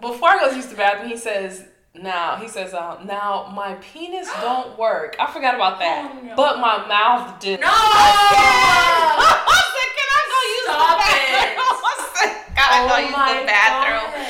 [0.00, 3.74] Before I go to use the bathroom, he says, now he says, uh, now my
[3.76, 5.16] penis don't work.
[5.20, 6.34] I forgot about that, Oh, no.
[6.36, 7.60] but my mouth did.
[7.60, 7.66] No!
[7.70, 11.54] I said, can I go use Stop the bathroom?
[11.54, 11.58] it.
[11.84, 14.06] I said, gotta Oh go use the bathroom.
[14.10, 14.23] God.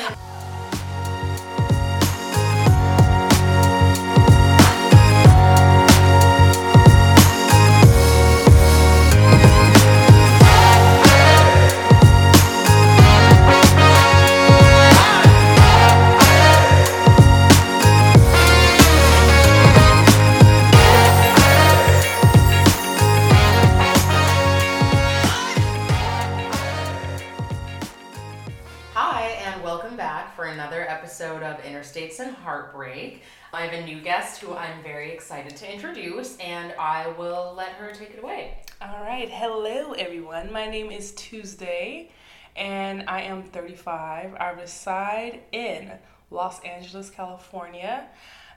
[32.15, 33.23] Interstates and Heartbreak.
[33.53, 37.71] I have a new guest who I'm very excited to introduce, and I will let
[37.73, 38.59] her take it away.
[38.81, 40.53] All right, hello everyone.
[40.53, 42.11] My name is Tuesday,
[42.57, 44.35] and I am 35.
[44.39, 45.93] I reside in
[46.31, 48.07] Los Angeles, California,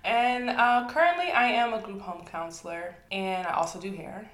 [0.03, 4.30] and uh, currently I am a group home counselor, and I also do hair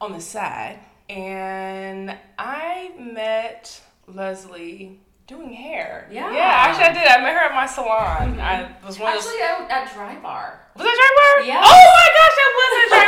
[0.00, 0.78] on the side.
[1.08, 6.08] And I met Leslie doing hair.
[6.10, 6.32] Yeah.
[6.32, 6.66] yeah.
[6.66, 7.06] Actually, I did.
[7.06, 8.40] I met her at my salon.
[8.40, 9.30] I was one of those.
[9.30, 10.60] Actually, at Dry Bar.
[10.74, 11.46] Was that dry bar?
[11.46, 11.64] Yes.
[11.68, 13.06] Oh my gosh, that was at dry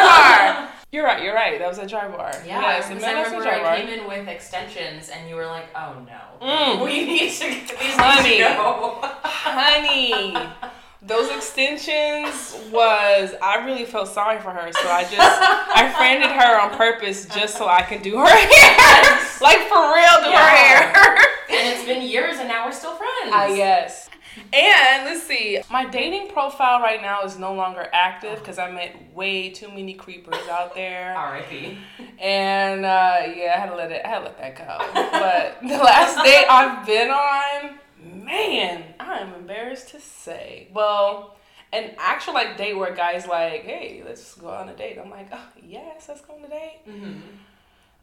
[0.67, 0.71] bar.
[0.93, 1.23] You're right.
[1.23, 1.59] You're right.
[1.59, 2.33] That was a dry bar.
[2.45, 2.97] Yeah, yes, I at
[3.27, 3.73] remember dry bar.
[3.73, 6.85] I came in with extensions, and you were like, "Oh no, Mm.
[6.85, 8.39] we need to these need Honey.
[8.39, 10.35] to go." Honey,
[11.03, 16.61] those extensions was I really felt sorry for her, so I just I friended her
[16.61, 21.17] on purpose just so I could do her hair, like for real, do her hair.
[21.49, 23.33] and it's been years, and now we're still friends.
[23.33, 24.11] I guess.
[24.53, 29.13] And let's see, my dating profile right now is no longer active because I met
[29.15, 31.15] way too many creepers out there.
[31.17, 31.79] R.I.P.
[32.21, 34.03] And uh, yeah, I had to let it.
[34.05, 34.79] I had to let that go.
[34.93, 40.69] But the last date I've been on, man, I'm embarrassed to say.
[40.73, 41.37] Well,
[41.73, 45.11] an actual like date where a guy's like, "Hey, let's go on a date." I'm
[45.11, 47.21] like, "Oh yes, let's go on a date." Mm-hmm.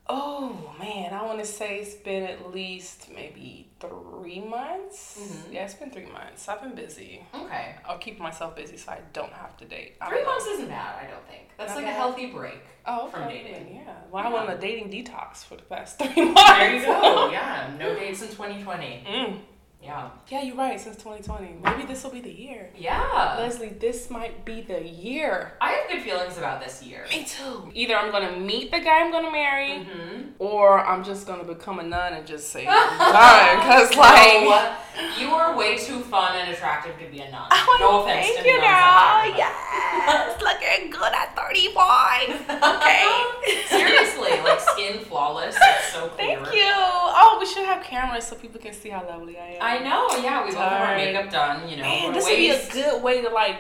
[0.09, 5.19] Oh man, I want to say it's been at least maybe three months.
[5.19, 5.53] Mhm.
[5.53, 6.47] Yeah, it's been three months.
[6.47, 7.25] I've been busy.
[7.35, 9.95] Okay, I'll keep myself busy so I don't have to date.
[10.07, 10.31] Three don't know.
[10.31, 11.03] months isn't bad.
[11.05, 12.61] I don't think that's Not like a healthy break.
[12.85, 13.75] Oh, from dating.
[13.85, 13.93] Yeah.
[14.09, 14.33] Well, I Yeah.
[14.33, 16.41] went on a dating detox for the past three months.
[16.51, 17.29] There you go.
[17.29, 19.03] Yeah, no dates in 2020.
[19.05, 19.39] Mm.
[19.87, 20.09] Yeah.
[20.29, 20.77] Yeah, you're right.
[20.79, 22.69] Since 2020, maybe this will be the year.
[22.77, 23.35] Yeah.
[23.39, 25.53] Leslie, this might be the year.
[25.61, 27.05] I have good feelings about this year.
[27.09, 27.71] Me too.
[27.73, 30.21] Either I'm gonna meet the guy I'm gonna marry, Mm-hmm.
[30.39, 33.59] or I'm just gonna become a nun and just say done.
[33.61, 34.75] Cause like, no,
[35.17, 37.47] you are way too fun and attractive to be a nun.
[37.49, 38.75] I no offense to you, nuns girl.
[38.75, 42.29] out there, but- Yes, looking good at 35.
[42.75, 43.63] Okay.
[43.67, 45.55] Seriously, like skin flawless.
[45.61, 46.39] It's so clear.
[46.39, 46.73] Thank you.
[47.19, 49.61] Oh, we should have cameras so people can see how lovely I am.
[49.61, 50.07] I know.
[50.21, 51.67] Yeah, we both have our makeup done.
[51.69, 53.57] You know, Man, this would be a good way to like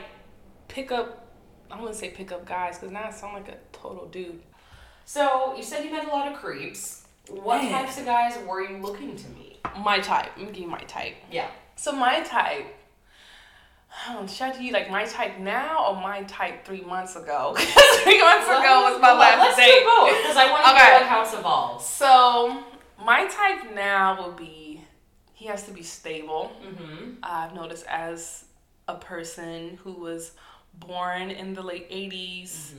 [0.67, 1.25] pick up.
[1.71, 4.41] I wouldn't say pick up guys because now I sound like a total dude.
[5.05, 7.05] So you said you met a lot of creeps.
[7.29, 7.71] What Man.
[7.71, 9.59] types of guys were you looking to meet?
[9.79, 10.31] My type.
[10.35, 11.15] I'm gonna give you my type.
[11.31, 11.47] Yeah.
[11.75, 12.73] So my type.
[14.09, 17.53] Um, should I tell you like my type now or my type three months ago?
[17.57, 19.79] three months ago was my Well, last Let's date.
[19.79, 20.83] do both because I want to Okay.
[20.85, 21.83] hear like how it's evolved.
[21.83, 22.63] So
[23.03, 24.76] my type now will be
[25.37, 26.51] he has to be stable.
[26.65, 27.11] Mm-hmm.
[27.21, 28.45] I've noticed as
[28.87, 30.31] a person who was
[30.73, 32.71] born in the late 80s,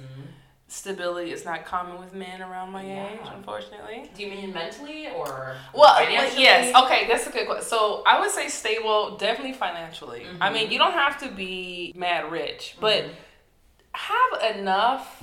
[0.67, 3.07] stability is not common with men around my Yeah.
[3.13, 4.11] age, unfortunately.
[4.13, 6.43] Do you mean mentally or Well, financially?
[6.43, 6.75] yes.
[6.85, 7.65] Okay, that's a good question.
[7.65, 10.27] So I would say stable, definitely financially.
[10.41, 10.53] I Mhm.
[10.53, 13.11] mean, you don't have to be mad rich, but Mhm.
[13.93, 15.23] have enough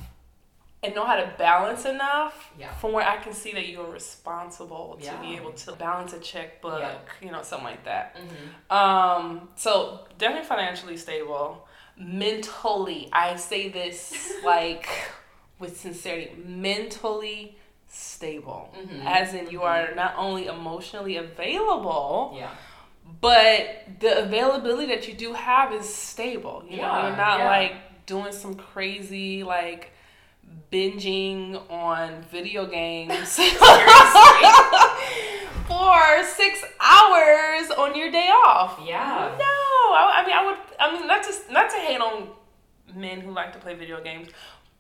[0.86, 2.72] and know how to balance enough Yeah.
[2.76, 5.18] from where I can see that you are responsible to Yeah.
[5.22, 6.98] be able to balance a checkbook, Yeah.
[7.22, 8.16] you know, something like that.
[8.16, 8.72] Mhm.
[8.76, 11.68] Um, so definitely financially stable.
[11.98, 14.88] Mentally, I say this like
[15.60, 17.58] with sincerity, mentally
[17.88, 18.74] stable.
[18.78, 19.06] Mhm.
[19.06, 22.50] As in you are not only emotionally available, Yeah.
[23.22, 26.64] but the availability that you do have is stable.
[26.68, 27.48] You know, you're not yeah.
[27.48, 29.92] like doing some crazy like
[30.72, 33.36] binging on video games
[35.68, 38.80] for six hours on your day off.
[38.86, 39.36] Yeah.
[39.38, 40.58] No, I, I mean I would.
[40.80, 42.30] I mean not just not to hate on
[42.94, 44.30] men who like to play video games,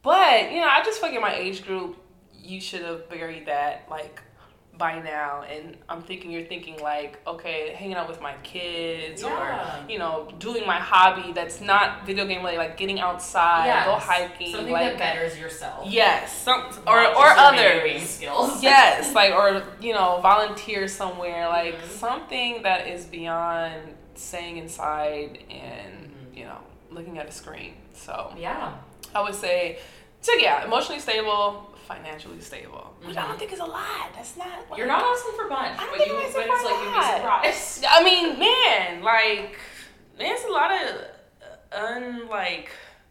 [0.01, 1.97] but you know I just feel like in my age group
[2.33, 4.21] you should have buried that like
[4.77, 5.43] by now.
[5.43, 9.83] And I'm thinking you're thinking like okay, hanging out with my kids Yeah.
[9.85, 13.95] or you know doing my hobby that's not video game related, like getting outside, go
[13.95, 15.87] hiking, Something like that betters yourself.
[15.89, 18.01] yes, some or or others.
[18.09, 18.61] skills.
[18.71, 21.87] yes, like or you know, volunteer somewhere, like Mhm.
[21.87, 26.57] something that is beyond staying inside and you know
[26.91, 27.73] looking at a screen.
[27.93, 28.73] So Yeah.
[29.13, 29.79] I would say,
[30.21, 34.11] so yeah, emotionally stable, financially stable, which I don't think is a lot.
[34.15, 34.47] That's not.
[34.47, 34.77] Like, Mm-hmm.
[34.77, 36.73] You're not asking for much, I don't but think you I'm but it's for a
[36.73, 37.15] like you'd be lot.
[37.15, 37.85] surprised.
[37.89, 39.57] I mean, man, like,
[40.17, 41.01] there's a lot of
[41.71, 42.29] uh, un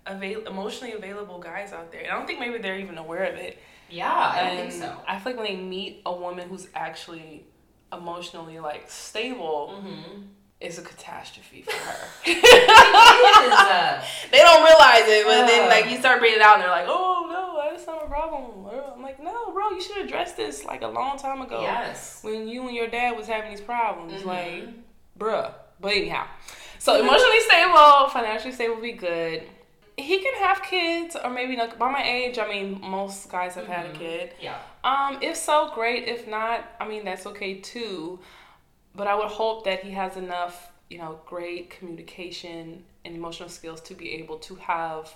[0.06, 2.02] avail- emotionally available guys out there.
[2.02, 3.58] And I don't think maybe they're even aware of it.
[3.90, 4.96] Yeah, I don't and think so.
[5.06, 7.44] I feel like when they meet a woman who's actually
[7.92, 10.20] emotionally like stable, Mm-hmm.
[10.64, 12.08] It's a catastrophe for her.
[12.26, 16.70] uh, they don't realize it, but then like you start bringing it out, and they're
[16.70, 20.64] like, "Oh no, that's not a problem." I'm like, "No, bro, you should address this
[20.64, 22.20] like a long time ago yes.
[22.22, 24.26] when you and your dad was having these problems." Mhm.
[24.26, 24.68] Like,
[25.18, 25.52] bruh.
[25.80, 26.26] But anyhow,
[26.78, 29.42] so emotionally stable, financially stable, be good.
[29.96, 31.78] He can have kids, or maybe not.
[31.78, 33.98] By my age, I mean most guys have had a Mhm.
[33.98, 34.34] kid.
[34.40, 34.58] Yeah.
[34.82, 36.08] Um, if so, great.
[36.08, 38.18] If not, I mean that's okay too.
[38.94, 43.80] But I would hope that he has enough, you know, great communication and emotional skills
[43.82, 45.12] to be able to have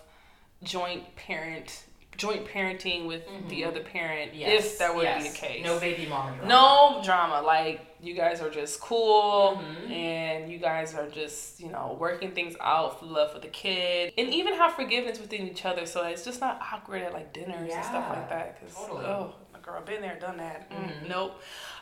[0.63, 1.85] joint parent,
[2.17, 4.41] joint parenting with the other parent, Mm-hmm.
[4.41, 4.65] Yes.
[4.73, 5.23] if that would yes.
[5.23, 5.65] be the case.
[5.65, 6.49] No baby mama drama.
[6.49, 7.41] No drama.
[7.47, 9.91] Like you guys are just cool Mhm.
[9.91, 14.13] and you guys are just, you know, working things out for love for the kid.
[14.19, 17.73] And even have forgiveness within each other so it's just not awkward at like dinners
[17.73, 18.61] and stuff like that.
[18.61, 19.05] Cause totally.
[19.07, 20.69] oh my girl, been there, done that.
[20.71, 21.09] Mm, Mhm.
[21.09, 21.41] Nope.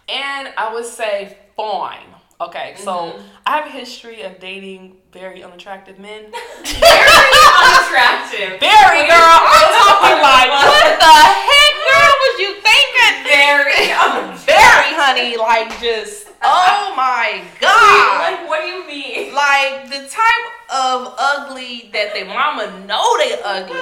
[0.09, 2.15] And I would say fine.
[2.39, 3.23] Okay, so Mhm.
[3.47, 6.31] I have a history of dating very unattractive men.
[6.65, 7.33] Very
[7.65, 8.61] unattractive.
[8.61, 11.17] Very girl, I'm talking like, what the
[11.49, 13.15] heck, girl, was you thinking?
[13.25, 13.87] Very
[14.53, 18.33] Very, honey, like just, oh my god.
[18.33, 19.33] Like, what do you mean?
[19.35, 23.81] Like the type of ugly that their mama know they ugly,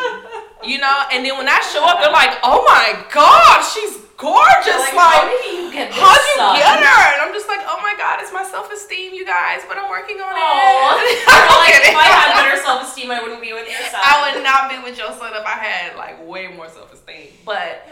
[0.62, 1.02] you know?
[1.10, 4.94] And then when I show up, they're like, oh my god, she's gorgeous.
[4.94, 7.02] Like, Like, you get this how'd you get her?
[7.14, 9.90] And I'm just like, oh my god, it's my self esteem, you guys, but I'm
[9.90, 10.96] working on Aw.
[11.02, 11.26] it.
[11.26, 14.00] Like, if I had better self esteem, I wouldn't be with your son.
[14.02, 17.28] I would not be with your son if I had like way more self esteem.
[17.44, 17.86] But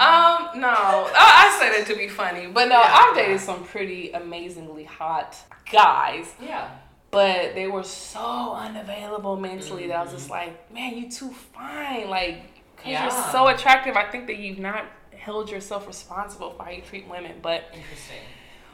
[0.00, 2.94] Oh, um, no, I, I said it to be funny, but no, Yeah.
[3.08, 5.36] I've dated some pretty amazingly hot
[5.72, 6.68] guys, yeah.
[7.10, 10.18] but they were so unavailable mentally that I was Mm-hmm.
[10.18, 12.42] just like, man, you too fine, like,
[12.76, 13.02] cause Yeah.
[13.02, 13.96] you're so attractive.
[13.96, 14.84] I think that you've not
[15.18, 18.16] held yourself responsible for how you treat women, but Interesting.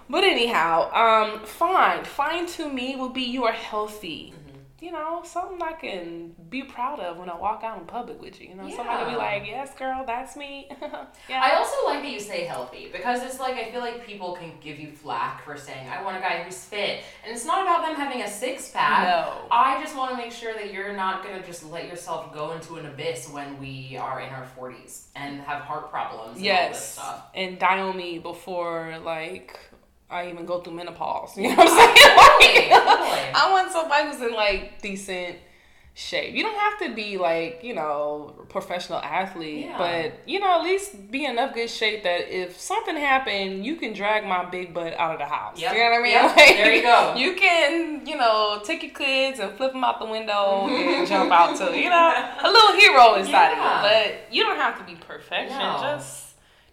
[0.09, 4.33] but anyhow, um, fine, fine to me will be you are healthy.
[4.85, 8.39] You know, something I can be proud of when I walk out in public with
[8.39, 8.49] you.
[8.51, 10.69] You know, somebody will be like, "Yes, girl, that's me."
[11.31, 11.41] yeah.
[11.43, 14.53] I also like that you say healthy because it's like I feel like people can
[14.61, 17.81] give you flack for saying I want a guy who's fit, and it's not about
[17.87, 19.05] them having a six pack.
[19.09, 19.47] No.
[19.51, 22.77] I just want to make sure that you're not gonna just let yourself go into
[22.77, 26.77] an abyss when we are in our forties and have heart problems and all this
[26.77, 27.23] Yes, stuff.
[27.35, 29.59] and die on me before like
[30.11, 31.37] I even go through menopause.
[31.39, 31.97] You know what I'm saying?
[31.97, 33.33] Oh, totally, totally.
[33.35, 35.37] I want somebody who's in like decent
[35.97, 36.35] shape.
[36.35, 39.79] You don't have to be like you know professional athlete, Yeah.
[39.79, 43.77] but you know at least be in enough good shape that if something happened, you
[43.77, 45.61] can drag my big butt out of the house.
[45.61, 45.73] Yep.
[45.73, 46.13] You know what I mean?
[46.13, 46.37] Yep.
[46.37, 47.15] Like, There you go.
[47.17, 51.31] You can you know take your kids and flip them out the window and jump
[51.33, 51.73] out too.
[51.79, 52.13] You know
[52.43, 53.79] a little hero inside Yeah.
[53.79, 55.59] of you, but you don't have to be perfection.
[55.59, 55.79] No.
[55.81, 56.24] Just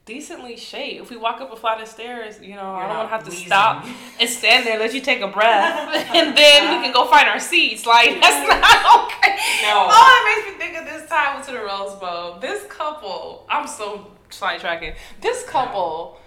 [0.06, 1.04] decently shaped.
[1.04, 3.16] If we walk up a flight of stairs, you know, You're I don't want to
[3.16, 3.48] have to wheezing.
[3.48, 3.86] stop
[4.20, 7.40] and stand there, let you take a breath, and then we can go find our
[7.40, 7.86] seats.
[7.86, 9.36] Like that's not okay.
[9.64, 9.88] No.
[9.90, 12.40] Oh, it makes me think of this time to the Rose Bowl.
[12.40, 14.96] This couple, I'm so sidetracking.
[15.22, 16.20] This couple.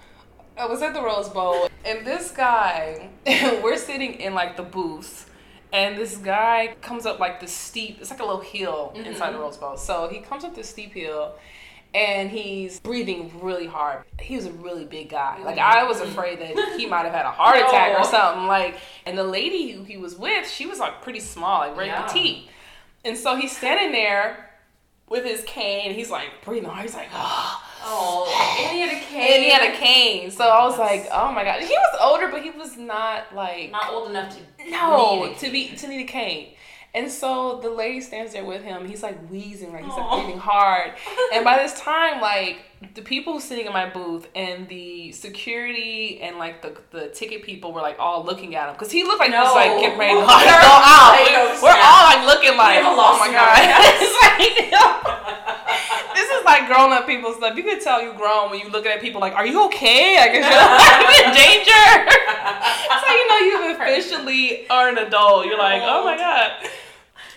[0.56, 5.28] I was at the Rose Bowl, and this guy, we're sitting in like the booth,
[5.72, 9.32] and this guy comes up like the steep, it's like a little hill inside the
[9.32, 9.40] mm-hmm.
[9.40, 9.76] Rose Bowl.
[9.76, 11.34] So he comes up this steep hill,
[11.94, 14.04] and he's breathing really hard.
[14.20, 15.38] He was a really big guy.
[15.42, 15.78] Like mm-hmm.
[15.78, 18.46] I was afraid that he might have had a heart attack or something.
[18.46, 21.86] Like, and the lady who he was with, she was like pretty small, like very
[21.86, 22.02] Yeah.
[22.02, 22.48] petite.
[23.04, 24.50] And so he's standing there
[25.08, 25.94] with his cane.
[25.94, 26.82] He's like breathing hard.
[26.82, 27.60] He's like, oh.
[27.86, 29.32] Oh, and he had a cane.
[29.34, 30.30] And he had a cane.
[30.30, 31.60] So I was like, oh my god.
[31.60, 34.70] He was older, but he was not like Not old enough to.
[34.70, 36.54] no to be to need a cane.
[36.94, 38.86] And so the lady stands there with him.
[38.86, 40.92] He's like wheezing, like he's like breathing hard.
[41.32, 42.58] And by this time, like
[42.94, 47.72] the people sitting in my booth and the security and like the the ticket people
[47.72, 49.54] were like all looking at him because he looked like he was No.
[49.54, 51.12] like getting ready to go out.
[51.16, 53.54] like, oh, We're all like looking like, oh my god.
[54.36, 57.56] Like, this is like grown up people stuff.
[57.56, 60.16] You can tell you grown when you looking at people like, are you okay?
[60.18, 61.84] Like, is your life in danger?
[62.06, 65.46] That's how you know you officially are an adult.
[65.46, 66.52] You're like, oh my god.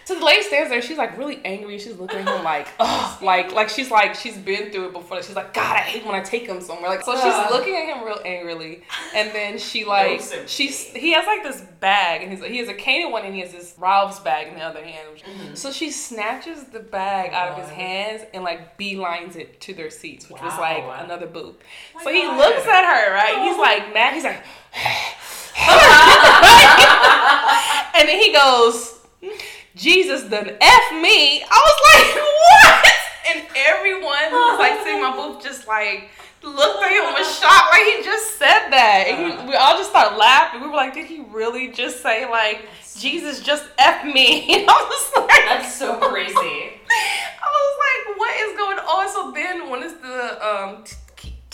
[0.08, 0.82] So the lady stands there.
[0.82, 1.78] She's like really angry.
[1.80, 5.22] She's looking at him like, ugh, like like she's like she's been through it before.
[5.22, 6.90] She's like, God, I hate when I take him somewhere.
[6.90, 8.84] Like so, she's looking at him real angrily,
[9.14, 12.74] and then she like she's he has like this bag, and he's he has a
[12.74, 15.10] cane in one, and he has this Ralph's bag in the other hand.
[15.56, 19.90] So she snatches the bag out of his hands and like beelines it to their
[19.90, 20.88] seats, which was Wow.
[20.88, 21.58] like another booth.
[21.94, 22.38] my so he God.
[22.38, 23.46] looks at her, right?
[23.46, 24.14] He's like mad.
[24.14, 24.42] He's like.
[28.00, 28.94] And then he goes,
[29.78, 31.44] Jesus done F me.
[31.44, 32.10] I was like,
[32.50, 32.94] what?
[33.30, 36.10] And everyone was like sitting in my booth just like
[36.44, 39.06] looked at him was shocked like he just said that.
[39.08, 40.62] And he, we all just started laughing.
[40.62, 42.66] We were like, did he really just say like
[42.98, 44.48] Jesus just F me?
[44.58, 46.34] And I was like That's so crazy.
[46.34, 49.10] I was like, what is going on?
[49.10, 50.84] So then when it's the um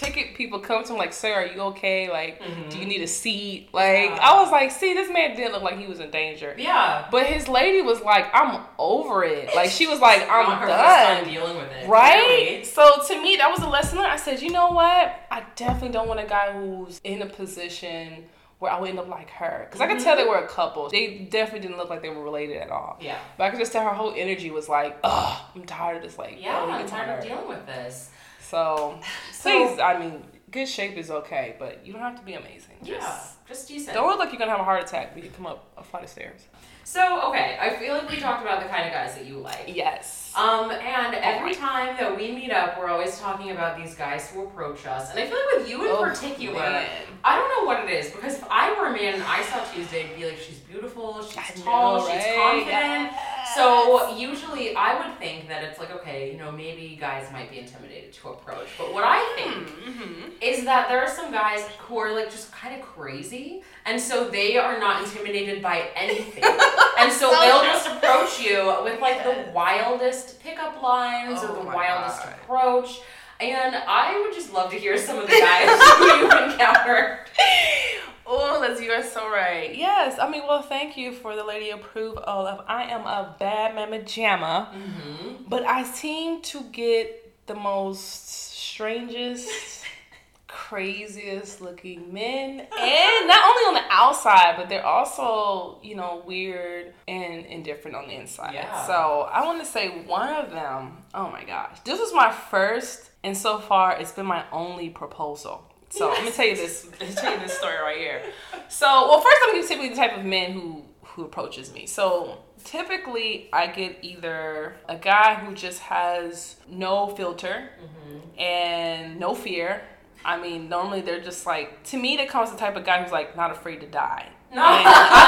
[0.04, 2.10] ticket people come to him like, sir, are you okay?
[2.10, 2.90] Like, do you mm-hmm.
[2.90, 3.70] need a seat?
[3.74, 4.20] Like, Yeah.
[4.22, 6.56] I was like, see, this man didn't look like he was in danger.
[6.58, 7.08] Yeah.
[7.12, 9.56] But his lady was like, I'm over it.
[9.56, 11.34] Like she was like, I'm Not her first time done.
[11.34, 11.88] dealing with it.
[11.88, 12.16] Right?
[12.16, 12.64] Really.
[12.66, 14.00] So to me, that was a lesson.
[14.00, 15.22] I said, you know what?
[15.32, 18.26] I definitely don't want a guy who's in a position
[18.64, 19.68] where I would end up like her.
[19.68, 20.06] Because I could mm-hmm.
[20.06, 20.90] tell they were a couple.
[20.90, 22.98] They definitely didn't look like they were related at all.
[23.02, 23.20] Yeah.
[23.38, 26.18] But I could just tell her whole energy was like, ugh, I'm tired of this.
[26.18, 28.10] Like, Yeah, oh, I'm tired of dealing with this.
[28.54, 29.00] So,
[29.32, 32.78] So- please, I mean, good shape is okay, but you don't have to be amazing.
[32.84, 33.20] Just Yeah.
[33.48, 33.94] Just decent.
[33.96, 36.04] don't look like you're gonna have a heart attack when you come up a flight
[36.04, 36.42] of stairs.
[36.86, 39.66] So, okay, I feel like we talked about the kind of guys that you like.
[39.68, 40.32] Yes.
[40.36, 44.44] Um, and every time that we meet up, we're always talking about these guys who
[44.44, 45.10] approach us.
[45.12, 46.90] And I feel like with you in Oh, particular, man.
[47.24, 49.64] I don't know what it is because if I were a man and I saw
[49.64, 52.36] Tuesday, I'd be like, she's beautiful, she's I tall, know, she's right?
[52.36, 52.68] confident.
[52.68, 53.33] Yes.
[53.56, 57.60] So usually I would think that it's like, okay, you know, maybe guys might be
[57.60, 58.68] intimidated to approach.
[58.78, 60.30] But what I think Mm-hmm.
[60.42, 64.28] is that there are some guys who are like just kind of crazy, and so
[64.30, 66.44] they are not intimidated by anything,
[67.00, 71.64] and so, So they'll just approach you with like the wildest pickup lines Oh or
[71.64, 72.34] the wildest God.
[72.44, 73.00] approach.
[73.40, 77.20] And I would just love to hear some of the guys who you've encountered.
[78.26, 79.76] Oh, Liz, you are so right.
[79.76, 83.76] Yes, I mean, well, thank you for the lady approval of I am a bad
[83.76, 85.44] mama jamma, Mm-hmm.
[85.50, 89.50] but I seem to get the most strangest,
[90.48, 96.94] craziest looking men, and not only on the outside, but they're also, you know, weird
[97.08, 98.54] and indifferent on the inside.
[98.54, 98.86] Yeah.
[98.88, 100.98] So I want to say one of them.
[101.14, 105.64] Oh my gosh, this was my first, and so far it's been my only proposal.
[105.94, 106.88] So let me tell you this.
[107.18, 108.24] Tell you this story right here.
[108.68, 111.86] So, well, first I'm gonna typically the type of men who who approaches me.
[111.86, 118.40] So typically I get either a guy who just has no filter mm-hmm.
[118.42, 119.84] and no fear.
[120.26, 122.18] I mean, normally they're just like to me.
[122.18, 124.30] That comes the type of guy who's like not afraid to die.
[124.54, 124.62] No.
[124.64, 124.84] I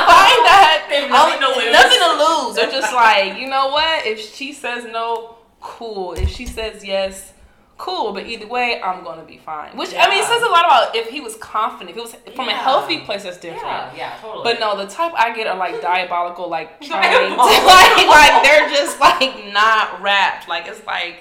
[0.06, 1.74] find that They nothing to lose.
[1.74, 2.56] Nothing to lose.
[2.56, 4.06] They're just like, you know what?
[4.06, 6.14] If she says no, cool.
[6.14, 7.34] If she says yes,
[7.78, 8.14] cool.
[8.14, 9.76] But either way, I'm gonna be fine.
[9.78, 11.90] Which I mean, it says a lot about if he was confident.
[11.92, 13.64] If it was from a healthy place, that's different.
[13.66, 14.44] Yeah, yeah, totally.
[14.44, 18.70] But no, the type I get are like diabolical, like trying to, like, like they're
[18.70, 20.48] just like not wrapped.
[20.48, 21.18] Like it's like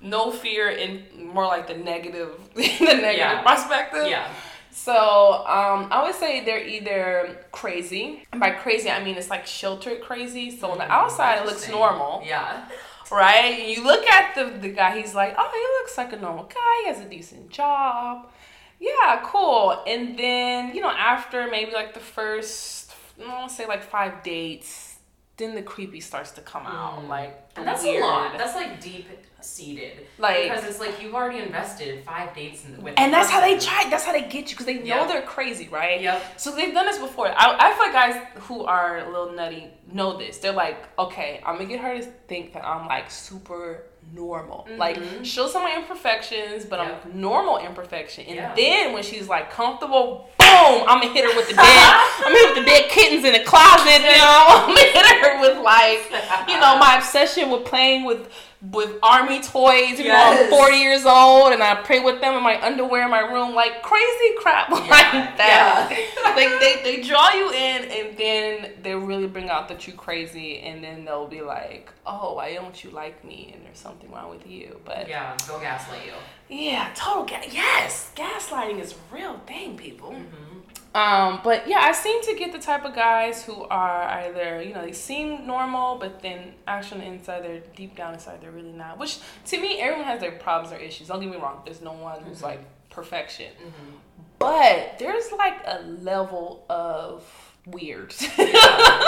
[0.00, 3.42] no fear and more like the negative, the negative Yeah.
[3.42, 4.08] perspective.
[4.08, 4.28] yeah.
[4.74, 9.46] So um, I would say they're either crazy, and by crazy I mean it's like
[9.46, 10.50] sheltered crazy.
[10.50, 12.64] So on the outside it looks normal, Yeah.
[13.12, 13.68] Right?
[13.68, 16.74] You look at the the guy, he's like, oh, he looks like a normal guy.
[16.82, 18.30] He has a decent job.
[18.80, 19.82] Yeah, cool.
[19.86, 22.92] And then you know after maybe like the first,
[23.22, 24.98] I want to say like five dates,
[25.36, 27.08] then the creepy starts to come out, Mm.
[27.08, 28.02] like And that's weird.
[28.02, 28.38] a lot.
[28.38, 29.06] That's like deep
[29.44, 30.06] seated.
[30.18, 32.94] Like- because it's like you've already invested five dates in, the with.
[32.96, 33.86] and that's how they try.
[33.90, 35.06] That's how they get you because they know Yeah.
[35.06, 36.00] they're crazy, right?
[36.00, 36.40] Yep.
[36.40, 37.28] So they've done this before.
[37.28, 40.38] I, I feel like guys who are a little nutty know this.
[40.38, 43.84] They're like, okay, I'm gonna get her to think that I'm like super
[44.14, 44.66] normal.
[44.68, 44.78] Mm-hmm.
[44.78, 47.06] Like, show some of my imperfections, but Yep.
[47.06, 48.24] I'm normal imperfection.
[48.26, 48.54] And Yeah.
[48.54, 50.48] then when she's like comfortable, boom,
[50.88, 51.64] I'm gonna hit her with the dead.
[52.26, 54.00] I'm hit with the dead kittens in the closet.
[54.02, 56.10] You know, I'm gonna hit her with like,
[56.48, 58.30] you know, my obsession with playing with.
[58.70, 62.44] With army toys, you know, I'm 40 years old and I pray with them in
[62.44, 66.22] my underwear in my room, like crazy crap like that Yeah.
[66.36, 70.60] like they, they draw you in and then they really bring out that you crazy
[70.60, 74.30] and then they'll be like oh why don't you like me and there's something wrong
[74.30, 76.12] with you but yeah, Yeah, go gaslight you.
[76.56, 80.51] Yeah, total ga- yes gaslighting is a real thing people Mm-hmm.
[80.94, 84.74] Um but yeah i seem to get the type of guys who are either you
[84.74, 88.98] know they seem normal but then actually inside they're deep down inside they're really not.
[88.98, 91.08] Which to me everyone has their problems or issues.
[91.08, 92.46] Don't get me wrong there's no one who's mm-hmm.
[92.46, 93.52] like perfection.
[93.58, 93.96] Mm-hmm.
[94.38, 97.24] But there's like a level of
[97.66, 98.14] weird.
[98.38, 98.44] Yeah,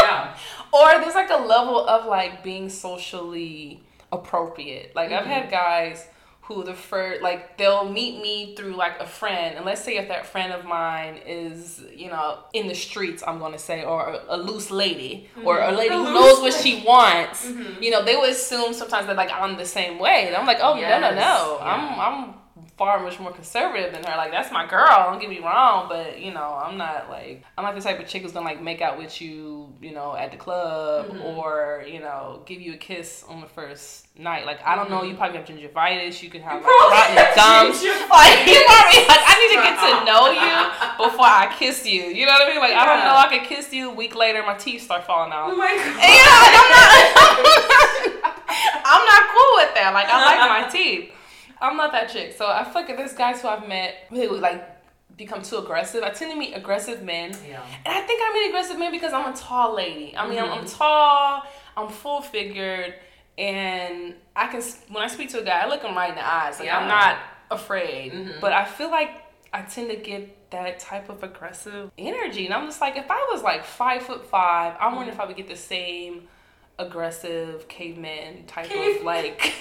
[0.00, 0.36] yeah.
[0.72, 4.94] or there's like a level of like being socially appropriate.
[4.94, 5.50] Like I've had mm-hmm.
[5.50, 6.06] guys
[6.46, 9.56] who the first like they'll meet me through like a friend.
[9.56, 13.38] And let's say if that friend of mine is you know in the streets i'm
[13.38, 15.46] going to say or a, a loose lady mm-hmm.
[15.46, 16.80] or a lady A who knows what lady.
[16.80, 17.82] she wants mm-hmm.
[17.82, 20.26] you know they would assume sometimes that like i'm the same way.
[20.26, 21.14] And i'm like oh no no no.
[21.14, 21.58] Yeah.
[21.60, 22.34] i'm i'm
[22.76, 24.16] far much more conservative than her.
[24.16, 27.64] Like that's my girl don't get me wrong but you know i'm not like i'm
[27.64, 30.30] not the type of chick who's gonna like make out with you you know at
[30.32, 31.22] the club Mm-hmm.
[31.22, 34.44] or you know give you a kiss on the first night.
[34.46, 35.10] Like i don't know Mm-hmm.
[35.10, 37.82] you probably have gingivitis you could have like rotten gums.
[38.10, 42.02] like you probably like i need to get to know you before i kiss you.
[42.04, 42.58] You know what i mean?
[42.60, 45.32] Like i don't know i could kiss you a week later my teeth start falling
[45.32, 45.50] out.
[45.52, 46.94] Oh my and, you know, like, I'm not,
[48.86, 49.90] I'm not cool with that.
[49.94, 51.10] Like, I like my teeth.
[51.64, 52.35] I'm not that chick.
[52.37, 54.75] So I feel like there's guys who I've met who would like
[55.16, 56.02] become too aggressive.
[56.02, 57.30] I tend to meet aggressive men.
[57.49, 57.62] Yeah.
[57.85, 60.16] And I think I meet aggressive men because I'm a tall lady.
[60.16, 60.78] I mean, I'm, I'm mm-hmm.
[60.78, 61.42] tall,
[61.76, 62.94] I'm full figured,
[63.38, 66.26] and I can, when I speak to a guy, I look him right in the
[66.26, 66.59] eyes.
[66.59, 66.78] Like, Yeah.
[66.78, 67.18] I'm not
[67.50, 68.12] afraid.
[68.12, 68.40] Mm-hmm.
[68.40, 69.11] But I feel like
[69.52, 72.44] I tend to get that type of aggressive energy.
[72.44, 75.26] And I'm just like, if I was like five foot five, I wonder if I
[75.26, 76.28] would get the same
[76.78, 79.54] aggressive caveman type of like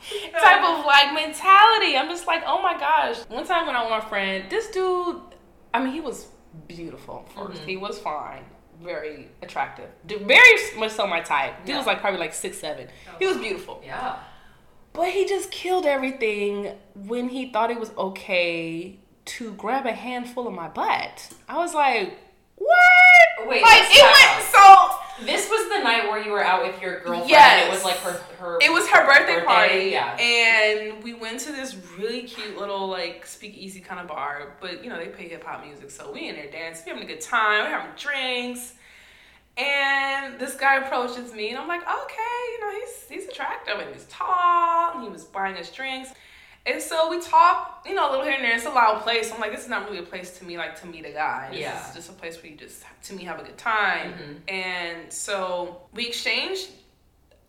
[0.42, 1.96] type of like mentality.
[1.96, 3.18] I'm just like, oh my gosh.
[3.28, 5.20] One time when I went with my friend, this dude,
[5.74, 6.26] I mean, he was
[6.66, 7.66] beautiful 1st Mm-hmm.
[7.68, 8.44] He was fine.
[8.82, 9.90] Very attractive.
[10.06, 11.54] Very much so my type.
[11.60, 11.76] Dude Yeah.
[11.78, 12.88] was like probably like six, seven.
[13.18, 13.82] He was beautiful.
[13.84, 14.16] Yeah.
[14.92, 20.48] But he just killed everything when he thought it was okay to grab a handful
[20.48, 21.32] of my butt.
[21.48, 22.18] I was like,
[22.56, 23.48] what?
[23.48, 24.90] Wait, like it went so.
[25.24, 27.28] This was the night where you were out with your girlfriend.
[27.30, 27.62] Yes.
[27.64, 28.58] And it was like her her.
[28.60, 30.16] It was her birthday, party, Yeah.
[30.16, 34.54] and we went to this really cute little like speakeasy kind of bar.
[34.60, 37.04] But you know they play hip hop music, so we in there dancing, we having
[37.04, 38.74] a good time, we having drinks.
[39.56, 43.92] And this guy approaches me, and I'm like, okay, you know he's he's attractive and
[43.92, 46.10] he's tall, and he was buying us drinks.
[46.66, 48.54] And so we talk, you know, a little here and there.
[48.54, 49.32] It's a loud place.
[49.32, 51.48] I'm like, this is not really a place to me, like to meet a guy.
[51.50, 51.88] This Yeah.
[51.88, 54.12] is just a place where you just, to me, have a good time.
[54.48, 54.52] Mhm.
[54.52, 56.68] And so we exchanged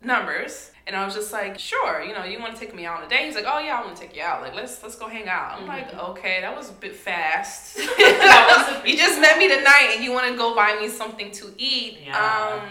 [0.04, 2.98] numbers, and I was just like, sure, you know, you want to take me out
[3.00, 3.26] on a date?
[3.26, 4.42] He's like, oh yeah, I want to take you out.
[4.42, 5.60] Like, let's let's go hang out.
[5.60, 7.78] I'm like, okay, that was a bit fast.
[7.98, 10.78] That was a bit you just met me tonight, and you want to go buy
[10.80, 12.00] me something to eat.
[12.06, 12.18] Yeah.
[12.64, 12.70] Um,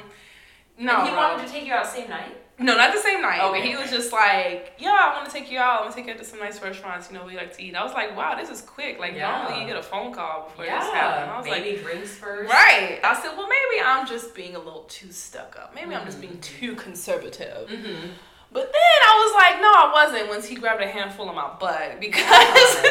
[0.79, 2.35] no, And he wanted to take you out same night.
[2.61, 3.41] No, not the same night.
[3.43, 5.79] Okay, but he was just like, "Yeah, I want to take you out.
[5.79, 7.11] I'm gonna take you out to some nice restaurants.
[7.11, 8.99] You know, we like to eat." I was like, "Wow, this is quick.
[9.01, 9.31] Like Yeah.
[9.45, 12.53] normally you get a phone call before this happens." I was like, maybe drinks first.
[12.53, 15.75] "Right." I said, "Well, maybe I'm just being a little too stuck up.
[15.75, 16.61] Maybe I'm just being Mm-hmm.
[16.67, 18.09] too conservative." Mm-hmm.
[18.53, 21.49] But then I was like, "No, I wasn't." Once he grabbed a handful of my
[21.59, 22.87] butt because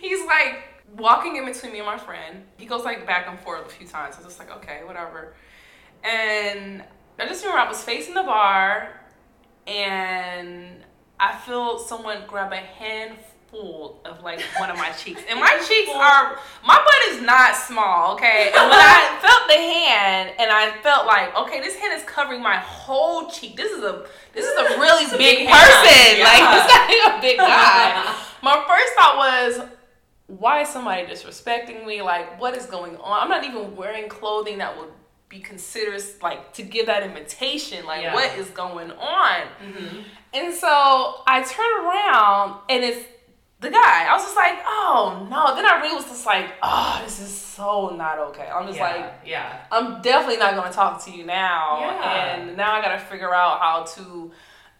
[0.00, 0.64] he's like
[0.96, 2.42] walking in between me and my friend.
[2.56, 4.16] He goes like back and forth a few times.
[4.16, 5.34] I was just like, "Okay, whatever."
[6.02, 6.82] And
[7.20, 8.88] I just remember I was facing the bar
[9.66, 10.84] and
[11.18, 15.22] I feel someone grab a handful of like one of my cheeks.
[15.28, 18.50] And my cheeks are my butt is not small, okay?
[18.54, 22.42] And when I felt the hand and I felt like, okay, this hand is covering
[22.42, 23.56] my whole cheek.
[23.56, 26.20] This is a this is a really big, big person.
[26.22, 26.54] Like yeah.
[26.54, 28.16] this guy a big guy.
[28.42, 29.68] my first thought was
[30.26, 32.02] why is somebody disrespecting me?
[32.02, 33.22] Like, what is going on?
[33.22, 34.88] I'm not even wearing clothing that would
[35.28, 37.84] be considered like to give that invitation.
[37.86, 38.14] Like, Yeah.
[38.14, 39.40] what is going on?
[39.64, 40.00] Mm-hmm.
[40.34, 43.06] And so I turn around and it's
[43.60, 44.06] the guy.
[44.06, 45.54] I was just like, oh no.
[45.54, 48.48] Then I really was just like, oh, this is so not okay.
[48.52, 49.60] I'm just yeah, like, yeah.
[49.72, 51.78] I'm definitely not gonna talk to you now.
[51.80, 52.36] Yeah.
[52.36, 54.30] And now I gotta figure out how to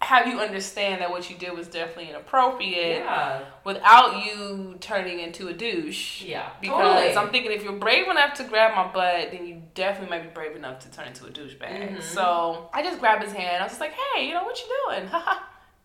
[0.04, 3.40] have you understand that what you did was definitely inappropriate Yeah.
[3.64, 6.22] without you turning into a douche.
[6.22, 6.50] Yeah.
[6.60, 6.76] Because
[7.10, 7.16] totally.
[7.16, 10.28] I'm thinking if you're brave enough to grab my butt, then you definitely might be
[10.34, 11.96] brave enough to turn into a douchebag.
[11.96, 12.02] Mhm.
[12.02, 13.60] So I just grabbed his hand.
[13.60, 15.04] I was just like, hey, you know what you doing?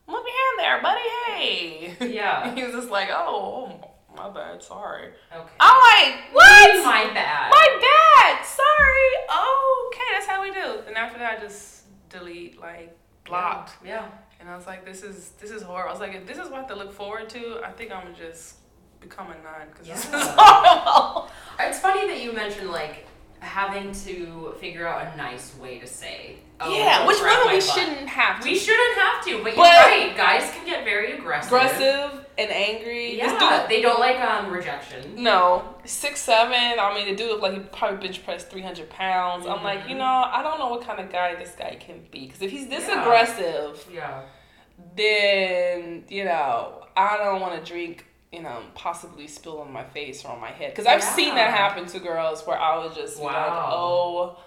[0.07, 1.07] Move your hand there, buddy.
[1.27, 1.95] Hey.
[2.13, 2.51] Yeah.
[2.55, 4.61] he was just like, oh, oh, my bad.
[4.61, 5.09] Sorry.
[5.33, 5.49] Okay.
[5.59, 6.85] I'm like, what?
[6.85, 7.51] My bad.
[7.51, 8.45] My bad.
[8.45, 9.11] Sorry.
[9.29, 10.81] Okay, that's how we do.
[10.87, 13.73] And after that, I just delete, like, blocked.
[13.85, 14.05] Yeah.
[14.39, 15.89] And I was like, this is this is horrible.
[15.89, 18.55] I was like, if this is what to look forward to, I think I'm just
[19.01, 21.29] become a nun because this is horrible.
[21.59, 23.05] It's funny that you mentioned like
[23.39, 26.37] having to figure out a nice way to say.
[26.61, 27.63] Oh, yeah, which women we butt.
[27.63, 28.49] shouldn't have to.
[28.49, 30.13] We shouldn't have to, but, But- you're right.
[30.17, 31.51] Guys can get very aggressive.
[31.51, 33.17] aggressive and angry.
[33.17, 35.21] Yeah, dude- they don't like um rejection.
[35.21, 36.79] no, six seven.
[36.79, 39.45] I mean, the dude looked like he probably bench pressed three hundred pounds.
[39.45, 42.27] I'm like, you know, I don't know what kind of guy this guy can be
[42.27, 43.01] because if he's this Yeah.
[43.01, 44.21] aggressive, Yeah.
[44.95, 48.05] then you know I don't want to drink.
[48.31, 51.49] You know, possibly spill on my face or on my head because I've seen that
[51.49, 54.37] happen to girls where I was just like, oh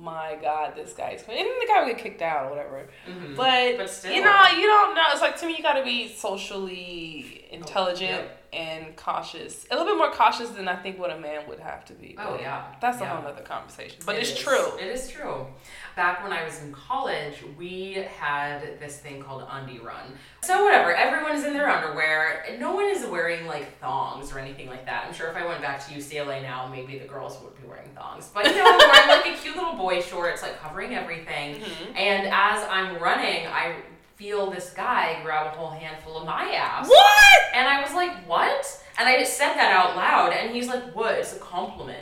[0.00, 2.88] my God, this guy's and then the guy would get kicked out or whatever.
[3.08, 3.36] Mhm.
[3.36, 4.12] But, But still.
[4.12, 5.02] you know, you don't know.
[5.12, 8.45] It's like to me, you got to be socially intelligent yep.
[8.56, 9.66] And cautious.
[9.70, 12.16] A little bit more cautious than I think what a man would have to be.
[12.18, 12.64] Oh But yeah.
[12.80, 13.98] that's a whole other conversation.
[14.06, 14.38] But It it's is.
[14.38, 14.76] true.
[14.78, 15.46] It is true.
[15.94, 20.12] Back when I was in college, we had this thing called Undie Run.
[20.42, 22.44] So whatever, everyone is in their underwear.
[22.58, 25.04] No one is wearing like thongs or anything like that.
[25.06, 27.88] I'm sure if I went back to UCLA now, maybe the girls would be wearing
[27.94, 28.28] thongs.
[28.32, 31.56] But you know, I'm wearing like a cute little boy shorts, like covering everything.
[31.60, 31.96] Mhm.
[31.96, 33.76] And as I'm running, I
[34.16, 36.88] feel this guy grab a whole handful of my ass.
[36.88, 37.38] What?
[37.54, 38.82] And I was like, what?
[38.98, 41.14] And I just said that out loud, and he's like, what?
[41.14, 41.98] It's a compliment.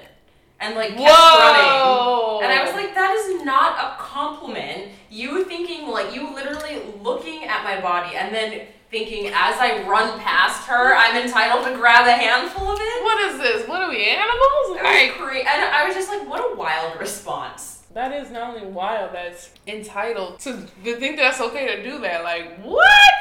[0.60, 1.06] And like kept running.
[1.10, 2.40] Whoa!
[2.42, 4.92] And I was like, that is not a compliment.
[5.10, 10.18] You thinking, like, you literally looking at my body and then thinking as I run
[10.20, 13.02] past her, I'm entitled to grab a handful of it.
[13.02, 13.68] what is this?
[13.68, 14.80] What are we animals?
[14.82, 17.73] Like, cra- and I was just like, what a wild response.
[17.94, 19.14] That is not only wild.
[19.14, 20.52] That's entitled to
[20.84, 22.22] to think that's okay to do that.
[22.24, 23.14] Like what?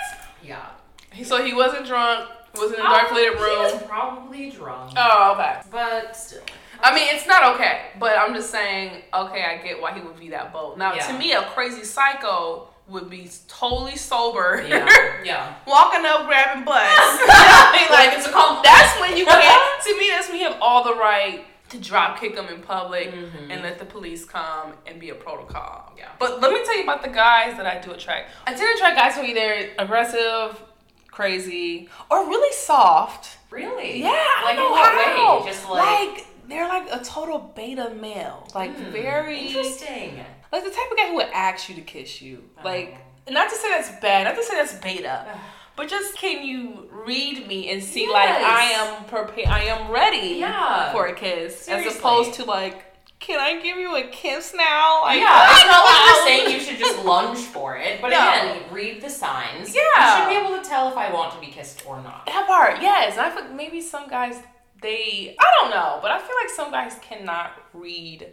[0.43, 0.65] Yeah.
[1.23, 2.29] So he wasn't drunk.
[2.55, 3.81] Wasn't in a dark oh, lit He was room.
[3.89, 4.93] probably drunk.
[4.95, 5.61] Oh, okay.
[5.71, 6.41] But still.
[6.83, 10.19] I mean, it's not okay, but I'm just saying, okay, I get why he would
[10.19, 10.77] be that bold.
[10.77, 11.07] Now, Yeah.
[11.07, 14.85] to me, a crazy psycho would be totally sober, Yeah.
[15.23, 15.53] Yeah.
[15.65, 16.91] walking up, grabbing butts.
[16.91, 19.83] I mean, Like like, it's a that's when you can't.
[19.83, 23.11] to me, that's when you have all the right to drop kick them in public
[23.11, 23.49] Mhm.
[23.51, 25.91] and let the police come and be a protocol.
[25.97, 26.09] Yeah.
[26.19, 28.29] But let me tell you about the guys that I do attract.
[28.47, 30.61] I tend to attract guys who are either aggressive,
[31.11, 33.37] crazy, or really soft.
[33.49, 34.01] Really?
[34.01, 35.39] Yeah, I Like in know what how.
[35.39, 35.45] way?
[35.51, 40.23] Just like, like they're like a total beta male, like Hmm, very interesting.
[40.51, 42.43] like the type of guy who would ask you to kiss you.
[42.63, 43.31] Like Oh.
[43.31, 45.25] not to say that's bad, not to say that's beta,
[45.75, 50.35] but just can you read me and see like I am prepared, I am ready
[50.39, 50.91] Yeah.
[50.91, 51.89] for a kiss, Seriously.
[51.89, 52.85] as opposed to like.
[53.19, 55.03] Can I give you a kiss now?
[55.03, 58.17] Like, yeah, it's not like we're saying you should just lunge for it, but No.
[58.17, 59.73] again, read the signs.
[59.73, 59.81] Yeah.
[59.81, 62.25] You should be able to tell if I want to be kissed or not.
[62.25, 63.17] That part, yes.
[63.17, 64.41] I feel maybe some guys
[64.81, 68.27] they I don't know, but I feel like some guys cannot read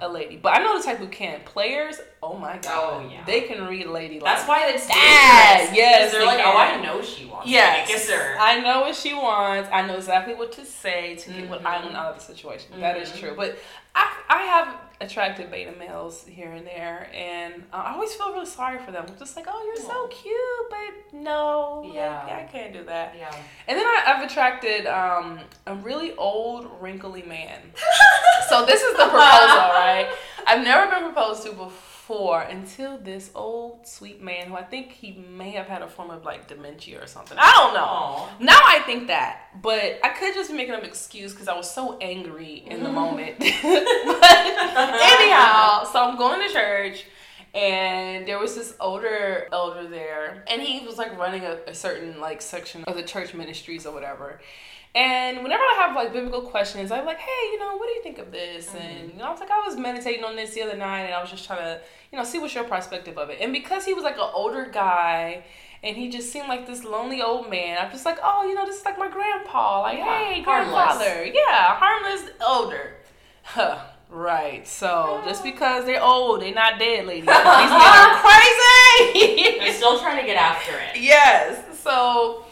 [0.00, 0.36] a lady.
[0.36, 1.44] But I know the type who can't.
[1.44, 3.02] Players, oh my god.
[3.04, 3.24] Oh, yeah.
[3.24, 6.46] They can read lady That's why it's That, yes, they're they like, can.
[6.54, 8.36] oh, I know she wants Yes, to be kiss her.
[8.38, 9.68] I know what she wants.
[9.72, 12.78] I know exactly what to say to get what I want out of the situation.
[12.80, 13.18] That is Mhm.
[13.20, 13.34] true.
[13.36, 13.58] But
[13.94, 18.46] I, I have attracted beta males here and there, and uh, I always feel really
[18.46, 19.06] sorry for them.
[19.08, 20.36] I'm just like, oh, you're so cute,
[20.70, 22.24] but no, Yeah.
[22.26, 23.14] I can't do that.
[23.18, 23.34] Yeah.
[23.66, 27.60] And then I, I've attracted um, a really old, wrinkly man.
[28.48, 30.08] so this is the proposal, right?
[30.46, 31.70] I've never been proposed to before
[32.10, 36.24] until this old, sweet man who I think he may have had a form of
[36.24, 37.38] like dementia or something.
[37.40, 37.80] I don't know.
[37.80, 38.36] Aw.
[38.40, 41.72] Now I think that, but I could just be making an excuse because I was
[41.72, 42.94] so angry in the mm.
[42.94, 43.36] moment.
[43.38, 47.04] but anyhow, so I'm going to church.
[47.54, 52.20] And there was this older elder there, and he was like running a, a certain
[52.20, 54.40] like section of the church ministries or whatever.
[54.94, 58.02] And whenever I have like biblical questions, I'm like, hey, you know, what do you
[58.02, 58.66] think of this?
[58.68, 58.76] Mm-hmm.
[58.78, 61.14] And you know, I was like, I was meditating on this the other night, and
[61.14, 63.38] I was just trying to, you know, see what's your perspective of it.
[63.40, 65.44] And because he was like an older guy,
[65.84, 68.66] and he just seemed like this lonely old man, I'm just like, oh, you know,
[68.66, 70.74] this is like my grandpa, like, Yeah, hey, harmless.
[70.74, 72.96] grandfather, yeah, harmless older.
[73.42, 73.78] Huh.
[74.10, 74.66] Right.
[74.66, 77.26] So just because they're old, they're not dead, ladies.
[77.26, 79.58] These men are crazy.
[79.60, 81.00] They're still trying to get after it.
[81.00, 81.78] yes.
[81.78, 82.44] So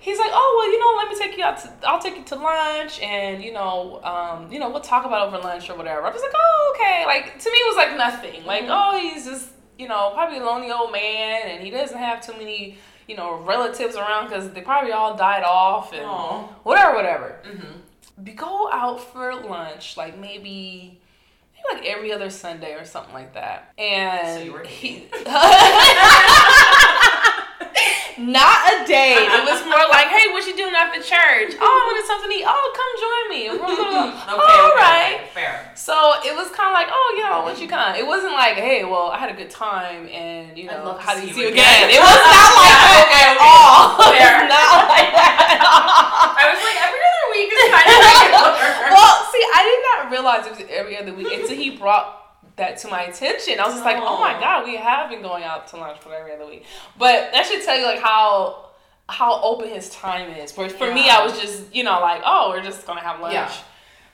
[0.00, 1.58] he's like, oh well, you know, let me take you out.
[1.60, 5.28] To, I'll take you to lunch, and you know, um, you know, we'll talk about
[5.28, 6.02] over lunch or whatever.
[6.06, 7.04] I was like, oh okay.
[7.06, 8.44] Like to me, it was like nothing.
[8.44, 8.70] Like Mhm.
[8.70, 12.32] oh, he's just you know probably a lonely old man, and he doesn't have too
[12.32, 16.42] many you know relatives around because they probably all died off and Aw.
[16.64, 17.36] whatever, whatever.
[17.46, 18.34] Mm-hmm.
[18.36, 21.00] Go out for lunch, like maybe.
[21.54, 25.08] maybe Like every other Sunday or something like that, and So you were he,
[28.20, 29.16] not a date.
[29.24, 31.56] It was more like, hey, what you doing after church?
[31.56, 32.46] Oh, I wanted something to eat.
[32.46, 33.42] Oh, come join me.
[33.56, 35.24] okay, All okay, right.
[35.24, 35.72] okay, fair.
[35.74, 37.98] So it was kind of like, oh, you know, what you kind of.
[37.98, 41.22] It wasn't like, hey, well, I had a good time, and you know, how do
[41.24, 41.88] you you see you again.
[41.88, 41.96] again?
[41.96, 43.48] It was not like Yeah, that okay, at okay.
[43.48, 43.80] all.
[44.14, 44.32] Fair.
[44.50, 46.36] Not like that at all.
[46.36, 48.52] I was like, every other week is kind of regular.
[48.94, 52.29] well, see, I did not realize it was every other week until he brought
[52.60, 53.58] that to my attention.
[53.60, 54.40] I was just like, oh my Oh.
[54.40, 56.64] god, we have been going out to lunch for every other week.
[56.96, 58.66] But that should tell you like how
[59.08, 60.52] how open his time is.
[60.52, 63.34] For for me, I was just you know like, oh, we're just gonna have lunch.
[63.34, 63.52] Yeah.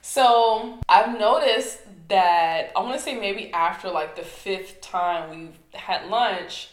[0.03, 5.59] So I've noticed that I want to say maybe after like the fifth time we've
[5.75, 6.69] had lunch,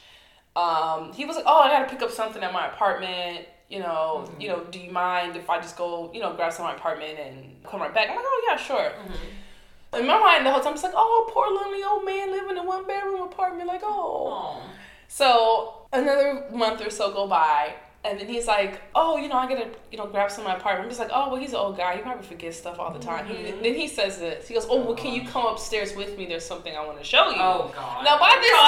[0.55, 3.47] um, he was like, "Oh, I gotta pick up something at my apartment.
[3.69, 4.41] You know, Mhm.
[4.41, 6.75] you know, do you mind if I just go, you know, grab some at my
[6.75, 8.91] apartment and come right back?" I'm like, "Oh yeah, sure."
[9.97, 12.57] In my mind, the whole time, I'm just like, oh, poor lonely old man living
[12.57, 13.67] in one bedroom apartment.
[13.67, 14.59] Like, oh.
[14.59, 14.63] Oh.
[15.07, 19.47] So another month or so go by, and then he's like, "Oh, you know, I
[19.47, 21.57] gotta, you know, grab some of my apartment." I'm just like, "Oh, well, he's an
[21.57, 21.95] old guy.
[21.95, 23.61] He probably forgets stuff all the time." He- Mhm.
[23.63, 24.47] then he says this.
[24.47, 26.25] He goes, "Oh, well, can you come upstairs with me?
[26.25, 28.03] There's something I want to show you." Oh god.
[28.03, 28.65] Now by this Oh.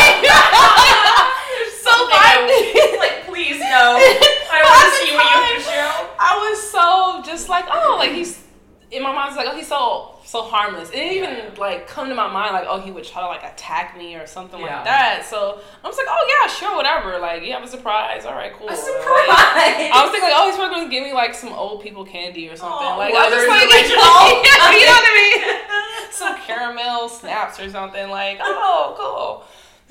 [0.00, 0.24] time,
[1.84, 3.98] so by I- like please no.
[4.00, 6.08] I want to see what you to show.
[6.18, 8.41] I was so just like, oh, like he's
[8.92, 10.90] in my mind's like, oh, he's so so harmless.
[10.90, 11.16] It didn't
[11.48, 14.14] even like come to my mind like, oh, he would try to like attack me
[14.16, 14.76] or something Yeah.
[14.76, 15.24] like that.
[15.28, 17.18] So I'm just like, oh yeah, sure, whatever.
[17.18, 18.24] Like, you have a surprise.
[18.24, 18.68] All right, cool.
[18.68, 19.90] A Like, surprise.
[19.90, 22.48] I was thinking like, oh, he's probably gonna give me like some old people candy
[22.48, 22.86] or something.
[22.86, 23.98] Oh, like I was just Werther's like, original.
[24.78, 26.12] you know what I mean?
[26.12, 28.08] Some caramel snaps or something.
[28.10, 29.44] Like, oh, cool.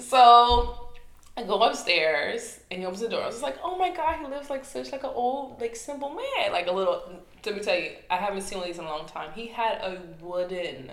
[0.06, 0.90] So
[1.36, 3.24] I go upstairs and he opens the door.
[3.24, 5.76] I was just like, oh my god, he lives like such like an old, like
[5.76, 6.52] simple man.
[6.52, 7.02] Like a little.
[7.46, 9.32] Let me tell you, I haven't seen one of these in a long time.
[9.34, 10.92] He had a wooden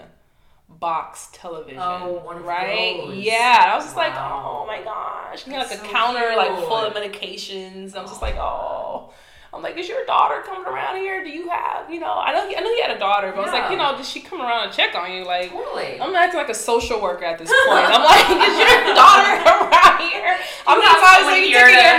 [0.68, 1.78] box television.
[1.80, 3.00] Oh, one of right?
[3.00, 3.16] those.
[3.16, 3.70] Yeah.
[3.72, 5.44] I was just like, oh my gosh.
[5.44, 7.94] He had like That's a so counter like full of medications.
[7.94, 9.12] I was just like, oh.
[9.52, 11.24] I'm like, is your daughter coming around here?
[11.24, 12.12] Do you have, you know?
[12.12, 13.96] I know, he, I know he had a daughter, but I was like, you know,
[13.96, 15.24] does she come around and check on you?
[15.24, 15.98] Like, Totally.
[15.98, 17.86] I'm acting like a social worker at this point.
[17.88, 20.36] I'm like, is your daughter around here?
[20.66, 21.98] I'm not have times someone like you taking to your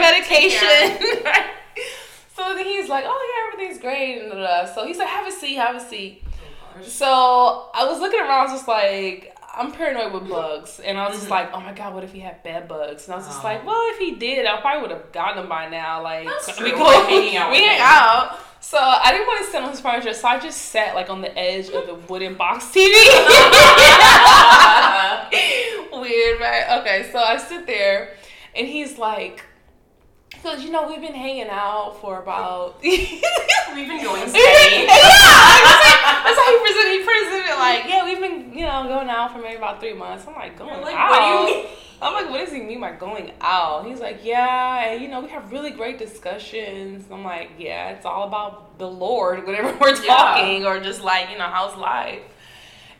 [1.19, 1.49] medication.
[2.39, 4.73] so then he's like, oh yeah, everything's great, and da, da.
[4.73, 6.23] so he's like, have a seat, have a seat.
[6.83, 7.05] So
[7.73, 11.17] I was looking around, I was just like, I'm paranoid with bugs, and I was
[11.17, 11.31] just Mhm.
[11.31, 13.05] like, oh my god, what if he had bed bugs?
[13.05, 13.47] And I was just Oh.
[13.47, 16.01] like, well, if he did, I probably would have gotten him by now.
[16.01, 16.27] Like,
[16.61, 18.39] we go hanging out we hang out.
[18.61, 21.21] So I didn't want to sit on his furniture, so I just sat like on
[21.21, 22.93] the edge of the wooden box TV.
[25.91, 26.79] Weird, right?
[26.79, 28.13] Okay, so I sit there,
[28.55, 29.43] and he's like,
[30.41, 32.81] because you know we've been hanging out for about.
[33.75, 34.85] We've been going steady.
[34.87, 36.91] yeah, that's how he presented.
[36.91, 40.25] He presented like, yeah, we've been you know going out for maybe about three months.
[40.27, 41.09] I'm like going like, out.
[41.11, 41.65] what do you mean?
[42.01, 43.85] I'm like, what does he mean by going out?
[43.85, 47.05] He's like, yeah, and you know, we have really great discussions.
[47.11, 50.15] I'm like, yeah, it's all about the Lord, whenever we're Yeah.
[50.15, 52.21] talking, or just like, you know, how's life?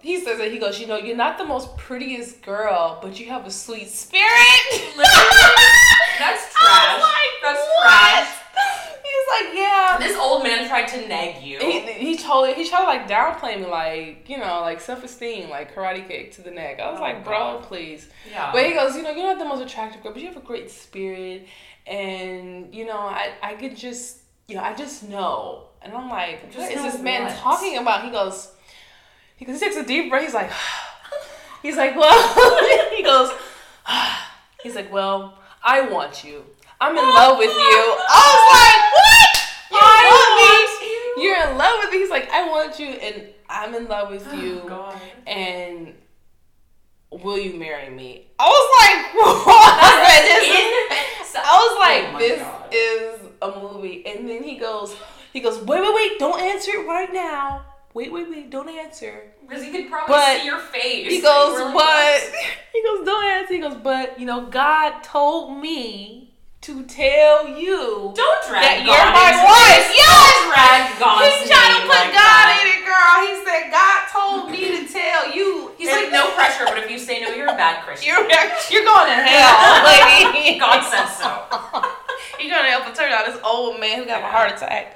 [0.01, 3.27] He says that he goes, you know, you're not the most prettiest girl, but you
[3.29, 4.93] have a sweet spirit.
[6.19, 7.01] That's trash.
[7.01, 7.87] like, That's what?
[7.87, 8.35] trash.
[9.09, 9.97] He's like, yeah.
[9.99, 11.59] This old man tried to nag you.
[11.59, 15.49] He, he totally he tried to like downplay me like you know like self esteem
[15.49, 16.79] like karate kick to the neck.
[16.79, 18.09] I was Oh, like, bro, please.
[18.29, 18.51] yeah.
[18.51, 20.41] But he goes, you know, you're not the most attractive girl, but you have a
[20.41, 21.47] great spirit,
[21.87, 26.45] and you know, I I could just you know I just know, and I'm like,
[26.51, 27.35] Just what is this man what?
[27.37, 28.03] talking about?
[28.03, 28.51] He goes,
[29.37, 30.23] he goes, he takes a deep breath.
[30.23, 30.51] He's like,
[31.63, 33.31] he's like, well, he goes,
[34.63, 36.43] he's like, well, I want you.
[36.81, 37.55] I'm in love with you.
[37.57, 39.29] I was like, what?
[39.71, 41.23] You I want me?
[41.23, 41.97] You're in love with me.
[41.99, 45.01] He's like, I want you, and I'm in love with oh, you, Oh, God.
[45.27, 45.93] and
[47.11, 48.27] will you marry me?
[48.39, 49.13] I was like,
[49.45, 50.95] what?
[51.29, 52.67] This I was Oh like, my this God.
[52.71, 54.05] is a movie.
[54.05, 54.95] And then he goes,
[55.33, 57.65] he goes, wait, wait, wait, don't answer it right now.
[57.99, 59.23] Wait, wait, wait, don't answer.
[59.43, 61.11] Because he could probably But see your face.
[61.11, 62.31] He goes, like, but
[62.71, 63.53] he goes, don't answer.
[63.55, 66.31] He goes, but you know, God told me
[66.61, 69.91] to tell you Don't drag that God you're my wife.
[69.91, 70.31] Yes.
[70.47, 72.55] Drag God's He's trying to put like God that.
[72.63, 73.15] in it, girl.
[73.19, 75.75] He said, God told me to tell you.
[75.75, 78.15] He's like, no pressure, but if you say no, you're a bad Christian.
[78.15, 78.23] You're,
[78.71, 80.55] you're going to hell, lady.
[80.55, 81.27] God says so.
[82.39, 84.95] You're going to help turn out this old man who got a heart attack.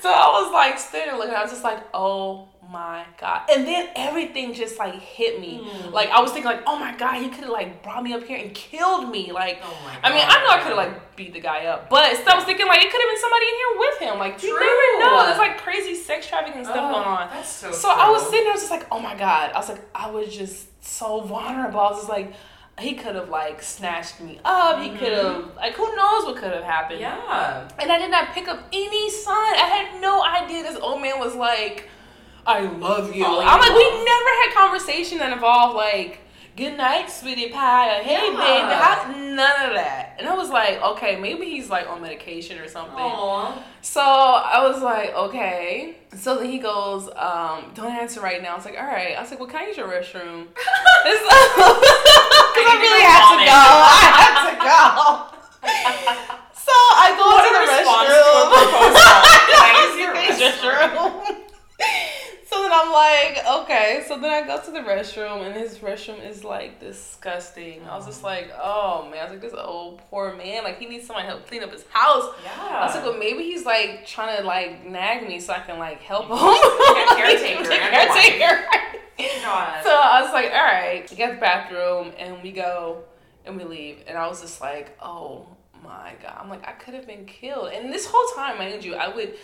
[0.00, 3.48] So I was like sitting there looking, I was just like, oh my God.
[3.50, 5.60] And then everything just like hit me.
[5.64, 5.92] Mm.
[5.92, 8.24] Like I was thinking like, oh my God, he could have like brought me up
[8.24, 9.32] here and killed me.
[9.32, 12.14] Like Oh I mean, I know I could have like beat the guy up, but
[12.16, 14.18] still I was thinking like it could have been somebody in here with him.
[14.18, 15.26] Like you never know.
[15.26, 17.28] There's like crazy sex trafficking stuff Oh, going on.
[17.30, 17.72] That's so.
[17.72, 19.52] So I was sitting there, I was just like, oh my god.
[19.52, 21.80] I was like, I was just so vulnerable.
[21.80, 22.34] I was just like,
[22.78, 24.80] he could have like snatched me up.
[24.80, 24.98] He Mhm.
[24.98, 27.00] could have like who knows what could have happened.
[27.00, 27.68] Yeah.
[27.78, 29.54] And I did not pick up any sign.
[29.54, 31.88] I had no idea this old man was like,
[32.46, 33.24] I love you.
[33.24, 36.20] Falling I'm like, we never had conversation that involved like,
[36.58, 38.36] good night, sweetie pie, or hey Yeah.
[38.36, 38.74] baby.
[38.74, 40.16] How, none of that.
[40.18, 42.98] And I was like, okay, maybe he's like on medication or something.
[42.98, 43.62] Aw.
[43.80, 45.94] So I was like, okay.
[46.16, 48.52] So then he goes, um, don't answer right now.
[48.54, 49.16] I was like, all right.
[49.16, 50.48] I was like, well, can I use your restroom?
[52.58, 53.54] Because I really had to go.
[53.54, 54.82] I have to go.
[56.58, 58.02] So I go What to the restroom.
[58.10, 59.22] to a proposal.
[59.46, 61.38] Can I use your restroom?
[62.50, 64.04] So then I'm like, okay.
[64.08, 67.84] So then I go to the restroom, and his restroom is like disgusting.
[67.86, 68.30] I was just um.
[68.30, 69.18] like, oh man.
[69.20, 70.64] I was like, this old poor man.
[70.64, 72.34] Like he needs somebody to help clean up his house.
[72.42, 72.50] Yeah.
[72.58, 75.78] I was like, well, maybe he's like trying to like nag me so I can
[75.78, 76.38] like help him.
[77.16, 78.38] caretaker Like a and a wife.
[78.38, 78.78] caretaker.
[79.42, 79.84] god.
[79.84, 83.04] So I was like, all right, We get the bathroom, and we go
[83.44, 84.04] and we leave.
[84.06, 85.46] And I was just like, oh
[85.82, 86.36] my god.
[86.40, 87.72] I'm like, I could have been killed.
[87.72, 89.34] And this whole time, mind you, I would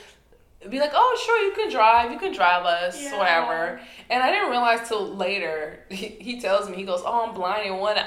[0.70, 3.18] be like, oh sure, you can drive, you can drive us, Yeah.
[3.18, 3.80] whatever.
[4.08, 5.80] And I didn't realize till later.
[5.90, 8.02] He, he tells me, he goes, oh, I'm blind in one eye.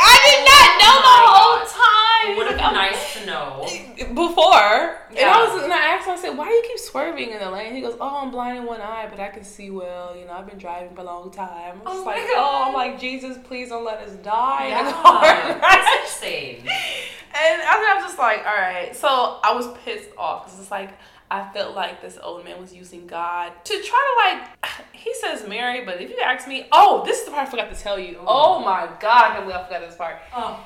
[0.00, 1.68] I did oh not know Oh the whole God.
[1.68, 2.30] time.
[2.32, 4.14] It would have been nice to know.
[4.14, 4.96] before.
[5.10, 7.38] And I was and I asked him, I said, Why do you keep swerving in
[7.40, 7.74] the lane?
[7.74, 10.16] He goes, Oh, I'm blind in one eye, but I can see well.
[10.16, 11.76] You know, I've been driving for a long time.
[11.80, 12.34] I'm Oh just like, God.
[12.36, 14.66] Oh, I'm like, Jesus, please don't let us die.
[14.66, 16.58] in the Yeah, car." that's insane.
[16.60, 18.94] and I I'm just like, all right.
[18.94, 20.90] So I was pissed off because it's like
[21.30, 24.48] I felt like this old man was using God to try to like.
[24.92, 27.72] He says Mary, but if you ask me, oh, this is the part I forgot
[27.74, 28.18] to tell you.
[28.20, 30.16] Oh, oh my God, I can't believe forgot this part.
[30.36, 30.60] Oh,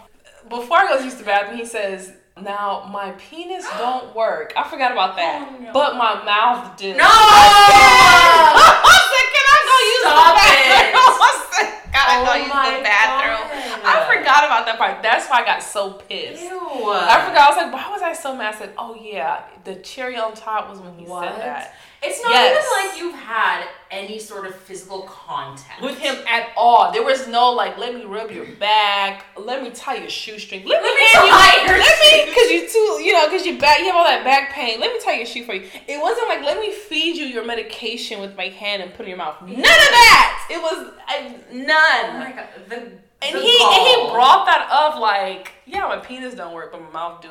[0.49, 4.69] Before I go to use the bathroom, he says, "Now my penis don't work." I
[4.69, 5.73] forgot about that, Oh, no.
[5.73, 6.97] but my mouth did.
[6.97, 7.05] No!
[7.07, 10.67] I said, "Can I go use Stop the it.
[10.75, 13.85] bathroom?" I said, "Can I Oh go use the bathroom?" God.
[13.85, 15.03] I forgot about that part.
[15.03, 16.43] That's why I got so pissed.
[16.43, 16.51] Ew.
[16.51, 17.39] I forgot.
[17.39, 18.55] I was like, why was I so mad?
[18.55, 21.29] I said, oh yeah, the cherry on top was when he What?
[21.33, 21.75] said that.
[22.07, 22.51] It's not Yes.
[22.53, 26.93] even like you've had any sort of physical contact With him at all.
[26.93, 30.83] There was no like, let me rub your back, let me tie your shoestring, let,
[30.83, 33.47] Let me me hand you, tie your let me, cause you too, you know, cause
[33.47, 34.81] you back, you have all that back pain.
[34.81, 35.67] Let me tie your shoe for you.
[35.89, 39.05] It wasn't like, let me feed you your medication with my hand and put it
[39.05, 39.41] in your mouth.
[39.41, 40.49] None of that.
[40.51, 42.17] It was I, none.
[42.17, 42.49] Oh my god.
[42.69, 42.93] The,
[43.25, 46.91] And he and he brought that up like, yeah, my penis don't work, but my
[46.91, 47.29] mouth do.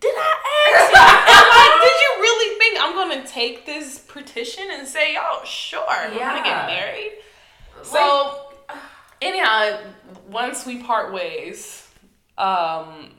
[0.00, 0.98] Did I ask you?
[1.58, 6.18] Like, did you really think I'm gonna take this petition and say, oh, sure, we're
[6.18, 7.12] gonna get married?
[7.82, 8.52] So,
[9.20, 9.78] anyhow,
[10.28, 11.88] once we part ways,
[12.38, 13.12] um,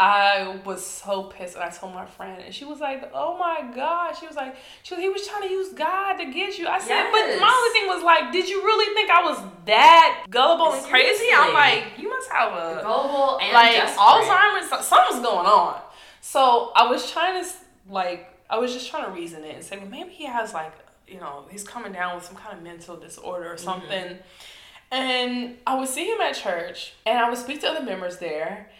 [0.00, 3.68] I was so pissed, and I told my friend, and she was like, "Oh my
[3.74, 6.68] god!" She was like, "She was, he was trying to use God to get you."
[6.68, 10.26] I said, "But my only thing was like, did you really think I was that
[10.30, 14.00] gullible and crazy?" I'm like, "You must have a gullible and like desperate.
[14.00, 14.86] Alzheimer's.
[14.86, 15.80] Something's going on."
[16.20, 17.50] So I was trying to
[17.90, 20.72] like, I was just trying to reason it and say, well, maybe he has like,
[21.06, 23.64] you know, he's coming down with some kind of mental disorder or Mm-hmm.
[23.64, 24.18] something.
[24.90, 28.70] And I would see him at church, and I would speak to other members there,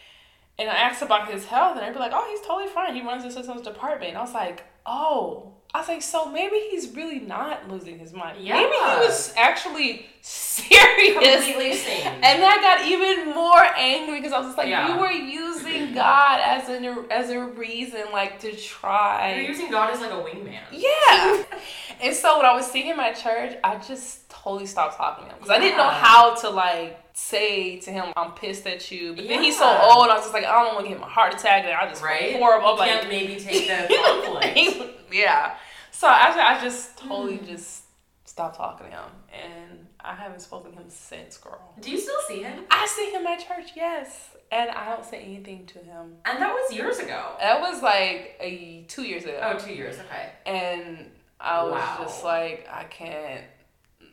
[0.59, 2.95] and I asked about his health, and they'd be like, "Oh, he's totally fine.
[2.95, 6.57] He runs the systems department." And I was like, "Oh." I was like, so maybe
[6.71, 8.39] he's really not losing his mind.
[8.39, 11.13] Maybe he was actually serious.
[11.45, 12.07] completely sane.
[12.23, 14.95] And I got even more angry because I was just like, Yeah.
[14.95, 19.41] you were using God as an as a reason, like to You're try.
[19.47, 20.59] using God as like a wingman.
[20.73, 21.45] Yeah.
[22.01, 25.31] and so when I was seeing him at church, I just totally stopped talking to
[25.33, 29.15] him because I didn't know how to like say to him, "I'm pissed at you."
[29.15, 31.05] But then he's so old, I was just like, I don't want to give him
[31.05, 32.33] a heart attack, and I just Right?
[32.37, 33.95] You like can't maybe take the
[34.65, 35.13] conflict.
[35.13, 35.57] yeah.
[35.91, 37.47] So actually, I just totally Mm.
[37.49, 37.83] just
[38.25, 41.61] stopped talking to him, and I haven't spoken to him since, girl.
[41.81, 42.65] Do you still see him?
[42.71, 46.15] I see him at church, yes, and I don't say anything to him.
[46.25, 47.33] And that was years ago.
[47.41, 49.97] That was like a two years ago, Oh, two years.
[49.99, 50.31] Okay.
[50.47, 51.97] and I was Wow.
[52.03, 53.45] just like, I can't.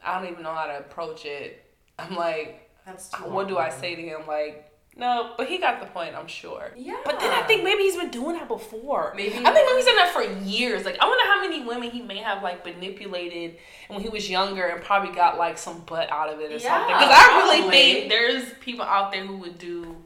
[0.04, 1.64] I don't even know how to approach it.
[2.00, 4.22] I'm like, That's uh, too what do I say to him?
[4.28, 6.72] Like, no, but he got the point, I'm sure.
[6.78, 6.96] Yeah.
[7.04, 9.14] But then I think maybe he's been doing that before.
[9.16, 10.86] Maybe- I think maybe he's done that for years.
[10.86, 13.58] Like I wonder how many women he may have like manipulated
[13.90, 16.78] when he was younger and probably got like some butt out of it or Yeah,
[16.78, 16.96] something.
[16.96, 17.78] Because I really probably.
[17.78, 19.98] think there's people out there who would do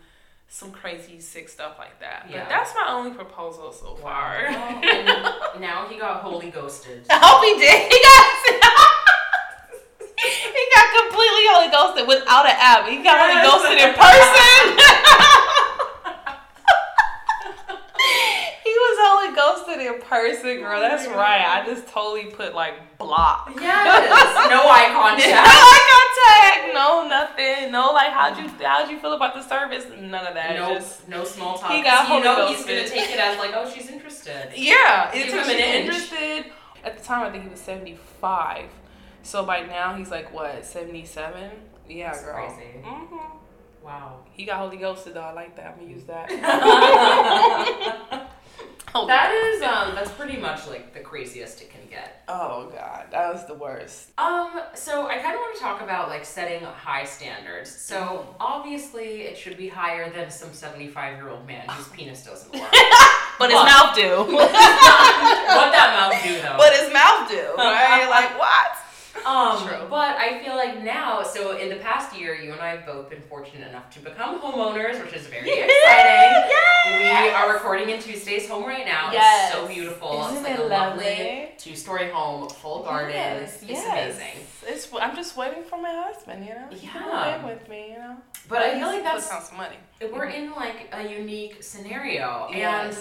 [0.52, 2.26] some crazy sick stuff like that.
[2.28, 2.39] Yeah.
[2.39, 4.48] But that's my only proposal so far.
[5.60, 7.04] Now he got holy ghosted.
[7.10, 7.92] I hope he did.
[7.92, 8.88] He got
[11.05, 12.88] completely holy ghosted without an app.
[12.88, 14.65] He got holy ghosted in person.
[18.63, 20.77] he was holy ghosted in person, girl.
[20.79, 21.15] Oh That's God.
[21.15, 21.45] right.
[21.45, 23.51] I just totally put like block.
[23.55, 24.49] Yes.
[24.49, 25.29] No eye contact.
[25.29, 26.73] No eye contact.
[26.73, 27.71] No nothing.
[27.71, 29.85] No like how'd you how'd you feel about the service?
[29.99, 30.55] None of that.
[30.55, 31.71] No, Just no small talk.
[31.71, 34.51] He got you holy know he's gonna take it as like, oh, she's interested.
[34.55, 36.51] Yeah, Give it him an interested.
[36.83, 38.65] At the time, I think he was seventy five.
[39.23, 41.51] So by now he's like what seventy seven?
[41.88, 42.47] Yeah, That's girl.
[42.47, 42.79] crazy.
[42.84, 43.15] hmm
[43.84, 44.19] Wow.
[44.34, 45.21] He got holy ghosted though.
[45.21, 45.67] I like that.
[45.67, 46.29] I'm gonna use that.
[49.53, 52.23] Is um that's pretty much like the craziest it can get.
[52.27, 54.10] Oh god, that was the worst.
[54.17, 57.69] Um, so I kind of want to talk about like setting high standards.
[57.75, 58.31] So Mm-hmm.
[58.39, 62.71] obviously it should be higher than some 75 year old man whose penis doesn't work.
[63.37, 64.33] But his mouth do.
[64.35, 64.52] what
[65.71, 66.58] that mouth do though?
[66.58, 67.56] but his mouth do.
[67.58, 68.08] Right?
[68.10, 68.77] like what?
[69.25, 69.87] Um, True.
[69.89, 73.10] but I feel like now, so in the past year, you and I have both
[73.10, 75.69] been fortunate enough to become homeowners, which is very exciting.
[76.47, 77.25] Yes.
[77.25, 79.12] We are recording in Tuesday's home right now.
[79.12, 79.51] Yes.
[79.51, 80.12] It's so beautiful.
[80.27, 81.49] Isn't it's like it a lovely lovely?
[81.57, 83.12] two-story home, full garden.
[83.12, 84.15] Yes, it's yes.
[84.17, 84.45] amazing.
[84.67, 86.67] It's I'm just waiting for my husband, you know.
[86.71, 87.45] Yeah.
[87.45, 88.17] with me, you know.
[88.47, 89.75] But I feel like that's some money.
[90.13, 92.95] we're in like a unique scenario, and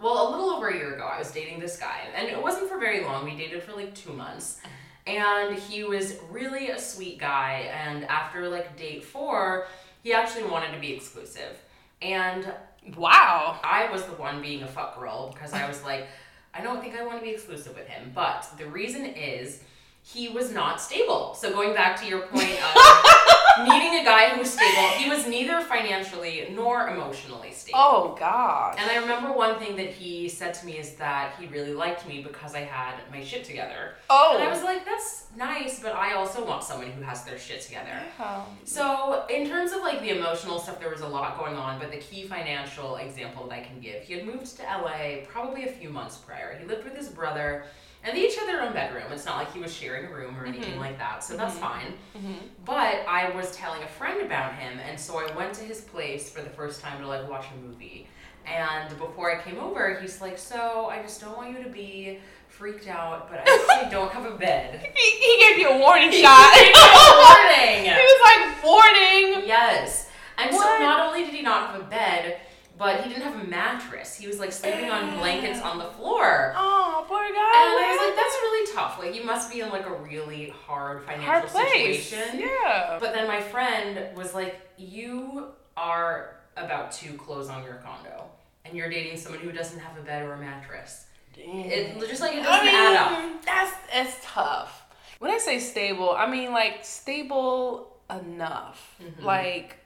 [0.00, 2.68] Well, a little over a year ago, I was dating this guy, and it wasn't
[2.70, 3.24] for very long.
[3.24, 4.58] We dated for like two months,
[5.06, 7.70] and he was really a sweet guy.
[7.72, 9.66] And after like date four,
[10.02, 11.58] he actually wanted to be exclusive,
[12.02, 12.52] and
[12.96, 13.60] Wow.
[13.62, 16.06] I was the one being a fuck girl because I was like,
[16.54, 18.10] I don't think I want to be exclusive with him.
[18.14, 19.62] But the reason is
[20.02, 21.34] he was not stable.
[21.34, 22.74] So going back to your point of
[23.58, 27.78] needing a guy who was stable, he was neither financially nor emotionally stable.
[27.80, 28.76] Oh God.
[28.78, 32.06] And I remember one thing that he said to me is that he really liked
[32.06, 33.94] me because I had my shit together.
[34.08, 34.34] Oh.
[34.34, 37.60] And I was like, that's nice, but I also want someone who has their shit
[37.62, 38.00] together.
[38.18, 38.44] Yeah.
[38.64, 41.90] So, in terms of like the emotional stuff, there was a lot going on, but
[41.90, 45.72] the key financial example that I can give, he had moved to LA probably a
[45.72, 46.56] few months prior.
[46.58, 47.64] He lived with his brother,
[48.04, 49.04] and they each had their own bedroom.
[49.12, 50.80] It's not like he was sharing a room or anything Mhm.
[50.80, 51.60] like that, so that's Mhm.
[51.60, 51.98] fine.
[52.16, 52.38] Mhm.
[52.64, 56.30] But I was telling a friend about him, and so I went to his place
[56.30, 58.08] for the first time to like watch a movie.
[58.46, 62.20] And before I came over, he's like, "So I just don't want you to be
[62.48, 66.10] freaked out, but I actually don't have a bed." He, he gave you a warning
[66.10, 66.54] He shot.
[66.54, 67.84] gave a warning.
[67.84, 69.46] he was like warning.
[69.46, 70.08] Yes.
[70.38, 72.40] And so not only did he not have a bed,
[72.80, 74.16] but he didn't have a mattress.
[74.16, 76.54] He was like sleeping on blankets on the floor.
[76.56, 77.26] Oh, poor guy.
[77.28, 78.98] And I was like, that's really tough.
[78.98, 82.08] Like you must be in like a really hard financial hard place.
[82.08, 82.40] situation.
[82.40, 82.96] Yeah.
[82.98, 88.24] But then my friend was like, You are about to close on your condo
[88.64, 91.04] and you're dating someone who doesn't have a bed or a mattress.
[91.36, 91.54] Damn.
[91.56, 93.44] It just like it doesn't I mean, add up.
[93.44, 94.86] That's it's tough.
[95.18, 98.96] When I say stable, I mean like stable enough.
[99.02, 99.22] Mhm.
[99.22, 99.76] Like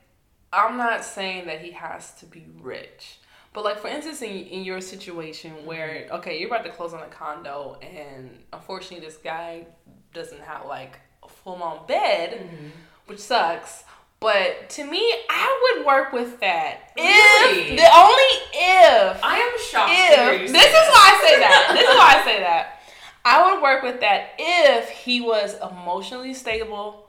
[0.55, 3.18] I'm not saying that he has to be rich.
[3.52, 7.02] But like for instance in, in your situation where okay, you're about to close on
[7.02, 9.66] a condo and unfortunately this guy
[10.12, 12.70] doesn't have like a full on bed, Mhm.
[13.07, 13.84] which sucks.
[14.20, 16.92] But to me, I would work with that.
[16.96, 17.72] Really?
[17.72, 21.28] If the only if I am shocked to hear you if this is why I
[21.28, 21.70] say that.
[21.74, 22.80] This is why I say that.
[23.26, 27.03] I would work with that if he was emotionally stable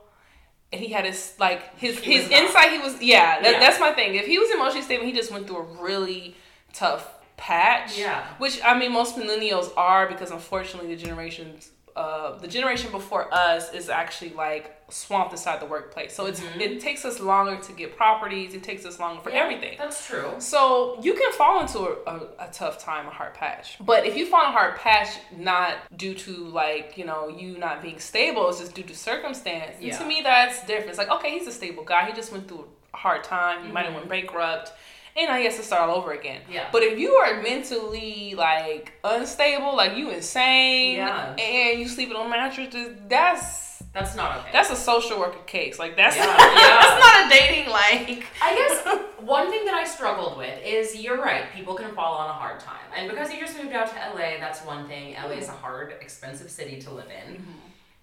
[0.72, 2.72] he had his like his He his insight.
[2.72, 3.60] He was yeah, that, Yeah.
[3.60, 4.14] That's my thing.
[4.14, 6.36] If he was emotionally stable, he just went through a really
[6.72, 7.98] tough patch.
[7.98, 8.26] Yeah.
[8.38, 11.70] Which I mean, most millennials are because unfortunately the generations.
[11.96, 16.60] Uh, the generation before us is actually like swamped inside the workplace, so it's Mhm.
[16.60, 18.52] it takes us longer to get properties.
[18.52, 19.76] It takes us longer for Yeah, everything.
[19.78, 20.34] That's true.
[20.38, 22.16] So you can fall into a, a,
[22.46, 23.78] a tough time, a hard patch.
[23.80, 26.32] But if you fall in a hard patch, not due to
[26.62, 29.76] like, you know, you not being stable, it's just due to circumstance.
[29.76, 29.98] And Yeah.
[29.98, 30.90] to me, that's different.
[30.90, 32.04] It's like, okay, he's a stable guy.
[32.04, 33.64] He just went through a hard time.
[33.64, 34.72] He might have went bankrupt.
[35.16, 36.42] And now he has to start all over again.
[36.50, 36.68] Yeah.
[36.70, 41.34] But if you are mentally like unstable, like you insane, Yeah.
[41.38, 44.50] and you sleeping on mattresses, that's That's not okay.
[44.52, 45.78] that's a social worker case.
[45.78, 46.98] Like that's Yeah, that's yeah.
[46.98, 48.26] not a dating like.
[48.42, 52.28] I guess one thing that I struggled with is you're right, people can fall on
[52.28, 52.76] a hard time.
[52.96, 55.14] And because you just moved out to LA, that's one thing.
[55.14, 57.36] LA is a hard, expensive city to live in.
[57.36, 57.52] Mm-hmm.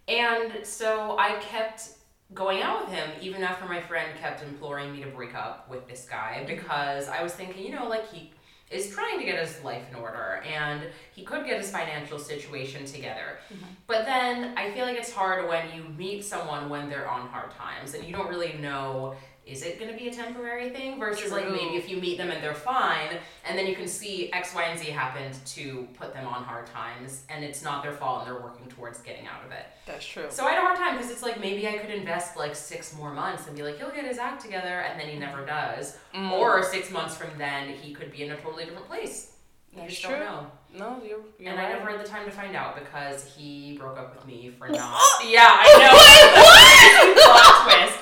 [0.07, 1.89] And so I kept
[2.34, 5.88] going out with him even after my friend kept imploring me to break up with
[5.88, 6.56] this guy mm-hmm.
[6.56, 8.32] because I was thinking, you know, like he
[8.72, 12.86] is trying to get his life in order and he could get his financial situation
[12.86, 13.38] together.
[13.54, 13.66] Mm-hmm.
[13.86, 17.52] But then I feel like it's hard when you meet someone when they're on hard
[17.52, 19.16] times and you don't really know
[19.46, 22.32] is it going to be a temporary thing versus like maybe if you meet them
[22.32, 23.18] and they're fine
[23.48, 26.66] and then you can see X, Y, and Z happened to put them on hard
[26.68, 29.66] times and it's not their fault and they're working towards getting out of it.
[29.86, 30.28] That's true.
[30.30, 32.96] So I had a hard time because it's like maybe I could invest like six
[32.96, 35.98] more months and be like, he'll get his act together, and then he never does.
[36.16, 36.32] Mm.
[36.32, 39.34] Or six months from then, he could be in a totally different place.
[39.74, 40.16] You That's just true.
[40.16, 40.52] don't know.
[40.76, 41.68] No, you're, you're and right.
[41.76, 44.68] I never had the time to find out because he broke up with me for
[44.70, 45.02] not.
[45.28, 47.24] yeah, I know.
[47.24, 47.93] Plot twist.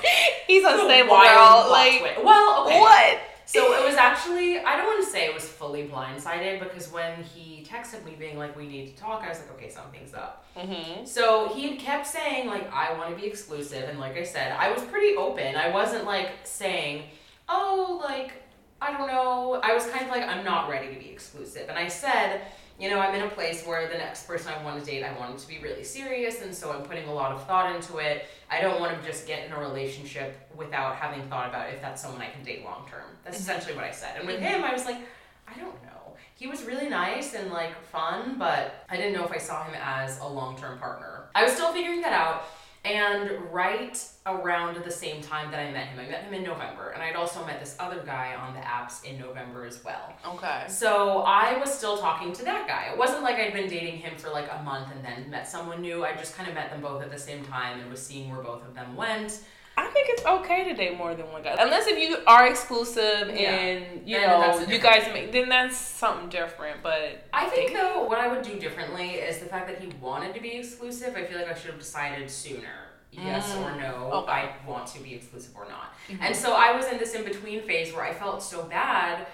[0.52, 1.66] He's unstable, girl.
[1.70, 2.24] Like twist.
[2.24, 2.80] well, okay.
[2.80, 3.18] what?
[3.46, 7.22] So it was actually, I don't want to say it was fully blindsided because when
[7.22, 10.46] he texted me being like, we need to talk, I was like, okay, something's up.
[10.56, 11.04] Mm-hmm.
[11.04, 13.88] So he had kept saying, like, I want to be exclusive.
[13.88, 15.56] And like I said, I was pretty open.
[15.56, 17.04] I wasn't like saying,
[17.48, 18.42] oh, like,
[18.80, 19.60] I don't know.
[19.62, 21.68] I was kind of like, I'm not ready to be exclusive.
[21.68, 22.42] And I said,
[22.82, 25.16] you know, I'm in a place where the next person I want to date, I
[25.16, 26.42] want it to be really serious.
[26.42, 28.26] And so I'm putting a lot of thought into it.
[28.50, 32.02] I don't want to just get in a relationship without having thought about if that's
[32.02, 33.04] someone I can date long term.
[33.22, 33.50] That's mm-hmm.
[33.50, 34.18] essentially what I said.
[34.18, 34.46] And with mm-hmm.
[34.46, 34.98] him, I was like,
[35.46, 36.16] I don't know.
[36.34, 39.76] He was really nice and like fun, but I didn't know if I saw him
[39.80, 41.26] as a long term partner.
[41.36, 42.46] I was still figuring that out.
[42.84, 46.90] And right around the same time that I met him, I met him in November,
[46.90, 50.12] and I'd also met this other guy on the apps in November as well.
[50.24, 50.64] Okay.
[50.68, 52.90] So I was still talking to that guy.
[52.92, 55.80] It wasn't like I'd been dating him for like a month and then met someone
[55.82, 56.04] new.
[56.04, 58.42] I just kind of met them both at the same time and was seeing where
[58.42, 59.40] both of them went.
[59.76, 63.28] I think it's okay to date more than one guy, unless if you are exclusive
[63.34, 63.50] Yeah.
[63.52, 65.32] and you know you guys make.
[65.32, 66.82] Then that's something different.
[66.82, 70.34] But I think though, what I would do differently is the fact that he wanted
[70.34, 71.16] to be exclusive.
[71.16, 72.91] I feel like I should have decided sooner.
[73.12, 73.60] Yes Mm.
[73.62, 74.32] or no, Okay.
[74.32, 75.92] I want to be exclusive or not.
[76.08, 76.22] Mm-hmm.
[76.24, 79.26] And so I was in this in between phase where I felt so bad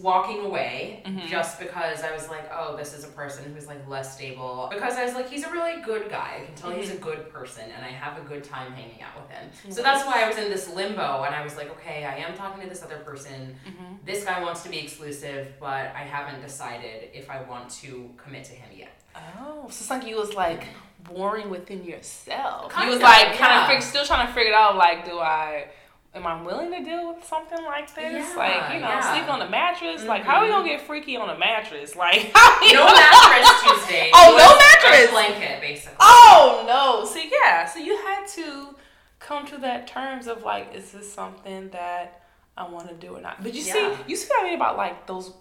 [0.00, 1.28] walking away Mhm.
[1.28, 4.68] just because I was like, oh, this is a person who's like less stable.
[4.72, 6.40] Because I was like, he's a really good guy.
[6.42, 9.20] I can tell he's a good person and I have a good time hanging out
[9.20, 9.48] with him.
[9.72, 12.34] So that's why I was in this limbo and I was like, okay, I am
[12.36, 13.56] talking to this other person.
[13.66, 14.04] Mhm.
[14.04, 18.44] This guy wants to be exclusive, but I haven't decided if I want to commit
[18.44, 18.94] to him yet.
[19.40, 20.64] oh, so you was like
[21.10, 22.72] warring within yourself.
[22.72, 23.64] Kind you was like kind yeah.
[23.64, 24.76] of fig- still trying to figure it out.
[24.76, 25.68] Like, do I?
[26.14, 28.30] Am I willing to deal with something like this?
[28.30, 29.14] Yeah, like, you know, yeah.
[29.14, 30.04] sleep on the mattress.
[30.04, 30.78] Like, how are we gonna mm-hmm.
[30.78, 31.94] get freaky on a mattress?
[31.96, 34.10] Like, No mattress Tuesday.
[34.14, 35.10] Oh, no mattress!
[35.10, 35.96] Blanket, basically.
[36.00, 37.08] Oh no!
[37.08, 37.66] See, yeah.
[37.66, 38.74] So you had to
[39.18, 42.22] come to that terms of like, is this something that
[42.56, 43.42] I want to do or not?
[43.42, 45.32] But you see, you see what I mean about like those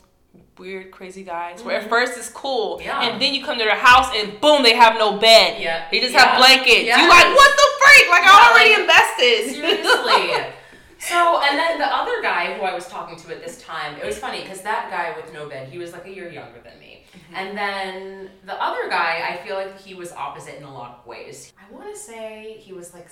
[0.59, 3.01] weird, crazy guys where at first it's cool, Yeah.
[3.03, 5.61] and then you come to their house and boom, they have no bed.
[5.61, 5.85] Yeah.
[5.91, 6.25] They just Yeah.
[6.25, 6.83] have blankets.
[6.83, 7.01] Yes.
[7.01, 8.09] You like what the freak?
[8.09, 9.55] Like I already like, invested.
[9.55, 10.53] Seriously.
[10.99, 14.05] So, and then the other guy who I was talking to at this time, it
[14.05, 16.77] was funny because that guy with no bed, he was like a year younger than
[16.79, 17.05] me.
[17.13, 17.35] Mm-hmm.
[17.35, 21.05] And then the other guy, I feel like he was opposite in a lot of
[21.05, 21.53] ways.
[21.57, 23.07] I want to say he was like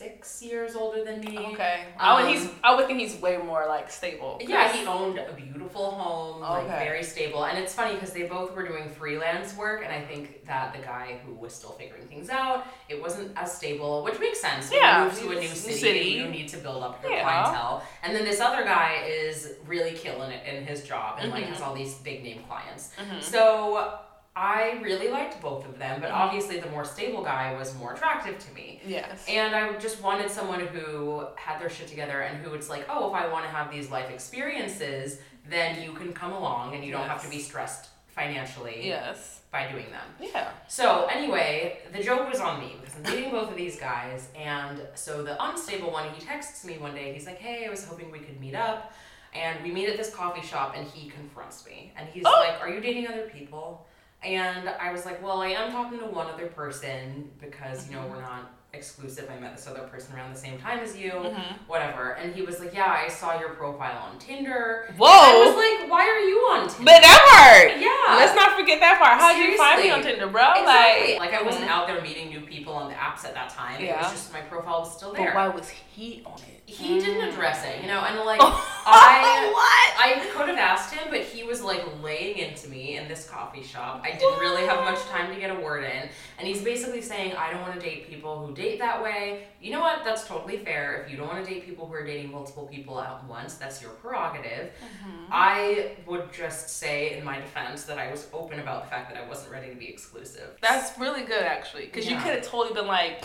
[0.00, 1.38] six years older than me.
[1.38, 1.84] Okay.
[1.98, 2.50] I would, Um, he's.
[2.62, 4.38] I would think he's way more like stable.
[4.46, 7.44] Yeah, he owned a beautiful home, like very stable.
[7.46, 10.80] And it's funny because they both were doing freelance work, and I think that the
[10.82, 14.70] guy who was still figuring things out, it wasn't as stable, which makes sense.
[14.70, 16.00] When Yeah, you move to a new city, city.
[16.10, 17.22] you need to build up your Yeah.
[17.22, 17.82] clientele.
[18.02, 21.52] And then this other guy is really killing it in his job and like Mhm.
[21.54, 22.90] has all these big name clients.
[22.98, 23.22] Mhm.
[23.22, 23.98] So
[24.38, 26.14] I really liked both of them, but Mhm.
[26.14, 28.82] obviously the more stable guy was more attractive to me.
[28.84, 29.24] Yes.
[29.26, 33.08] And I just wanted someone who had their shit together and who was like, oh,
[33.08, 35.18] if I want to have these life experiences,
[35.48, 39.40] then you can come along and you don't have to be stressed financially yes.
[39.50, 40.14] by doing them.
[40.20, 40.50] Yeah.
[40.68, 44.28] So, anyway, the joke was on me because I'm dating both of these guys.
[44.36, 47.12] And so the unstable one, he texts me one day.
[47.14, 48.92] He's like, hey, I was hoping we could meet up.
[49.34, 51.92] And we meet at this coffee shop and he confronts me.
[51.96, 52.30] And he's Oh.
[52.30, 53.85] like, are you dating other people?
[54.22, 58.06] And I was like, well, I am talking to one other person because, you know,
[58.08, 59.30] we're not exclusive.
[59.30, 61.58] I met this other person around the same time as you, Mhm.
[61.66, 62.10] whatever.
[62.12, 64.92] And he was like, yeah, I saw your profile on Tinder.
[64.98, 65.06] Whoa.
[65.08, 66.84] I was like, why are you on Tinder?
[66.84, 67.80] But that part.
[67.80, 68.16] yeah.
[68.16, 69.18] Let's not forget that part.
[69.18, 70.50] How did you find me on Tinder, bro?
[70.54, 71.18] Exactly.
[71.18, 71.70] Like, Like, I wasn't Mhm.
[71.70, 73.80] out there meeting new people on the apps at that time.
[73.80, 73.94] Yeah.
[73.94, 75.34] It was just my profile was still but there.
[75.34, 75.80] why was he
[76.24, 76.62] on it?
[76.66, 78.40] He didn't address it, you know, and like
[78.88, 80.06] Oh, I what?
[80.06, 83.64] I could have asked him, but he was like laying into me in this coffee
[83.64, 84.00] shop.
[84.04, 86.08] I didn't really have much time to get a word in.
[86.38, 89.48] And he's basically saying, I don't want to date people who date that way.
[89.60, 90.04] You know what?
[90.04, 91.02] That's totally fair.
[91.02, 93.82] If you don't want to date people who are dating multiple people at once, that's
[93.82, 94.70] your prerogative.
[94.70, 95.32] Mm-hmm.
[95.32, 99.20] I would just say, in my defense, that I was open about the fact that
[99.20, 100.56] I wasn't ready to be exclusive.
[100.62, 103.24] That's really good, actually, because you could have totally been like,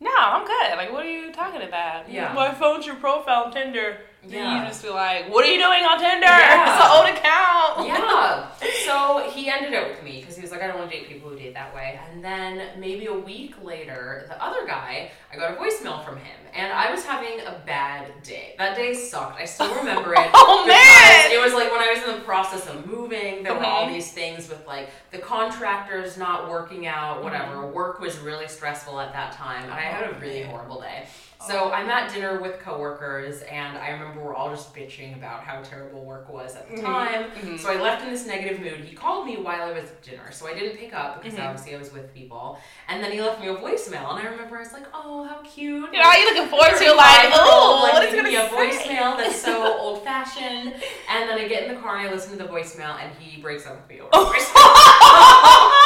[0.00, 2.10] "No, I'm good." Like, what are you talking about?
[2.10, 2.36] Yeah.
[2.36, 4.00] I found your profile on Tinder.
[4.24, 4.62] Then Yeah.
[4.62, 6.26] you just be like, "What are you doing on Tinder?
[6.26, 6.74] Yeah.
[6.76, 8.50] It's an old account." yeah.
[8.84, 11.08] So he ended it with me because he was like, I don't want to date
[11.08, 11.98] people who date that way.
[12.10, 16.36] And then maybe a week later, the other guy, I got a voicemail from him,
[16.54, 18.54] and I was having a bad day.
[18.58, 19.40] That day sucked.
[19.40, 20.30] I still remember it.
[20.34, 21.30] Oh, man!
[21.32, 23.42] It was like when I was in the process of moving.
[23.42, 23.94] There were all Mhm.
[23.94, 27.56] these things with like the contractors not working out, whatever.
[27.56, 27.72] Mm-hmm.
[27.74, 31.06] Work was really stressful at that time, and I had a really Oh, horrible day.
[31.46, 35.60] So I'm at dinner with coworkers, and I remember we're all just bitching about how
[35.62, 36.84] terrible work was at the Mhm.
[36.84, 37.30] time.
[37.30, 37.58] Mhm.
[37.60, 38.80] So I left in this negative mood.
[38.80, 41.44] He called me while I was at dinner, so I didn't pick up because Mhm.
[41.44, 42.58] obviously I was with people.
[42.88, 45.36] And then he left me a voicemail, and I remember I was like, "Oh, how
[45.44, 48.28] cute!" You know, are you looking forward to like, 35-year-old, oh, like, what is gonna
[48.28, 50.74] me a voicemail that's so old fashioned.
[51.08, 53.40] And then I get in the car and I listen to the voicemail, and he
[53.40, 54.32] breaks up with me over Oh.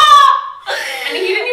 [1.08, 1.49] And he didn't even have a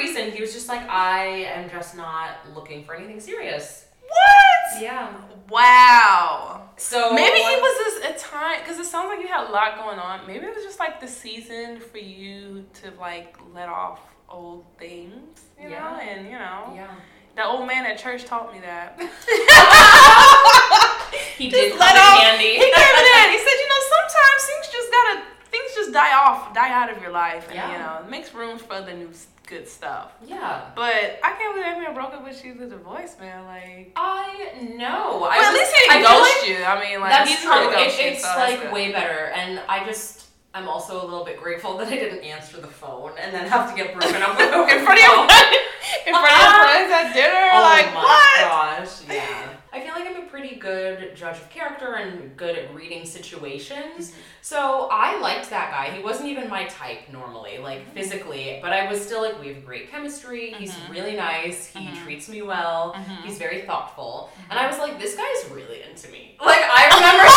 [0.00, 3.86] reason, he was just like, I am just not looking for anything serious.
[4.02, 4.82] What?
[4.82, 5.14] Yeah.
[5.48, 6.68] Wow.
[6.76, 9.76] So maybe it was just a time because it sounds like you had a lot
[9.76, 10.26] going on.
[10.26, 15.42] Maybe it was just like the season for you to like let off old things,
[15.60, 15.80] you yeah.
[15.80, 16.94] know, and you know, yeah.
[17.36, 18.98] The old man at church taught me that.
[21.38, 22.22] he did let come off.
[22.22, 22.54] handy.
[22.54, 22.74] He came in.
[23.30, 27.00] He said, you know, sometimes things just gotta things just die off, die out of
[27.00, 27.70] your life, and yeah.
[27.72, 29.12] you know, it makes room for the new
[29.50, 30.12] good stuff.
[30.24, 30.70] Yeah.
[30.76, 33.44] But I can't believe that man broke up with you through the voicemail.
[33.44, 35.18] Like, I know.
[35.20, 36.64] well, I at least he I didn't ghost like you.
[36.64, 37.70] I mean, like that's he's true.
[37.74, 38.72] It, you, it's so like good.
[38.72, 40.28] way better, and I just.
[40.52, 43.70] I'm also a little bit grateful that I didn't answer the phone and then have
[43.70, 45.30] to get broken up with in front of
[46.06, 47.50] in front of friends at dinner.
[47.54, 48.40] Oh like my what?
[48.82, 49.54] gosh, yeah.
[49.72, 54.10] I feel like I'm pretty good judge of character and good at reading situations.
[54.10, 54.20] Mm-hmm.
[54.42, 55.94] So I liked that guy.
[55.94, 57.92] He wasn't even my type normally, like mm-hmm.
[57.92, 60.52] physically, but I was still like, we have great chemistry.
[60.52, 60.92] He's mm-hmm.
[60.92, 61.66] really nice.
[61.66, 62.94] He treats me well.
[63.24, 64.30] He's very thoughtful.
[64.50, 66.36] And I was like, this guy's really into me.
[66.40, 67.29] Like, I remember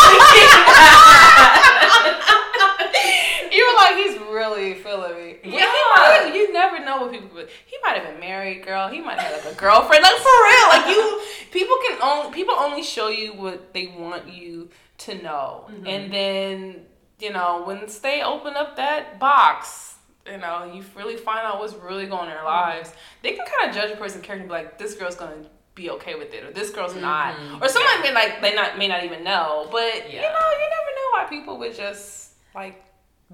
[3.84, 5.38] like, he's really feeling me.
[5.44, 5.72] Yeah.
[5.96, 7.38] Might, you never know what people.
[7.66, 8.88] He might have been married, girl.
[8.88, 10.02] He might have like a girlfriend.
[10.02, 10.68] Like for real.
[10.70, 11.20] Like you,
[11.50, 15.86] people can only people only show you what they want you to know, Mm-hmm.
[15.86, 16.86] and then
[17.20, 19.90] you know when they open up that box.
[20.26, 22.46] You know, you really find out what's really going on in their Mm-hmm.
[22.78, 22.92] lives.
[23.22, 25.90] They can kind of judge a person's character and be like, this girl's gonna be
[25.90, 27.60] okay with it, or this girl's not, Mhm.
[27.60, 29.68] or someone may like they not may not even know.
[29.70, 32.82] But you know, you never know why people would just like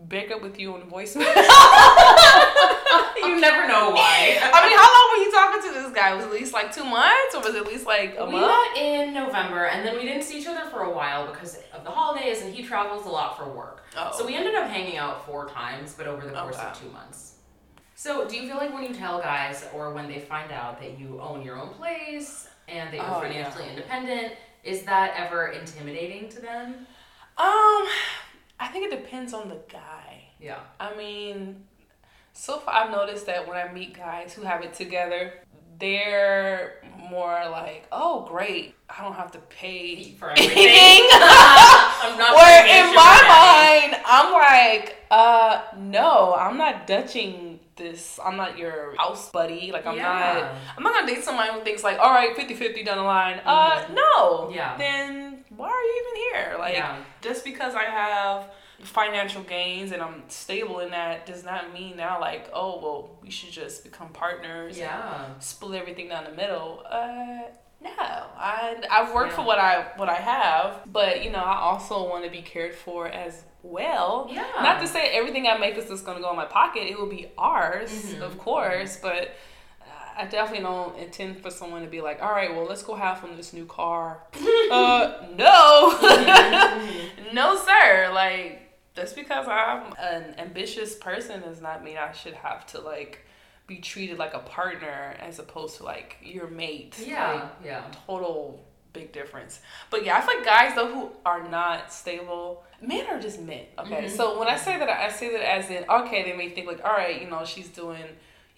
[0.08, 1.20] break up with you on voicemail.
[3.16, 4.38] you never know why.
[4.42, 6.14] I mean, how long were you talking to this guy?
[6.14, 8.32] Was it at least like two months, or was it at least like a month?
[8.34, 8.74] we month?
[8.76, 11.84] met in November, and then we didn't see each other for a while because of
[11.84, 13.84] the holidays, and he travels a lot for work.
[13.96, 14.10] Oh.
[14.16, 16.70] So we ended up hanging out four times, but over the Oh, course wow.
[16.70, 17.34] of two months.
[17.94, 20.98] So, do you feel like when you tell guys, or when they find out that
[20.98, 23.70] you own your own place and that you're Oh, financially yeah.
[23.72, 24.32] independent,
[24.64, 26.86] is that ever intimidating to them?
[27.36, 27.86] Um,
[28.60, 30.24] I think it depends on the guy.
[30.38, 30.58] Yeah.
[30.78, 31.64] I mean,
[32.32, 35.32] so far I've noticed that when I meet guys who have it together,
[35.78, 38.74] they're more like, "Oh, great!
[38.90, 41.08] I don't have to pay For anything." everything.
[41.12, 48.20] I'm not Where in my mind, I'm like, uh, no, I'm not dutching this.
[48.22, 49.72] I'm not your house buddy.
[49.72, 50.02] Like, I'm Yeah.
[50.02, 50.54] not.
[50.76, 53.40] I'm not gonna date somebody who thinks like, all right, 50-50 down the line.
[53.44, 53.94] Uh, Mhm.
[53.94, 54.50] no.
[54.54, 54.76] Yeah.
[54.76, 55.29] Then
[55.60, 56.56] why are you even here?
[56.58, 56.96] Like, Yeah.
[57.20, 58.50] just because I have
[58.82, 63.30] financial gains and I'm stable in that does not mean now like, oh, well, we
[63.30, 64.76] should just become partners.
[64.78, 65.38] and Yeah.
[65.38, 66.82] split everything down the middle.
[66.88, 67.42] Uh,
[67.82, 69.36] no, I I've worked Yeah.
[69.36, 72.74] for what I what I have, but you know I also want to be cared
[72.74, 74.26] for as well.
[74.30, 74.44] Yeah.
[74.62, 76.82] Not to say everything I make is just gonna go in my pocket.
[76.90, 78.22] It will be ours, Mhm.
[78.22, 79.34] of course, but.
[80.16, 83.22] I definitely don't intend for someone to be like, all right, well, let's go have
[83.24, 84.20] on this new car.
[84.70, 87.32] uh, no, Mhm.
[87.32, 88.10] no, sir.
[88.12, 88.62] Like,
[88.96, 93.24] just because I'm an ambitious person does not mean I should have to like
[93.66, 96.96] be treated like a partner as opposed to like your mate.
[97.04, 97.32] Yeah.
[97.32, 97.82] Like, Yeah.
[98.06, 99.60] total big difference.
[99.90, 103.66] But yeah, I feel like guys though who are not stable, men are just men.
[103.78, 104.10] Okay, Mhm.
[104.10, 106.84] so when I say that, I say that as in okay, they may think like,
[106.84, 108.04] all right, you know, she's doing.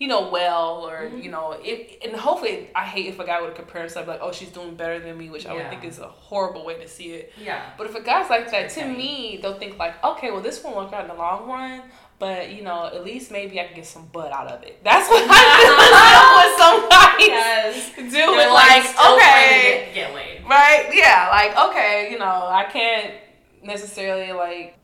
[0.02, 1.22] You know, well, or Mhm.
[1.22, 4.32] you know, if and hopefully, I hate if a guy would compare himself like, oh,
[4.32, 7.12] she's doing better than me, which I would think is a horrible way to see
[7.18, 7.32] it.
[7.38, 7.62] Yeah.
[7.78, 8.88] But if a guy's like that, to Okay.
[9.02, 11.82] me, they'll think like, okay, well, this won't work out in the long run,
[12.18, 14.82] but you know, at least maybe I can get some butt out of it.
[14.82, 17.92] That's what I feel when somebody's Yes.
[17.94, 20.42] doing They're, like, to okay, get, get laid.
[20.48, 20.84] right?
[20.92, 23.14] Yeah, like okay, you know, I can't
[23.62, 24.78] necessarily like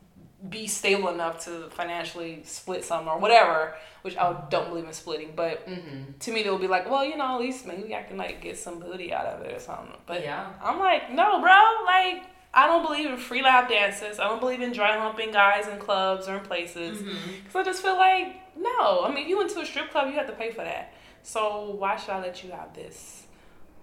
[0.49, 5.33] be stable enough to financially split some or whatever, which I don't believe in splitting,
[5.35, 6.13] but Mm-hmm.
[6.21, 8.41] to me, they will be like, well, you know, at least maybe I can like
[8.41, 9.97] get some booty out of it or something.
[10.07, 10.51] But yeah.
[10.63, 11.85] I'm like, no, bro.
[11.85, 12.23] Like,
[12.55, 14.19] I don't believe in free lap dances.
[14.21, 16.99] I don't believe in dry humping guys in clubs or in places.
[16.99, 17.31] Mm-hmm.
[17.45, 19.05] Because I just feel like, no.
[19.05, 20.93] I mean, if you went to a strip club, you have to pay for that.
[21.23, 23.25] So why should I let you have this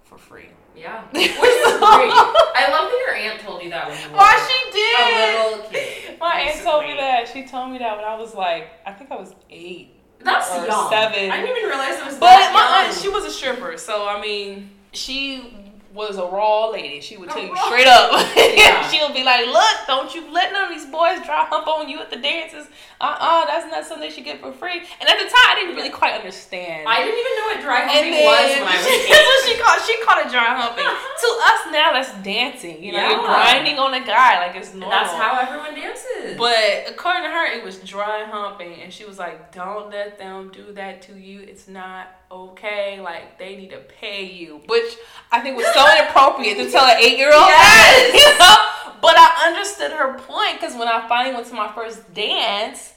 [0.06, 0.48] for free?
[0.76, 1.04] Yeah.
[1.12, 2.12] Which is great.
[2.12, 5.00] I love that your aunt told you that when you were Why she did?
[5.00, 6.18] a little kid.
[6.20, 7.28] My aunt told me that.
[7.28, 9.92] She told me that when I was like, I think I was eight.
[10.22, 10.90] That's or young.
[10.90, 11.30] seven.
[11.30, 12.90] I didn't even realize it was But that my young.
[12.90, 15.54] aunt, she was a stripper, so I mean, she
[15.96, 17.00] was a raw lady.
[17.00, 18.12] She would tell you straight up.
[18.56, 18.88] Yeah.
[18.88, 22.00] She'll be like, "Look, don't you let none of these boys dry hump on you
[22.00, 22.66] at the dances.
[23.00, 25.54] Uh, uh that's not something they should get for free." And at the time, I
[25.56, 26.88] didn't really quite understand.
[26.88, 29.40] I didn't even know what dry and humping then was when I was that's what
[29.48, 29.80] she called.
[29.86, 30.84] She called it dry humping.
[31.22, 32.82] to us now, that's dancing.
[32.82, 34.90] You know, you're grinding on a guy like it's normal.
[34.90, 36.36] That's how everyone dances.
[36.36, 40.50] But according to her, it was dry humping, and she was like, "Don't let them
[40.52, 41.40] do that to you.
[41.40, 43.00] It's not okay.
[43.00, 44.94] Like they need to pay you," which
[45.32, 47.46] I think was so inappropriate to tell an eight-year-old.
[47.46, 48.14] Yes.
[48.14, 48.54] You know?
[49.00, 52.94] But I understood her point because when I finally went to my first dance,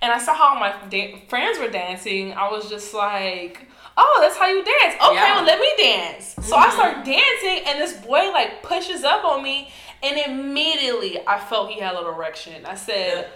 [0.00, 3.66] and I saw how my da- friends were dancing, I was just like.
[4.02, 4.94] Oh, that's how you dance.
[5.02, 5.34] Okay, Yeah.
[5.34, 6.34] well, let me dance.
[6.42, 6.72] So I Mhm.
[6.72, 9.70] start dancing, and this boy like pushes up on me,
[10.02, 12.64] and immediately I felt he had a little erection.
[12.64, 13.28] I said,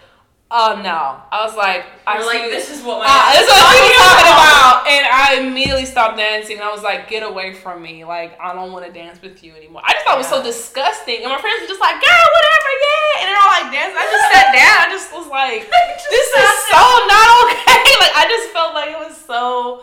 [0.55, 1.19] Oh no!
[1.35, 3.11] I was like, I You're like, see- this is what my.
[3.11, 6.63] Ah, that's what she was talking about, and I immediately stopped dancing.
[6.63, 8.07] I was like, "Get away from me!
[8.07, 10.47] Like, I don't want to dance with you anymore." I just thought it was so
[10.47, 13.99] disgusting, and my friends were just like, "Girl, whatever, yeah," and they're all like dancing.
[13.99, 14.77] I just sat down.
[14.79, 15.67] I just was like,
[16.15, 19.83] "This is so not okay." Like, I just felt like it was so.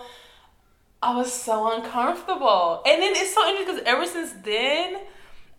[1.03, 5.03] I was so uncomfortable, and then it's so interesting because ever since then.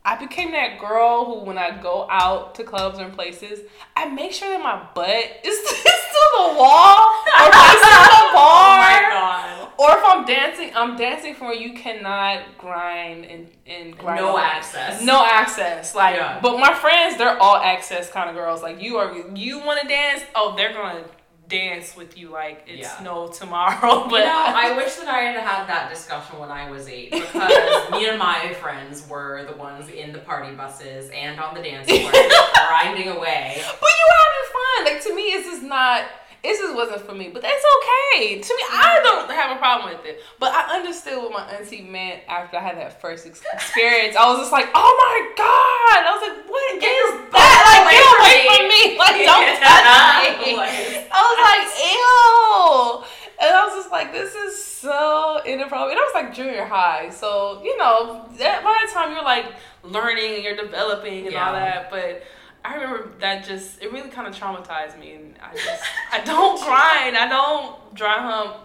[0.05, 3.59] I became that girl who, when I go out to clubs and places,
[3.95, 5.07] I make sure that my butt
[5.45, 8.77] is, is to the wall or facing the Oh bar.
[8.79, 9.69] my god.
[9.77, 14.19] Or if I'm dancing, I'm dancing for where you cannot grind and, and grind.
[14.21, 15.01] No access.
[15.03, 15.95] No access.
[15.95, 16.39] Like, Yeah.
[16.41, 18.61] but my friends, they're all access kind of girls.
[18.61, 20.21] Like, you are, you want to dance?
[20.35, 21.05] Oh, they're gonna
[21.53, 23.03] dance with you like it's Yeah.
[23.03, 24.07] no tomorrow.
[24.09, 27.11] But you know, I wish that I had had that discussion when I was eight
[27.11, 31.61] because me and my friends were the ones in the party buses and on the
[31.61, 32.11] dance floor
[32.67, 33.61] grinding away.
[33.81, 34.85] But you were having fun.
[34.93, 36.03] Like to me, it's just not.
[36.43, 37.29] It just wasn't for me.
[37.31, 38.39] But that's okay.
[38.41, 40.19] To me, I don't have a problem with it.
[40.39, 44.17] But I understood what my auntie meant after I had that first experience.
[44.17, 45.99] I was just like, oh my god!
[46.03, 47.63] I was like, what Get is that?
[47.63, 48.47] Like, away get from away me.
[48.51, 48.83] from me!
[49.03, 51.07] Like, don't touch me!
[51.11, 53.07] I was like, ew.
[53.39, 55.97] And I was just like, this is so inappropriate.
[55.97, 57.09] And I was like junior high.
[57.09, 59.45] So, you know, that, by the time you're like
[59.83, 61.89] learning and you're developing and all that.
[61.89, 62.23] But
[62.65, 65.13] I remember that just, it really kind of traumatized me.
[65.13, 67.17] And I just, I don't grind.
[67.17, 68.57] I don't dry hump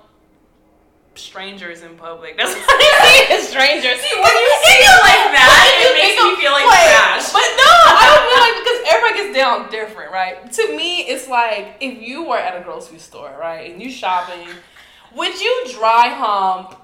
[1.14, 2.36] strangers in public.
[2.38, 3.98] That's what I mean, strangers.
[3.98, 7.32] See, when you say it like that, it makes me feel like trash.
[7.32, 10.52] But no, I don't feel like because everybody gets down different, right?
[10.52, 14.48] To me, it's like if you were at a grocery store, right, and you shopping,
[15.14, 16.76] would you dry hump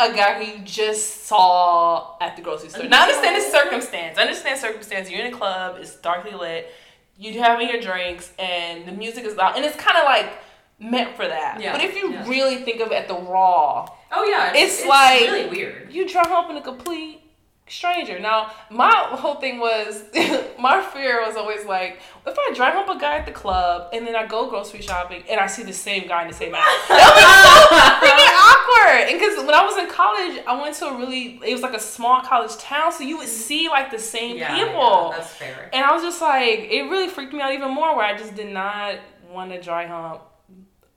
[0.00, 2.84] a guy who you just saw at the grocery store?
[2.88, 4.18] Now, I understand the circumstance.
[4.18, 5.10] I understand circumstance.
[5.10, 5.76] You're in a club.
[5.80, 6.70] It's darkly lit.
[7.18, 10.32] You're having your drinks, and the music is loud, and it's kind of like
[10.80, 11.60] meant for that.
[11.60, 12.28] Yeah, But if you yeah.
[12.28, 15.92] really think of it at the raw, Oh yeah, It's it's, like- really weird.
[15.92, 17.21] you dry humping a complete
[17.68, 18.18] stranger.
[18.18, 20.04] Now, my whole thing was,
[20.58, 24.06] my fear was always like, if I dry hump a guy at the club and
[24.06, 26.88] then I go grocery shopping and I see the same guy in the same outfit,
[26.88, 27.24] that was
[27.70, 29.10] so freaking awkward.
[29.10, 31.74] And because when I was in college, I went to a really, it was like
[31.74, 33.30] a small college town, so you would mm.
[33.30, 35.10] see like the same Yeah, people.
[35.10, 35.70] yeah, that's fair.
[35.72, 38.34] and I was just like, it really freaked me out even more where I just
[38.34, 38.96] did not
[39.30, 40.22] want to dry hump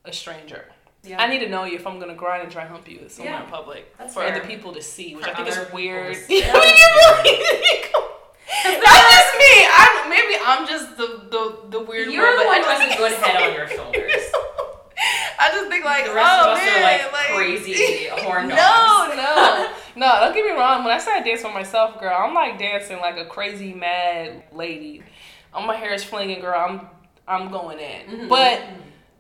[0.04, 0.66] a stranger.
[1.06, 1.22] Yeah.
[1.22, 3.44] I need to know you if I'm gonna grind and dry hump you somewhere Yeah,
[3.44, 4.36] in public that's for fair.
[4.36, 6.16] other people to see, which For I think is weird.
[6.16, 6.52] I mean, you
[7.00, 7.86] really.
[8.64, 9.68] That's just me.
[9.78, 12.12] I'm maybe I'm just the the the weird.
[12.12, 14.24] You're one, the but one I who has just a good head on your shoulders.
[15.38, 18.48] I just think like the rest oh, of us man, are like, like crazy horn
[18.48, 19.16] dogs.
[19.16, 20.20] No, no, no.
[20.22, 20.84] Don't get me wrong.
[20.84, 24.44] When I say I dance for myself, girl, I'm like dancing like a crazy mad
[24.54, 25.04] lady.
[25.54, 26.60] Oh, my hair is flinging, girl.
[26.60, 26.82] I'm
[27.28, 28.30] I'm going in, Mhm.
[28.30, 28.62] but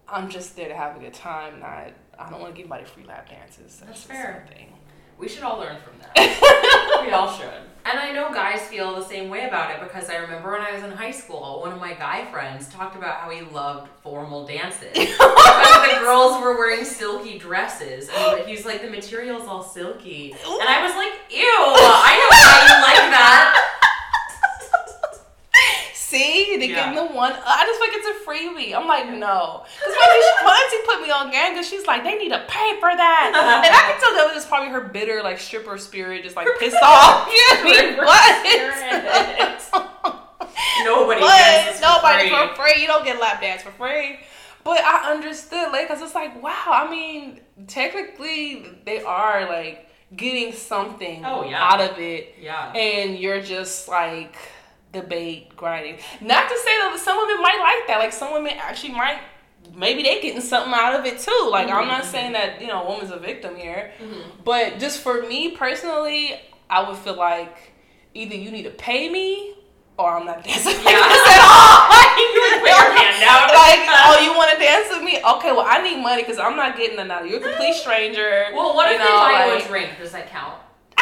[0.08, 1.60] I'm just there to have a good time.
[1.60, 3.82] Not I don't want to give anybody free lap dances.
[3.86, 4.45] That's just fair.
[4.47, 4.72] something.
[5.18, 7.03] We should all learn from that.
[7.06, 7.49] we all should.
[7.86, 10.74] And I know guys feel the same way about it because I remember when I
[10.74, 14.45] was in high school, one of my guy friends talked about how he loved formal
[14.45, 14.89] dances.
[14.93, 18.10] because the girls were wearing silky dresses.
[18.10, 20.32] And he was like, the material's all silky.
[20.32, 23.72] And I was like, ew, I know how you like that.
[26.18, 26.76] See, they Yeah.
[26.88, 27.34] give them the one.
[27.34, 28.76] I just think it's a freebie.
[28.76, 29.63] I'm like, no.
[29.66, 32.43] Because my, auntie- my auntie put me on game because she's like, they need to
[32.47, 33.32] pay for that.
[33.36, 33.61] Uh-huh.
[33.66, 36.47] and I can tell that was just probably her bitter, like, stripper spirit just like
[36.59, 37.28] pissed off.
[37.32, 39.86] Yeah, I mean, what?
[40.84, 42.38] Nobody But dances for nobody free.
[42.47, 42.82] for free.
[42.82, 44.20] You don't get lap dance for free.
[44.63, 50.53] But I understood, like, because it's like, wow, I mean, technically, they are, like, getting
[50.53, 51.63] something Oh, yeah.
[51.63, 52.72] out of it Yeah.
[52.74, 54.36] and you're just like
[54.96, 55.98] debate grinding.
[56.22, 57.98] Not to say that some women might like that.
[58.00, 59.20] Like some women actually might
[59.76, 61.48] maybe they getting something out of it too.
[61.52, 62.12] Like I'm not Mhm.
[62.12, 63.91] saying that, you know, a woman's a victim here.
[64.02, 64.24] Mhm.
[64.43, 66.39] But just for me personally,
[66.70, 67.74] I would feel like
[68.14, 69.56] either you need to pay me
[69.98, 71.08] or I'm not dancing like Yeah.
[71.08, 71.89] this at all.
[71.96, 73.54] Like, You put your hand out.
[73.54, 75.18] Like, oh, you want to dance with me?
[75.24, 77.26] Okay, well, I need money because I'm not getting another.
[77.26, 78.48] You're a complete stranger.
[78.54, 79.89] Well, what you if know, they buy you a drink?
[80.00, 80.56] Does that count?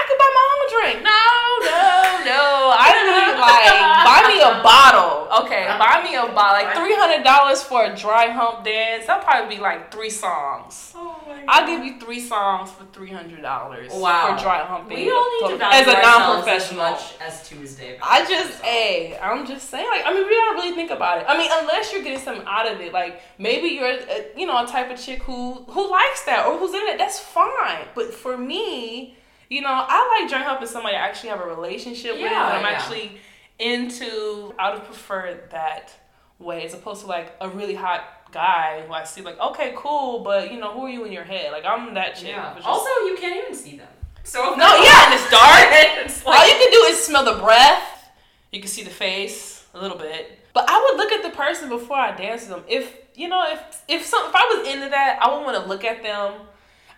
[0.04, 0.98] I could buy my own drink.
[1.04, 1.24] No,
[1.64, 1.88] no,
[2.28, 2.44] no.
[2.76, 3.72] I don't need like
[4.08, 5.46] buy me a bottle.
[5.46, 6.60] Okay, buy me a bottle.
[6.68, 9.08] Like three hundred dollars for a dry hump dance.
[9.08, 10.92] That'll probably be like three songs.
[10.96, 11.46] Oh my God.
[11.48, 14.36] I'll give you three songs for three hundred dollars Wow.
[14.36, 14.98] for dry humping.
[14.98, 16.82] We all need to as a non-professional.
[16.82, 17.98] as much as Tuesday.
[18.02, 21.26] I just, hey, I'm just saying, like, I mean, we gotta really think about it.
[21.28, 24.64] I mean, unless you're getting something out of it, like maybe you're, a, you know,
[24.64, 26.98] a type of chick who who likes that or who's in it.
[26.98, 27.86] That's fine.
[27.96, 29.18] But for me,
[29.50, 32.22] you know, I like dry humping somebody I actually have a relationship with.
[32.22, 32.70] Yeah, That I'm yeah.
[32.70, 33.18] actually
[33.60, 34.54] into.
[34.60, 35.94] I would prefer that
[36.40, 40.24] way as opposed to like a really hot guy who I see like okay cool
[40.24, 42.54] but you know who are you in your head like I'm that chick Yeah.
[42.56, 43.88] just- Also, you can't even see them.
[44.24, 45.68] So no yeah and it's dark
[46.06, 48.10] it's all you can do is smell the breath
[48.52, 51.70] you can see the face a little bit but I would look at the person
[51.70, 54.90] before I dance with them if you know if if some if I was into
[54.90, 56.34] that I would want to look at them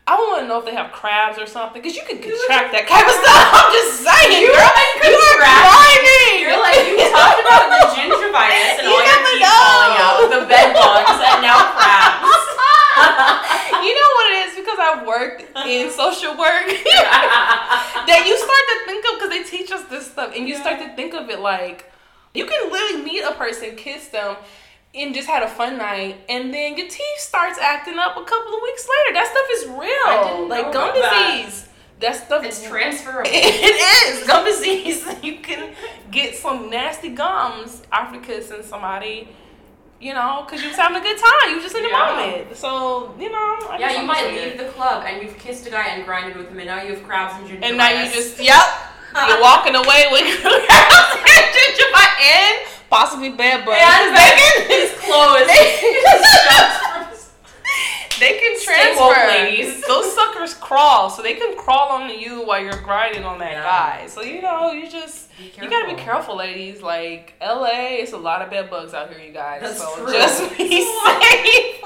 [0.06, 2.86] I want to know if they have crabs or something because you can contract that
[2.86, 3.42] kind of stuff.
[3.58, 4.62] I'm just saying You girl.
[4.70, 9.18] like you are grinding You're like you talked about the gingivitis and You all your
[9.26, 9.58] teeth know.
[9.66, 12.22] falling out, the bed bugs, and now crabs.
[13.82, 14.52] you know what it is?
[14.62, 16.70] Because I've worked in social work.
[18.06, 20.78] That you start to think of because they teach us this stuff and you start
[20.80, 21.92] to think of it like
[22.36, 24.36] you can literally meet a person kiss them
[24.96, 28.54] and just had a fun night and then your teeth starts acting up a couple
[28.56, 31.42] of weeks later that stuff is real like gum about that.
[31.44, 31.68] disease
[32.00, 33.30] that stuff it's transferable.
[33.34, 35.74] it is gum disease you can
[36.12, 39.28] get some nasty gums after kissing somebody
[39.98, 41.52] you know, because you was having a good time.
[41.56, 41.98] You just in the Yeah.
[42.14, 42.58] moment.
[42.58, 43.58] So, you know.
[43.72, 46.50] I Yeah, you might leave the club and you've kissed a guy and grinded with
[46.50, 47.64] him, and now you have crabs and gingivitis.
[47.70, 48.62] And now you just, yep.
[49.16, 53.78] You're walking away with gingivitis and possibly bed bugs.
[53.80, 55.48] Yeah, they can, his clothes.
[58.20, 59.28] they can transfer.
[59.28, 59.82] ladies.
[59.88, 63.64] Those suckers crawl, so they can crawl onto you while you're grinding on that Yeah.
[63.64, 64.08] guy.
[64.08, 66.06] So you know, you just you gotta be careful.
[66.06, 66.82] careful, ladies.
[66.82, 69.62] Like LA, it's a lot of bed bugs out here, you guys.
[69.62, 70.14] That's so true.
[70.14, 71.84] just be safe.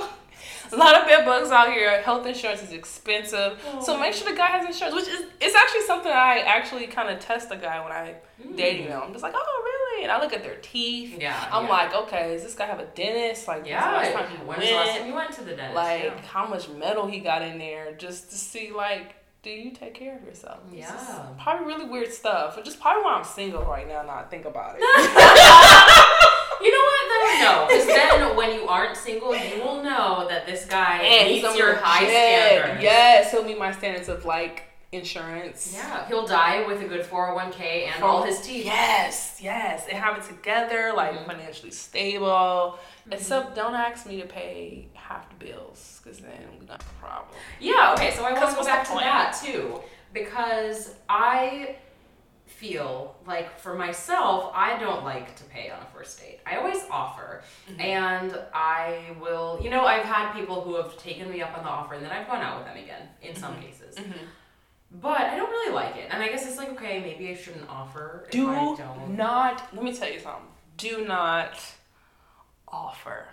[0.71, 2.01] A lot of bed bugs out here.
[2.01, 4.95] Health insurance is expensive, so make sure the guy has insurance.
[4.95, 8.55] Which is it's actually something I actually kind of test the guy when I mm.
[8.55, 9.01] dating him.
[9.01, 10.03] I'm just like, oh really?
[10.03, 11.17] And I look at their teeth.
[11.19, 11.49] Yeah.
[11.51, 11.69] I'm yeah.
[11.69, 13.47] like, okay, does this guy have a dentist?
[13.47, 14.11] Like, when's yeah.
[14.13, 15.75] time he When was the last time you went to the dentist?
[15.75, 16.21] like yeah.
[16.21, 20.17] how much metal he got in there just to see like do you take care
[20.17, 21.27] of yourself It's Yeah.
[21.41, 24.75] probably really weird stuff just probably why i'm single right now now I think about
[24.77, 24.81] it
[26.61, 27.43] You know what though?
[27.45, 31.57] No, because then when you aren't single, you will know that this guy and meets
[31.57, 32.09] your high check.
[32.09, 32.83] standards.
[32.83, 37.87] yes he'll meet my standards of like insurance Yeah, he'll die with a good 401k
[37.93, 38.65] and all his teeth.
[38.65, 41.27] yes yes and have it together like Mhm.
[41.27, 42.77] financially stable
[43.09, 47.35] except don't ask me to pay half the bills because then we got a problem
[47.59, 49.03] Yeah, okay, so I want to go back to point?
[49.03, 49.79] that too.
[50.13, 51.75] Because I
[52.47, 56.39] feel like for myself, I don't like to pay on a first date.
[56.47, 57.43] I always offer.
[57.69, 57.81] Mm-hmm.
[57.81, 61.69] And I will, you know, I've had people who have taken me up on the
[61.69, 63.61] offer and then I've gone out with them again in some Mm-hmm.
[63.61, 63.95] cases.
[64.91, 66.07] But I don't really like it.
[66.09, 69.15] And I guess it's like, okay, maybe I shouldn't offer if I do don't.
[69.15, 70.45] not let me tell you something
[70.77, 71.61] do not
[72.67, 73.25] offer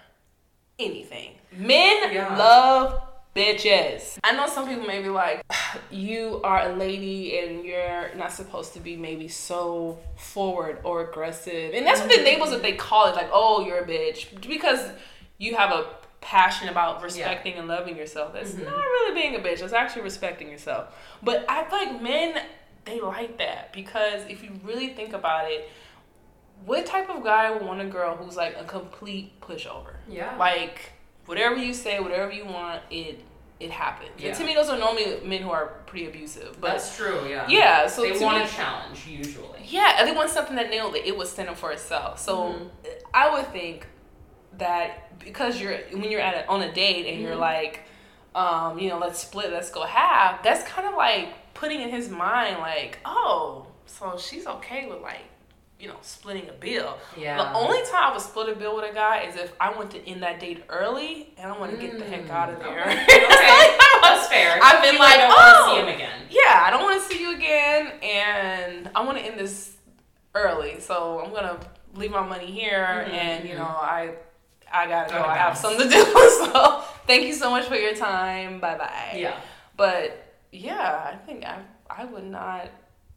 [0.79, 2.37] anything men Yeah.
[2.37, 3.01] love
[3.35, 4.19] bitches.
[4.25, 5.43] I know some people may be like
[5.91, 11.75] you are a lady and you're not supposed to be maybe so forward or aggressive.
[11.75, 14.41] And that's what the labels that they call it like oh you're a bitch.
[14.47, 14.91] Because
[15.39, 15.87] you have a
[16.23, 18.33] passion about respecting and loving yourself.
[18.33, 18.65] That's Mhm.
[18.65, 19.61] not really being a bitch.
[19.61, 20.87] That's actually respecting yourself.
[21.23, 22.41] But i feel like men
[22.87, 23.73] they like that.
[23.73, 25.69] Because if you really think about it
[26.65, 29.97] what type of guy would want a girl who's like a complete pushover?
[30.09, 30.35] Yeah.
[30.39, 30.93] like
[31.27, 33.23] whatever you say whatever you want it
[33.59, 34.29] it happens Yeah.
[34.29, 37.47] and to me those are normally men who are pretty abusive but That's true, yeah.
[37.49, 39.61] yeah so they want me- a challenge, usually.
[39.65, 41.05] yeah, they want something that nailed it.
[41.07, 42.19] It would stand up for itself.
[42.21, 42.71] So Mhm.
[43.15, 43.87] I would think
[44.59, 47.41] that because you're when you're at a, on a date and you're Mhm.
[47.41, 47.81] like,
[48.35, 50.43] um, you know, let's split, let's go half.
[50.43, 55.25] That's kind of like putting in his mind like, oh, so she's okay with like,
[55.79, 56.97] you know, splitting a bill.
[57.19, 57.37] Yeah.
[57.37, 59.91] The only time I would split a bill with a guy is if I want
[59.91, 62.59] to end that date early and I want to get the heck Mm, out of
[62.61, 62.81] there.
[62.81, 63.05] okay.
[63.27, 63.79] Okay.
[64.03, 64.59] That's fair.
[64.63, 65.75] I've been You like, don't want to oh.
[65.75, 66.21] see him again.
[66.31, 69.77] yeah, I don't want to see you again, and I want to end this
[70.35, 70.81] early.
[70.81, 71.59] So I'm gonna
[71.95, 73.59] leave my money here, Mhm, and you mhm.
[73.59, 74.15] know, I
[74.73, 75.23] I gotta go.
[75.23, 76.05] I have something to do.
[76.47, 78.61] So thank you so much for your time.
[78.61, 79.15] Bye bye.
[79.17, 79.37] Yeah.
[79.77, 81.59] But yeah, I think I
[81.91, 82.69] I would not.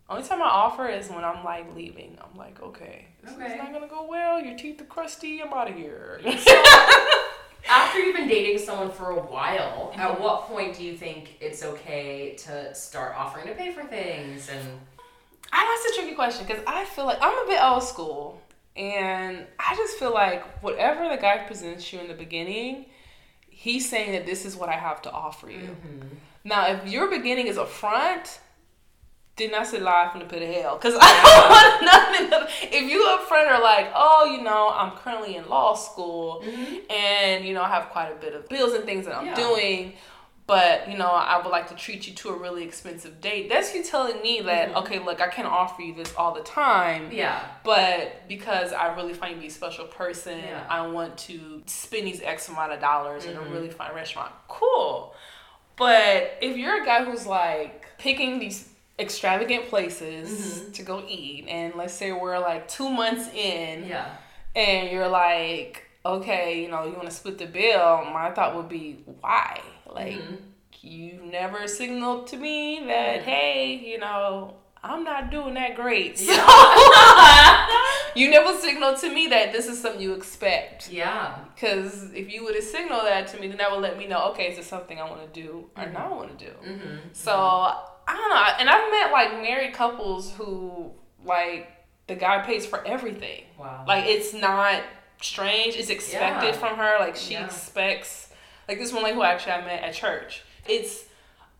[0.10, 2.18] Only time I offer is when I'm like leaving.
[2.20, 3.46] I'm like, okay, this Okay.
[3.54, 4.42] is not gonna go well.
[4.42, 5.42] Your teeth are crusty.
[5.42, 6.20] I'm out of here.
[7.70, 10.00] After you've been dating someone for a while, Mm-hmm.
[10.00, 14.50] at what point do you think it's okay to start offering to pay for things
[14.50, 14.66] and
[15.52, 18.40] I, that's a tricky question because I feel like I'm a bit old school,
[18.76, 22.86] and I just feel like whatever the guy presents you in the beginning,
[23.50, 25.76] he's saying that this is what I have to offer you.
[26.44, 28.40] Now, if your beginning is a front,
[29.40, 30.76] then that's a lie from the pit of hell.
[30.78, 32.70] Because I don't want nothing.
[32.72, 36.44] If you up front are like, oh, you know, I'm currently in law school,
[36.90, 39.36] and you know, I have quite a bit of bills and things that I'm Yeah.
[39.36, 39.94] doing.
[40.48, 43.50] but you know I would like to treat you to a really expensive date.
[43.50, 44.78] That's you telling me that Mhm.
[44.82, 47.40] okay, look, I can't offer you this all the time, Yeah.
[47.64, 50.64] but because I really find you to be a special person, Yeah.
[50.68, 53.52] I want to spend these X amount of dollars in a Mhm.
[53.54, 54.32] really fine restaurant.
[54.48, 55.14] Cool.
[55.76, 58.69] But if you're a guy who's like picking these
[59.00, 60.30] extravagant places
[60.70, 60.74] Mhm.
[60.74, 64.06] to go eat, and let's say we're like two months in, Yeah.
[64.56, 68.70] and you're like, okay, you know, you want to split the bill, my thought would
[68.70, 69.60] be, why?
[69.86, 70.38] Like, Mhm.
[70.82, 73.24] you never signaled to me that, Mhm.
[73.24, 76.18] hey, you know, I'm not doing that great.
[76.18, 76.32] So
[78.16, 80.90] you never signaled to me that this is something you expect.
[80.90, 81.36] yeah.
[81.54, 84.30] Because if you would have signaled that to me, then that would let me know,
[84.30, 85.94] okay, is this something I want to do or Mhm.
[85.94, 86.52] not want to do?
[86.52, 86.98] Mm-hmm.
[87.12, 87.74] So
[88.10, 88.44] I don't know.
[88.60, 90.92] And I've met like married couples who
[91.24, 91.72] like
[92.08, 93.44] the guy pays for everything.
[93.58, 93.84] wow.
[93.88, 94.82] Like it's not
[95.22, 95.76] strange.
[95.76, 96.52] It's expected Yeah.
[96.54, 96.98] from her.
[97.00, 97.46] Like she Yeah.
[97.46, 98.34] expects.
[98.68, 100.44] Like this one lady who actually I met at church.
[100.68, 101.06] It's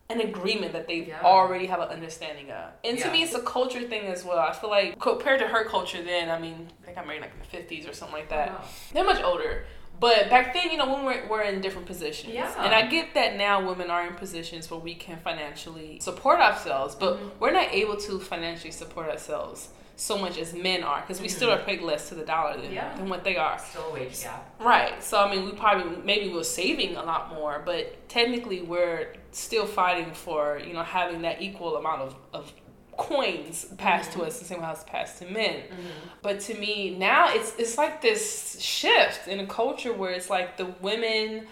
[0.08, 1.20] an agreement that they Yeah.
[1.22, 2.72] already have an understanding of.
[2.82, 4.40] And to me, it's a culture thing as well.
[4.40, 7.32] I feel like compared to her culture, then I mean, I they got married like
[7.32, 8.50] in the fifties or something like that.
[8.50, 8.64] Wow.
[8.92, 9.66] They're much older.
[10.00, 12.32] But back then, you know, when we're, we're in different positions.
[12.32, 12.50] Yeah.
[12.64, 16.94] And I get that now women are in positions where we can financially support ourselves,
[16.94, 17.30] but Mhm.
[17.38, 21.50] we're not able to financially support ourselves so much as men are because we still
[21.50, 22.74] are paid less to the dollar than, Mm-hmm.
[22.74, 22.96] Yeah.
[22.96, 23.58] than what they are.
[23.58, 24.54] Still a wage gap.
[24.58, 25.04] Right.
[25.04, 29.66] So, I mean, we probably, maybe we're saving a lot more, but technically we're still
[29.66, 32.52] fighting for, you know, having that equal amount of, of
[32.96, 35.60] coins passed to us the same way it's passed to men.
[35.60, 36.08] Mm-hmm.
[36.22, 40.56] But to me now it's it's like this shift in a culture where it's like
[40.56, 41.46] the women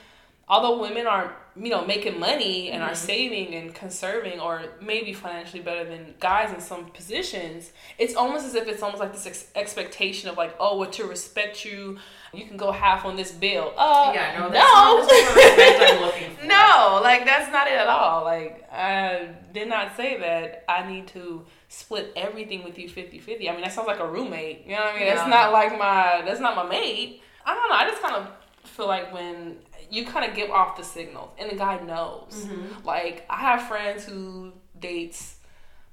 [0.48, 2.96] although women are you know making money and are Mhm.
[2.96, 8.54] saving and conserving or maybe financially better than guys in some positions it's almost as
[8.54, 11.98] if it's almost like this ex- expectation of like oh well to respect you
[12.32, 15.30] you can go half on this bill uh Yeah, no, no that's not the type
[15.30, 16.46] of respect I'm looking for.
[16.46, 18.22] no, like that's not it at all.
[18.24, 23.48] Like I did not say that I need to split everything with you 50-50.
[23.48, 24.64] I mean, that sounds like a roommate.
[24.66, 25.06] You know what I mean?
[25.06, 25.14] Yeah.
[25.14, 27.22] That's not like my that's not my mate.
[27.46, 27.74] I don't know.
[27.76, 28.28] I just kind of
[28.64, 29.56] feel like when
[29.90, 32.46] you kind of give off the signals and the guy knows.
[32.46, 32.84] Mhm.
[32.84, 35.36] Like I have friends who dates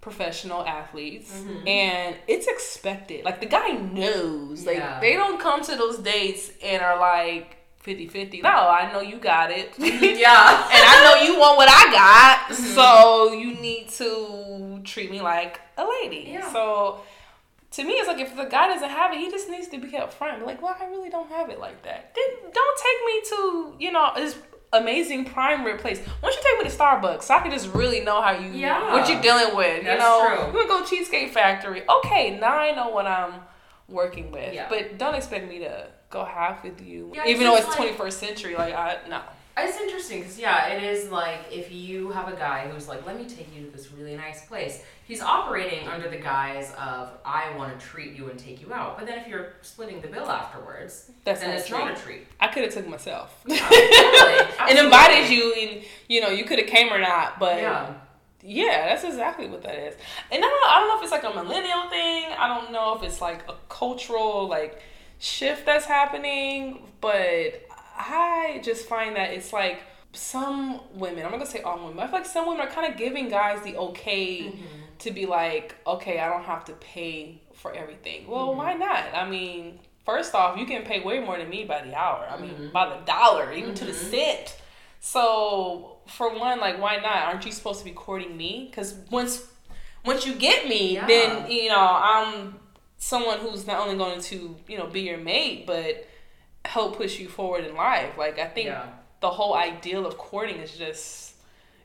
[0.02, 1.68] professional athletes Mhm.
[1.68, 3.26] and it's expected.
[3.26, 4.66] Like the guy knows.
[4.66, 5.00] Like Yeah.
[5.00, 8.42] they don't come to those dates and are like 50-50.
[8.42, 9.74] No, I know you got it.
[9.78, 10.70] Yeah.
[10.76, 12.76] and I know you want what I got, Mhm.
[12.76, 16.30] so you need to treat me like a lady.
[16.34, 16.52] Yeah.
[16.52, 17.00] So
[17.76, 19.90] to me, it's like if the guy doesn't have it, he just needs to be
[19.92, 20.46] upfront.
[20.46, 22.14] Like, well, I really don't have it like that.
[22.16, 24.38] Then don't take me to you know this
[24.74, 26.00] amazing prime rib place.
[26.00, 28.50] Why don't you take me to Starbucks so I can just really know how you
[28.50, 28.92] Yeah.
[28.94, 29.84] what you're dealing with?
[29.84, 30.48] you know, true.
[30.48, 31.84] you wanna go Cheesecake Factory?
[31.90, 33.34] Okay, now I know what I'm
[33.88, 34.54] working with.
[34.54, 34.68] Yeah.
[34.70, 38.20] But don't expect me to go half with you, Yeah, even though it's like- 21st
[38.20, 38.56] century.
[38.56, 39.22] Like I no.
[39.58, 43.18] It's interesting because yeah, it is like if you have a guy who's like, "Let
[43.18, 47.56] me take you to this really nice place," he's operating under the guise of, "I
[47.56, 50.30] want to treat you and take you out." But then if you're splitting the bill
[50.30, 52.28] afterwards, That's then not it's not a treat.
[52.40, 53.34] I could have took myself.
[53.48, 57.94] Yeah, and invited you and you know you could have came or not but Yeah.
[58.42, 59.96] yeah that's exactly what that is
[60.32, 62.72] and I don't, know, I don't know if it's like a millennial thing i don't
[62.72, 64.82] know if it's like a cultural like
[65.20, 67.65] shift that's happening but
[67.98, 69.82] i just find that it's like
[70.14, 72.92] some women i'm not gonna say all women i feel like some women are kind
[72.92, 74.58] of giving guys the okay Mhm.
[75.00, 78.56] to be like okay i don't have to pay for everything well Mhm.
[78.58, 81.94] why not i mean first off you can pay way more than me by the
[81.96, 82.72] hour i mean Mhm.
[82.72, 84.10] by the dollar even to the Mhm.
[84.12, 84.58] cent
[85.02, 89.44] so for one like why not aren't you supposed to be courting me because once
[90.06, 91.08] once you get me Yeah.
[91.08, 92.60] then you know i'm
[92.98, 96.08] someone who's not only going to you know be your mate but
[96.66, 98.86] help push you forward in life like i think Yeah.
[99.22, 101.36] the whole ideal of courting is just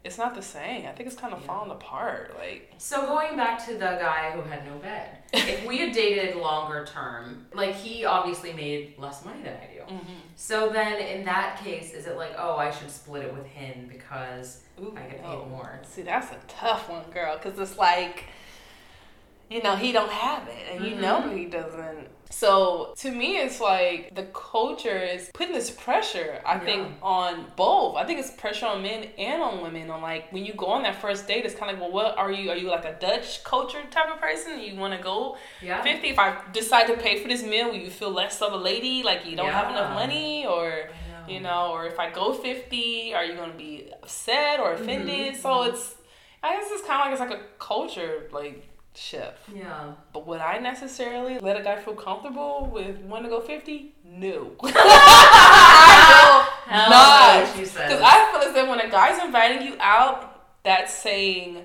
[0.05, 1.47] it's not the same i think it's kind of Yeah.
[1.49, 5.77] falling apart like So going back to the guy who had no bed, if we
[5.79, 9.97] had dated longer term, like he obviously made less money than I do.
[10.35, 13.87] So then in that case, is it like, oh, I should split it with him
[13.93, 15.45] because Ooh, I get paid oh.
[15.51, 15.79] more?
[15.85, 18.25] See, that's a tough one, girl, because it's like,
[19.51, 21.01] you know, he don't have it, and you Mhm.
[21.01, 22.09] know he doesn't.
[22.31, 26.41] So to me, it's like the culture is putting this pressure.
[26.47, 27.97] I think on both.
[27.97, 29.91] I think it's pressure on men and on women.
[29.91, 32.19] On like when you go on that first date, it's kind of like, well, what
[32.19, 32.51] are you?
[32.51, 34.61] Are you like a Dutch culture type of person?
[34.61, 35.83] You want to go Yeah.
[35.83, 38.57] 50 if i decide to pay for this meal will you feel less of a
[38.57, 40.89] lady like you don't have enough money or
[41.29, 45.35] you know or if i go 50 are you going to be upset or offended
[45.35, 45.97] Mhm, so it's
[46.43, 49.93] i guess it's kind of like it's like a culture like shift Yeah.
[50.13, 54.51] but would i necessarily let a guy feel comfortable with wanting to go 50 no.
[56.67, 57.45] Hell not.
[57.45, 57.89] no, she says.
[57.89, 61.65] Because I feel as if when a guy's inviting you out, that's saying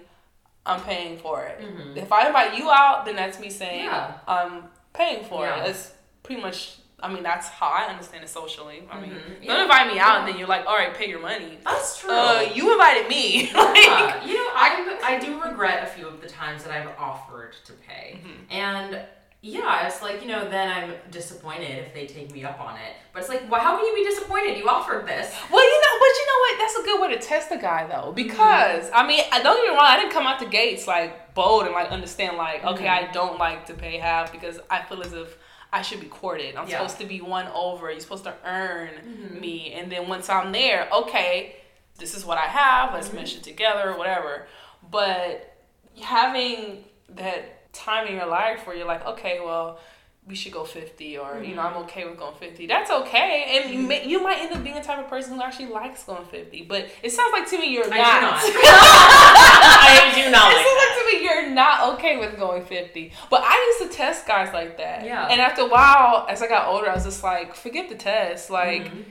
[0.65, 1.59] I'm paying for it.
[1.61, 1.97] Mhm.
[1.97, 4.13] If I invite you out, then that's me saying Yeah.
[4.27, 5.63] I'm paying for Yeah.
[5.63, 5.69] it.
[5.71, 6.77] It's pretty much.
[7.05, 8.83] I mean, that's how I understand it socially.
[8.91, 9.45] I mean, Mhm.
[9.47, 11.59] don't invite me out and then you're like, all right, pay your money.
[11.63, 12.11] That's true.
[12.11, 13.51] Uh, you invited me.
[13.53, 14.23] like, Yeah.
[14.25, 14.69] You know, I
[15.03, 18.39] I do regret a few of the times that I've offered to pay, Mhm.
[18.51, 18.99] and
[19.41, 22.93] yeah, it's like you know, then I'm disappointed if they take me up on it.
[23.13, 24.57] But it's like, well, how can you be disappointed?
[24.57, 25.27] You offered this.
[25.51, 26.53] Well, you know, but you know what?
[26.61, 29.65] That's a good way to test a guy, though, because I mean, I don't get
[29.71, 29.85] me wrong.
[29.87, 32.97] I didn't come out the gates like bold and like understand like, okay, Mhm.
[33.09, 35.37] I don't like to pay half because I feel as if
[35.75, 36.55] I should be courted.
[36.55, 36.77] I'm Yeah.
[36.77, 37.91] supposed to be won over.
[37.91, 39.39] You're supposed to earn Mhm.
[39.41, 41.57] me, and then once I'm there, okay,
[41.97, 42.93] this is what I have.
[42.93, 43.15] Let's Mhm.
[43.15, 44.47] mesh it together, or whatever.
[44.89, 45.53] But
[46.01, 49.79] having that time in your life where you're like, okay, well.
[50.27, 51.61] We should go fifty, or you know.
[51.61, 52.65] I'm okay with going fifty.
[52.65, 53.87] That's okay, and you Mhm.
[53.87, 56.63] may, you might end up being the type of person who actually likes going fifty.
[56.63, 58.41] But it sounds like to me you're I not.
[58.41, 58.65] do not.
[58.65, 61.05] I do not it like sounds that.
[61.05, 63.13] like to me you're not okay with going fifty.
[63.29, 65.05] But I used to test guys like that.
[65.05, 65.27] Yeah.
[65.27, 68.49] And after a while, as I got older, I was just like, forget the test.
[68.49, 69.05] Like, Mhm.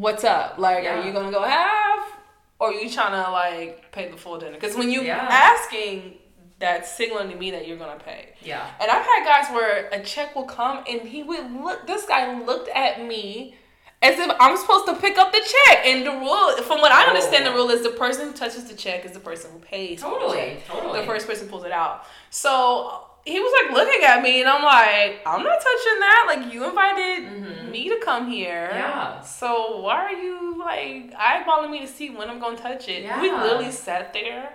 [0.00, 0.58] what's up?
[0.58, 1.00] Like, Yeah.
[1.00, 2.12] are you gonna go half,
[2.58, 4.52] or are you trying to like pay the full dinner?
[4.52, 5.26] Because when you Yeah.
[5.30, 6.18] asking,
[6.58, 8.30] that's signaling to me that you're gonna pay.
[8.42, 8.68] yeah.
[8.80, 11.86] And I've had guys where a check will come and he would look.
[11.86, 13.54] This guy looked at me
[14.02, 15.86] as if I'm supposed to pick up the check.
[15.86, 17.08] And the rule, from what I Oh.
[17.08, 20.02] understand, the rule is the person who touches the check is the person who pays.
[20.02, 20.14] for the.
[20.18, 20.62] Totally.
[20.68, 21.00] Totally.
[21.00, 22.04] The first person pulls it out.
[22.30, 26.24] So he was like looking at me, and I'm like, I'm not touching that.
[26.28, 27.70] Like you invited Mhm.
[27.70, 28.70] me to come here.
[28.72, 29.20] Yeah.
[29.20, 33.02] So why are you like eyeballing me to see when I'm gonna touch it?
[33.02, 33.20] Yeah.
[33.20, 34.52] We literally sat there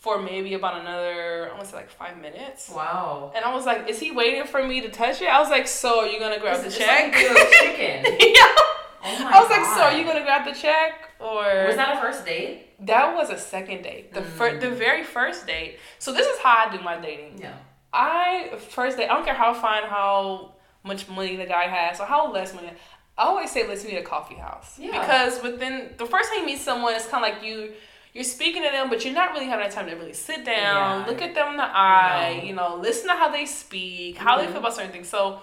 [0.00, 2.70] for maybe about another, I want to say like five minutes.
[2.74, 3.32] Wow.
[3.36, 5.26] And I was like, is he waiting for me to touch it?
[5.28, 7.12] I was like, so are you gonna grab the check?
[7.12, 8.04] like chicken?
[8.20, 8.54] yeah.
[9.02, 11.96] Oh my I was like, so are you gonna grab the check or Was that
[11.96, 12.66] a first date?
[12.86, 14.12] that was a second date.
[14.14, 14.60] The Mm.
[14.60, 15.78] the very first date.
[15.98, 17.38] So this is how I do my dating.
[17.38, 17.54] Yeah.
[17.92, 19.08] I first date.
[19.10, 22.70] I don't care how fine, how much money the guy has, or how less money.
[23.18, 24.98] I always say let's meet at a coffee house Yeah.
[24.98, 27.72] because within the first time you meet someone, it's kind of like you
[28.14, 31.00] you're speaking to them, but you're not really having that time to really sit down,
[31.00, 31.04] Yeah.
[31.06, 32.44] look at them in the eye, No.
[32.48, 34.48] you know, listen to how they speak, how they Mhm.
[34.48, 35.08] feel about certain things.
[35.08, 35.40] So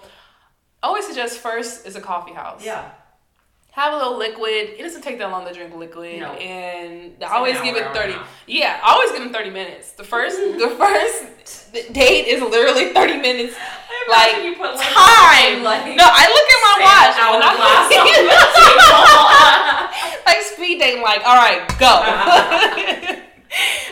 [0.82, 2.62] I always suggest first is a coffee house.
[2.64, 2.82] Yeah.
[3.72, 4.74] Have a little liquid.
[4.76, 6.32] It doesn't take that long to drink liquid, No.
[6.32, 8.12] and I always an give it thirty.
[8.12, 8.28] and a half.
[8.46, 9.92] Yeah, I always give them thirty minutes.
[9.92, 13.54] The first, the first date is literally thirty minutes.
[14.08, 15.62] Like, you put like Time.
[15.62, 17.16] like No, I look at my watch.
[17.18, 17.54] and when I-
[17.88, 19.87] the table.
[20.28, 21.02] like speed dating.
[21.02, 23.24] Like, all right, go.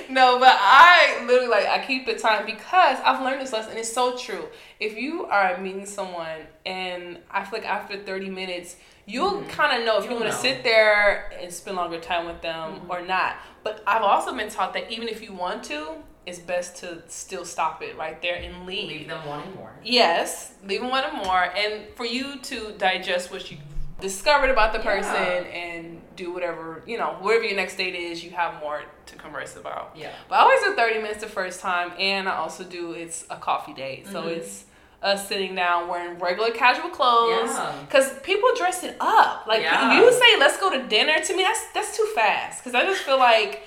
[0.11, 3.77] no, but I literally like I keep the time because I've learned this lesson.
[3.77, 4.47] It's so true.
[4.79, 8.77] If you are meeting someone and I feel like after thirty minutes,
[9.07, 9.49] you'll Mhm.
[9.49, 12.43] kind of know if you You'll want to sit there and spend longer time with
[12.43, 12.91] them Mhm.
[12.91, 13.37] or not.
[13.63, 17.45] But I've also been taught that even if you want to, it's best to still
[17.45, 18.89] stop it right there and leave.
[18.89, 19.73] Leave them wanting more.
[19.83, 23.59] Yes, leave them wanting more, and for you to digest what you
[24.01, 25.61] discovered about the person Yeah.
[25.65, 29.57] and do whatever you know, whatever your next date is, you have more to converse
[29.57, 29.93] about.
[29.95, 30.13] Yeah.
[30.29, 33.37] But I always do thirty minutes the first time, and I also do it's a
[33.37, 34.37] coffee date, so Mhm.
[34.37, 34.65] it's
[35.03, 37.51] us sitting down wearing regular casual clothes.
[37.53, 37.73] Yeah.
[37.91, 39.47] Cause people dress it up.
[39.47, 40.01] Like Yeah.
[40.01, 41.21] you say, let's go to dinner.
[41.21, 42.65] To me, that's that's too fast.
[42.65, 43.63] Cause I just feel like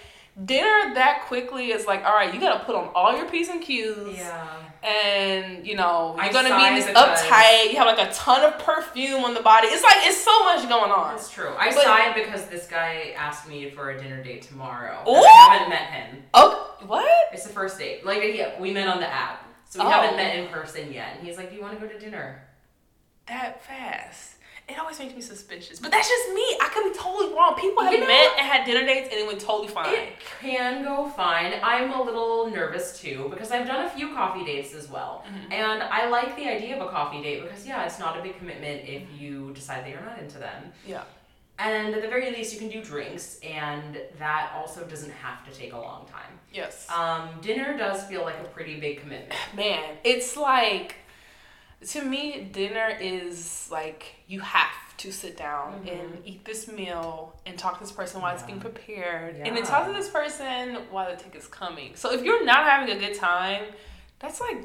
[0.46, 3.62] dinner that quickly is like, all right, you gotta put on all your p's and
[3.62, 4.48] q's Yeah.
[4.84, 7.72] And you know you're I gonna be in this uptight.
[7.72, 9.68] You have like a ton of perfume on the body.
[9.68, 11.16] It's like it's so much going on.
[11.16, 11.52] That's true.
[11.58, 15.04] I But- sighed because this guy asked me for a dinner date tomorrow.
[15.08, 15.16] Ooh!
[15.16, 16.24] I haven't met him.
[16.34, 17.08] Oh, what?
[17.34, 18.06] It's the first date.
[18.06, 19.46] Like yeah, we met on the app.
[19.70, 19.90] So we Oh.
[19.90, 21.18] haven't met in person yet.
[21.18, 22.42] And he's like, Do you want to go to dinner?
[23.28, 24.36] That fast?
[24.70, 25.80] It always makes me suspicious.
[25.80, 26.42] But that's just me.
[26.62, 27.56] I could be totally wrong.
[27.58, 29.94] People have You know- met and had dinner dates and it went totally fine.
[29.94, 31.54] It can go fine.
[31.64, 35.26] I'm a little nervous too because I've done a few coffee dates as well.
[35.28, 35.54] Mhm.
[35.54, 38.38] And I like the idea of a coffee date because, yeah, it's not a big
[38.38, 40.72] commitment if you decide that you're not into them.
[40.86, 41.04] Yeah.
[41.58, 45.52] And at the very least, you can do drinks, and that also doesn't have to
[45.52, 46.40] take a long time.
[46.54, 46.90] Yes.
[46.90, 49.38] Um, dinner does feel like a pretty big commitment.
[49.54, 50.96] Man, it's like
[51.88, 55.92] to me, dinner is like you have to sit down Mhm.
[56.02, 59.64] and eat this meal and talk to this person while it's being prepared, and then
[59.64, 61.96] talk to this person while the ticket's coming.
[61.96, 63.64] So if you're not having a good time,
[64.20, 64.58] that's like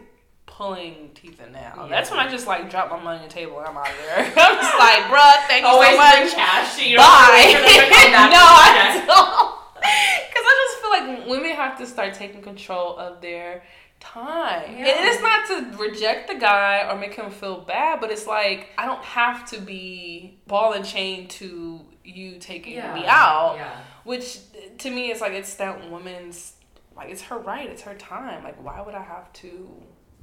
[0.47, 1.73] pulling teeth in now.
[1.85, 1.87] Yeah.
[1.89, 3.97] That's when I just like drop my money on the table and I'm out of
[3.97, 4.19] there.
[4.37, 6.33] I'm just like, bruh, thank you Always so much.
[6.35, 6.79] cash.
[6.85, 7.05] You Bye.
[7.05, 9.55] don't have to wait for them to come back no, I don't.
[9.85, 13.63] Because I just feel like women have to start taking control of their
[14.05, 14.77] time.
[14.77, 14.87] Yeah.
[14.87, 18.71] And it's not to reject the guy or make him feel bad, but it's like
[18.79, 22.95] I don't have to be ball and chain to you taking Yeah.
[22.95, 23.55] me out.
[23.57, 23.71] Yeah.
[24.05, 24.39] Which
[24.79, 26.53] to me is like it's that woman's
[26.97, 28.45] like it's her right, it's her time.
[28.45, 29.71] Like why would I have to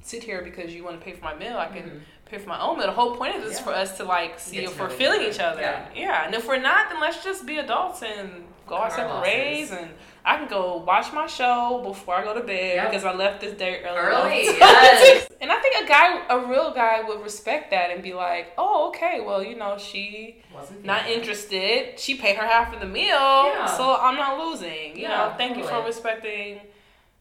[0.00, 1.56] sit here because you want to pay for my meal?
[1.58, 2.00] I can Mhm.
[2.24, 2.86] pay for my own meal.
[2.86, 5.22] The whole point of this is for us to like see Get if we're feeling
[5.22, 5.60] each other.
[5.60, 5.86] Yeah.
[5.94, 6.24] Yeah.
[6.26, 9.90] And if we're not, then let's just be adults and go out separate ways and
[10.24, 12.90] I can go watch my show before I go to bed Yep.
[12.90, 13.98] because I left this date early.
[13.98, 15.26] Early, yes.
[15.40, 18.88] and I think a guy, a real guy, would respect that and be like, "Oh,
[18.90, 21.98] okay, well, you know, she Wasn't not interested.
[21.98, 23.66] She paid her half of the meal, Yeah.
[23.66, 24.96] so I'm not losing.
[24.96, 26.60] You Yeah, know, thank you for respecting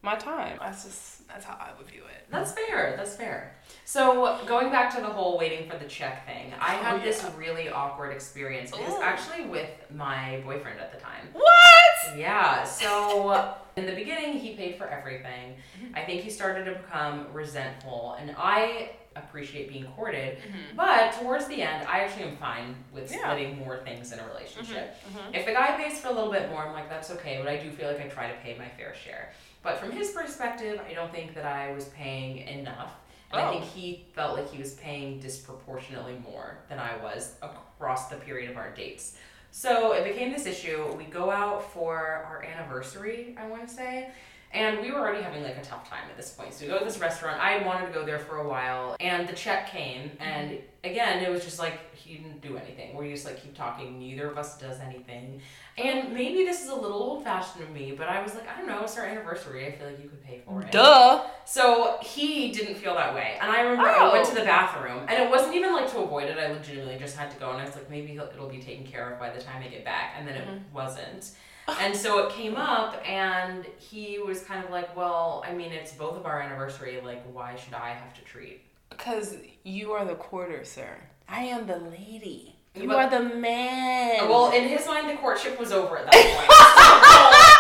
[0.04, 0.58] my time.
[0.60, 2.28] That's just that's how I would view it.
[2.30, 2.94] That's fair.
[2.98, 3.56] That's fair.
[3.92, 7.26] So going back to the whole waiting for the check thing, I Oh, had this
[7.38, 8.72] really awkward experience.
[8.72, 9.02] It was Ooh.
[9.02, 11.28] actually with my boyfriend at the time.
[11.34, 12.18] What?
[12.18, 12.64] Yeah.
[12.64, 15.58] So in the beginning, he paid for everything.
[15.84, 15.94] Mm-hmm.
[15.98, 20.38] I think he started to become resentful, and I appreciate being courted.
[20.38, 20.78] Mm-hmm.
[20.78, 23.18] But towards the end, I actually am fine with Yeah.
[23.18, 24.96] splitting more things in a relationship.
[25.14, 25.36] Mhm.
[25.36, 27.58] If the guy pays for a little bit more, I'm like, that's okay, but I
[27.58, 29.34] do feel like I try to pay my fair share.
[29.64, 32.94] But from his perspective, I don't think that I was paying enough.
[33.32, 33.52] And I Oh.
[33.52, 38.52] think he felt like he was paying disproportionately more than I was across the period
[38.52, 39.18] of our dates.
[39.52, 40.94] So it became this issue.
[40.98, 44.10] We go out for our anniversary, I want to say.
[44.54, 46.54] And we were already having like a tough time at this point.
[46.54, 47.40] So we go to this restaurant.
[47.42, 48.96] I had wanted to go there for a while.
[49.00, 50.12] And the check came.
[50.20, 50.66] And mm-hmm.
[50.84, 52.96] Again, it was just like he didn't do anything.
[52.98, 54.00] We just like keep talking.
[54.00, 55.42] Neither of us does anything.
[55.78, 58.58] And maybe this is a little old fashioned of me, but I was like, I
[58.58, 59.66] don't know, it's our anniversary.
[59.68, 60.72] I feel like you could pay for it.
[60.72, 61.24] Duh.
[61.46, 63.38] So he didn't feel that way.
[63.42, 64.36] And I remember I went to Oh.
[64.36, 66.38] the bathroom, and it wasn't even like to avoid it.
[66.38, 68.86] I legitimately just had to go, and I was like, maybe he'll, it'll be taken
[68.86, 70.16] care of by the time I get back.
[70.18, 70.62] And then it Mhm.
[70.74, 71.32] wasn't.
[71.80, 75.94] And so it came up, and he was kind of like, well, I mean, it's
[75.94, 77.00] both of our anniversary.
[77.04, 78.62] Like, why should I have to treat?
[78.92, 80.96] Because you are the quarter, sir.
[81.28, 82.56] I am the lady.
[82.76, 84.30] You But- are the man.
[84.30, 87.58] Well, in his mind, the courtship was over at that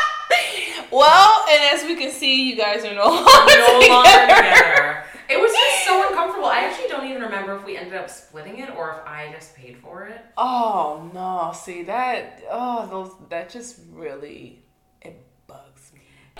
[0.80, 0.92] point.
[0.92, 4.36] well, and as we can see, you guys are no longer no longer together.
[4.36, 5.04] together.
[5.30, 6.48] It was just so uncomfortable.
[6.48, 9.56] I actually don't even remember if we ended up splitting it or if I just
[9.56, 10.20] paid for it.
[10.38, 11.54] Oh no!
[11.58, 12.42] See that?
[12.50, 14.61] Oh, those that just really it bugs me.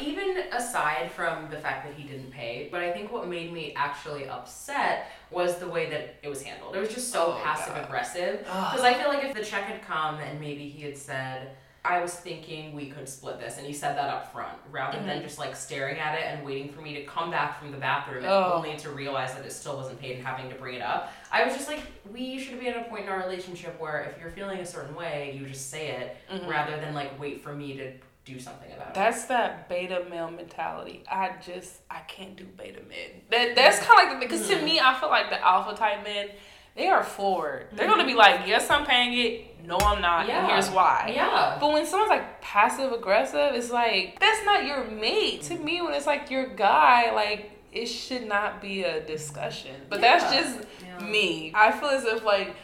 [0.02, 3.74] Even aside from the fact that he didn't pay, but I think what made me
[3.76, 6.76] actually upset was the way that it was handled.
[6.76, 7.86] It was just so Oh, passive God.
[7.86, 8.40] aggressive.
[8.40, 11.52] Because I feel like if the check had come and maybe he had said,
[11.84, 15.20] I was thinking we could split this, and he said that up front, rather than
[15.20, 15.24] Mhm.
[15.24, 18.18] just like staring at it and waiting for me to come back from the bathroom
[18.24, 18.54] and Oh.
[18.54, 21.12] only to realize that it still wasn't paid and having to bring it up.
[21.32, 24.22] I was just like, we should be at a point in our relationship where if
[24.22, 26.48] you're feeling a certain way, you just say it Mhm.
[26.48, 27.94] rather than like wait for me to
[28.26, 28.94] do something about it.
[28.94, 31.04] That's that beta male mentality.
[31.10, 33.22] I just I can't do beta men.
[33.30, 34.64] That that's kind of like the because to Mhm.
[34.64, 36.30] me I feel like the alpha type men,
[36.76, 37.68] they are forward.
[37.74, 39.66] They're gonna be like, yes, I'm paying it.
[39.66, 40.28] No, I'm not.
[40.28, 40.44] Yeah.
[40.44, 41.12] And here's why.
[41.16, 41.58] Yeah.
[41.60, 45.42] But when someone's like passive aggressive, it's like that's not your mate.
[45.44, 49.76] To me, when it's like your guy, like it should not be a discussion.
[49.90, 51.06] But that's just Yeah.
[51.06, 51.52] me.
[51.56, 52.56] I feel as if like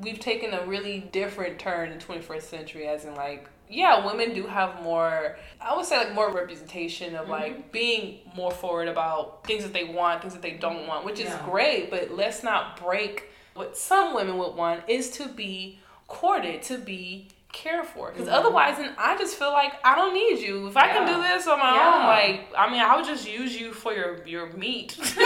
[0.00, 4.46] we've taken a really different turn in 21st century, as in like yeah, women do
[4.46, 5.36] have more.
[5.60, 7.30] I would say like more representation of Mm-hmm.
[7.32, 11.18] like being more forward about things that they want, things that they don't want, which
[11.20, 11.90] is great.
[11.90, 13.24] But let's not break
[13.54, 15.78] what some women would want is to be
[16.08, 18.10] courted, to be cared for.
[18.12, 18.32] Because Mhm.
[18.34, 20.66] otherwise, then I just feel like I don't need you.
[20.68, 21.94] If I can do this on my Yeah.
[21.94, 24.94] own, like I mean, I would just use you for your your meat.
[24.98, 25.16] and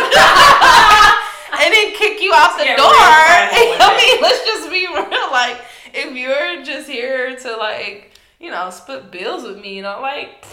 [1.75, 2.87] then kick you out the Get door.
[2.89, 5.31] I mean, let's just be real.
[5.33, 5.61] Like,
[5.93, 8.10] if you're just here to like,
[8.41, 10.45] you know, split bills with me, you know, like,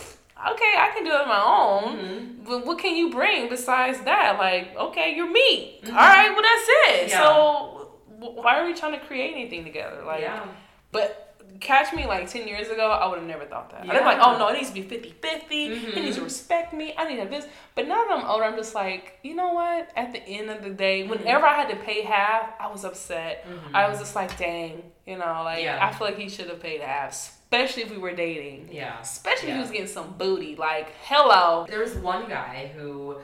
[0.52, 1.98] okay, I can do it on my own.
[1.98, 2.46] Mhm.
[2.46, 4.38] But what can you bring besides that?
[4.38, 5.80] Like, okay, you're me.
[5.84, 5.90] Mhm.
[5.90, 6.70] All right, well that's
[7.04, 7.10] it.
[7.10, 7.24] Yeah.
[7.24, 10.04] So why are we trying to create anything together?
[10.06, 10.46] Like, yeah.
[10.92, 11.24] but
[11.60, 13.82] catch me like 10 years ago, I would have never thought that.
[13.82, 15.70] I'd be like, oh no, it needs to be 50 50.
[15.70, 15.94] Mhm.
[15.94, 16.94] He needs to respect me.
[16.98, 17.48] I need to have this.
[17.74, 19.90] But now that I'm older, I'm just like, you know what?
[19.96, 21.10] At the end of the day, Mhm.
[21.10, 23.46] whenever I had to pay half, I was upset.
[23.48, 23.74] Mhm.
[23.74, 25.80] I was just like, dang, you know, like, Yeah.
[25.84, 28.70] I feel like he should have paid half, especially if we were dating.
[28.72, 29.00] Yeah.
[29.02, 29.56] Especially if Yeah.
[29.56, 30.56] he was getting some booty.
[30.56, 31.66] Like, hello.
[31.70, 33.18] There was one guy who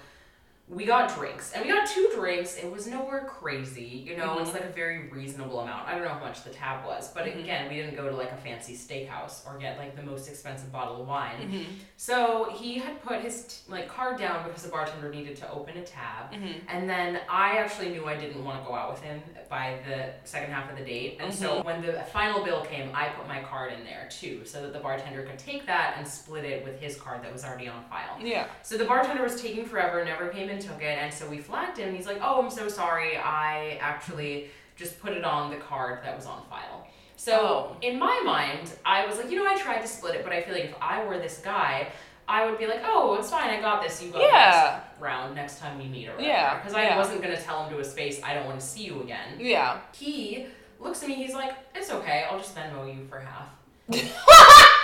[0.73, 4.49] we got drinks and we got two drinks it was nowhere crazy you know it's
[4.49, 4.53] Mhm.
[4.53, 7.39] like a very reasonable amount i don't know how much the tab was but Mhm.
[7.39, 10.71] again we didn't go to like a fancy steakhouse or get like the most expensive
[10.71, 11.65] bottle of wine Mhm.
[11.97, 15.77] so he had put his t- like card down because the bartender needed to open
[15.77, 16.61] a tab Mhm.
[16.67, 20.13] and then I actually knew I didn't want to go out with him by the
[20.27, 21.17] second half of the date.
[21.19, 24.61] And so when the final bill came, I put my card in there too, so
[24.63, 27.67] that the bartender could take that and split it with his card that was already
[27.67, 28.17] on file.
[28.19, 28.47] Yeah.
[28.63, 31.77] So the bartender was taking forever, never came and took it, and so we flagged
[31.77, 31.95] him.
[31.95, 33.17] He's like, "Oh, I'm so sorry.
[33.17, 37.33] I actually just put it on the card that was on file." So
[37.71, 37.77] Oh.
[37.81, 40.41] in my mind, I was like, you know, I tried to split it, but I
[40.41, 41.87] feel like if I were this guy,
[42.27, 43.49] I would be like, "Oh, it's fine.
[43.49, 44.01] I got this.
[44.01, 44.79] You go Yeah.
[44.81, 46.97] next round next time we meet or whatever." Yeah, Because I yeah.
[46.97, 49.77] wasn't gonna tell him to his face, "I don't want to see you again." Yeah.
[49.93, 50.47] He
[50.79, 51.15] looks at me.
[51.15, 52.25] He's like, "It's okay.
[52.29, 53.47] I'll just Venmo you for half."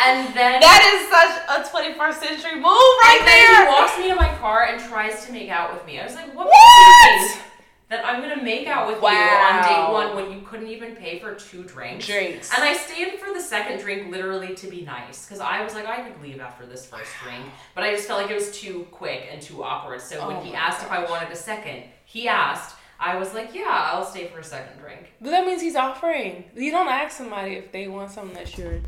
[0.06, 4.08] and then That is such a 21st century move right and then he walks me
[4.10, 6.00] to my car and tries to make out with me.
[6.00, 6.48] I was like, what?
[6.48, 7.22] What?
[7.22, 7.46] makes you think
[7.90, 9.12] That I'm gonna make out with Wow.
[9.12, 12.06] you on date one when you couldn't even pay for two drinks.
[12.06, 12.54] Drinks.
[12.54, 15.86] And I stayed for the second drink literally to be nice because I was like,
[15.88, 17.46] I could leave after this first drink,
[17.76, 20.02] but I just felt like it was too quick and too awkward.
[20.02, 22.76] So when Oh he my asked if I wanted a second, he asked.
[23.00, 25.14] I was like, yeah, I'll stay for a second drink.
[25.22, 26.44] But that means he's offering.
[26.56, 28.80] You don't ask somebody if they want something that you're Yeah.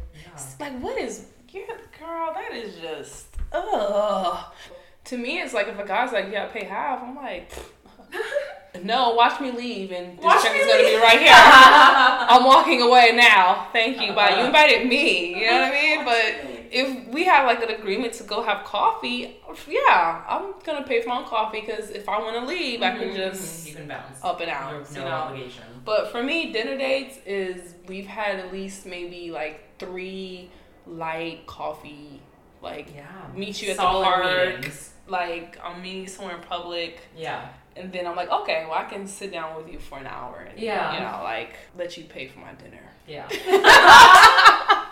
[0.60, 0.74] like.
[0.82, 1.28] What is?
[1.50, 1.62] Yeah,
[2.00, 3.26] girl, that is just.
[3.54, 4.38] Ugh.
[5.06, 7.52] To me, it's like if a guy's like, "Yeah, pay half," I'm like,
[8.84, 12.82] "No, watch me leave, and this Watch check is gonna be right here." I'm walking
[12.82, 13.68] away now.
[13.74, 14.14] Thank you.
[14.14, 14.40] Bye.
[14.40, 15.36] You invited me.
[15.40, 16.06] You know what I mean?
[16.06, 19.38] But if we have like an agreement to go have coffee,
[19.68, 22.92] yeah, I'm gonna pay for my own coffee because if I want to leave, I
[22.98, 24.20] can Mhm, just you can bounce.
[24.24, 24.90] up and out.
[24.94, 25.12] no you know?
[25.12, 25.64] obligation.
[25.84, 30.50] But for me, dinner dates is we've had at least maybe like three
[30.88, 32.22] light coffee,
[32.62, 33.04] like Yeah.
[33.36, 34.94] meet you at Solid the park, meetings.
[35.08, 37.50] like I'm meeting somewhere in public, Yeah.
[37.76, 40.48] and then I'm like, okay, well I can sit down with you for an hour
[40.50, 40.94] and Yeah.
[40.94, 42.84] you know like let you pay for my dinner.
[43.08, 43.28] Yeah.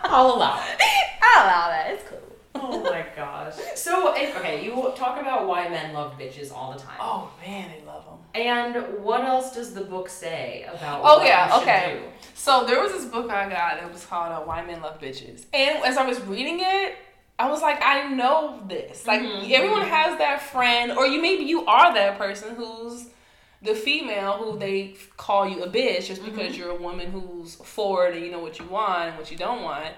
[0.09, 0.81] I'll allow it.
[1.21, 1.91] I'll allow that.
[1.91, 2.19] It's cool.
[2.55, 3.53] Oh my gosh.
[3.75, 6.97] So, if, okay, you talk about why men love bitches all the time.
[6.99, 8.17] Oh man, they love them.
[8.35, 11.99] And what else does the book say about Oh, what yeah, should okay.
[12.01, 12.07] do?
[12.33, 15.45] So there was this book I got that was called uh, "Why Men Love Bitches,"
[15.53, 16.95] and as I was reading it,
[17.37, 19.05] I was like, I know this.
[19.07, 19.51] Like Mhm.
[19.51, 23.07] everyone has that friend, or you maybe you are that person who's
[23.61, 26.61] the female who they call you a bitch just because mm-hmm.
[26.61, 29.63] you're a woman who's forward and you know what you want and what you don't
[29.63, 29.93] want.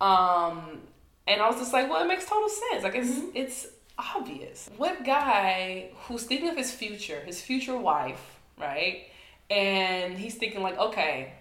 [0.00, 0.80] Um,
[1.26, 2.82] and I was just like, well, it makes total sense.
[2.82, 3.28] Like it's mm-hmm.
[3.34, 3.66] it's
[3.98, 4.68] obvious.
[4.76, 9.06] What guy who's thinking of his future, his future wife, right?
[9.50, 11.32] And he's thinking like, okay,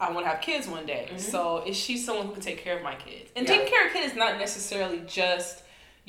[0.00, 1.06] I want to have kids one day.
[1.08, 1.18] Mm-hmm.
[1.18, 3.30] So is she someone who can take care of my kids?
[3.36, 3.54] And Yeah.
[3.54, 5.62] taking care of kids is not necessarily just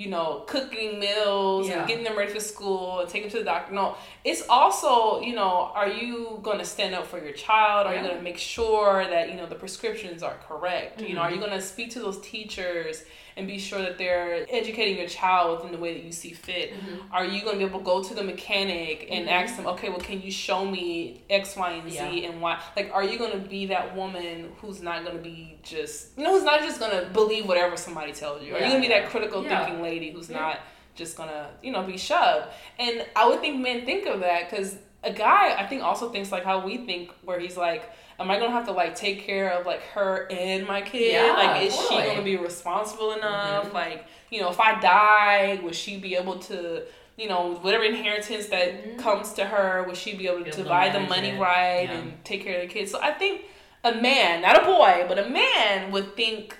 [0.03, 1.79] you know cooking meals Yeah.
[1.79, 3.73] and getting them ready for school and taking them to the doctor.
[3.73, 7.85] No, it's also you know, are you going to stand up for your child?
[7.87, 11.01] Are you going to make sure that you know the prescriptions are correct?
[11.01, 11.27] You know, Mm-hmm.
[11.27, 13.03] are you going to speak to those teachers?
[13.39, 16.73] And be sure that they're educating your child within the way that you see fit.
[16.73, 17.13] Mm-hmm.
[17.13, 19.87] Are you going to be able to go to the mechanic and ask them, okay,
[19.87, 22.29] well, can you show me X, Y, and Z Yeah.
[22.29, 22.61] and why?
[22.75, 26.25] Like, are you going to be that woman who's not going to be just, you
[26.25, 28.53] know, who's not just going to believe whatever somebody tells you?
[28.55, 29.63] Are you going to be that critical Yeah.
[29.65, 30.39] thinking lady who's Yeah.
[30.41, 30.59] not
[30.95, 32.47] just going to, you know, be shoved?
[32.77, 36.29] And I would think men think of that because a guy, I think, also thinks
[36.29, 37.89] like how we think, where he's like,
[38.19, 41.13] am I to have to like take care of like her and my kid?
[41.13, 43.69] Yeah, like, is she going to be responsible enough?
[43.69, 43.73] Mhm.
[43.73, 46.83] Like, you know, if I die, would she be able to,
[47.17, 48.99] you know, whatever inheritance that Mhm.
[48.99, 51.91] comes to her, would she be able to divide the money right Yeah.
[51.97, 52.91] and take care of the kids?
[52.91, 53.45] So I think
[53.83, 56.55] a man, not a boy, but a man would think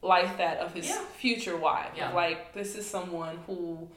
[0.00, 0.98] like that of his Yeah.
[1.16, 1.90] future wife.
[1.96, 2.10] Yeah.
[2.12, 3.88] Like, this is someone who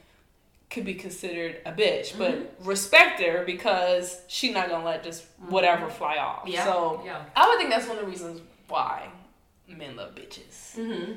[0.76, 2.68] could be considered a bitch, but Mm-hmm.
[2.68, 6.44] respect her because she's not gonna let just whatever fly off.
[6.46, 6.64] Yeah.
[6.64, 7.24] So yeah.
[7.34, 9.08] I would think that's one of the reasons why
[9.66, 10.76] men love bitches.
[10.76, 11.12] Mm-hmm.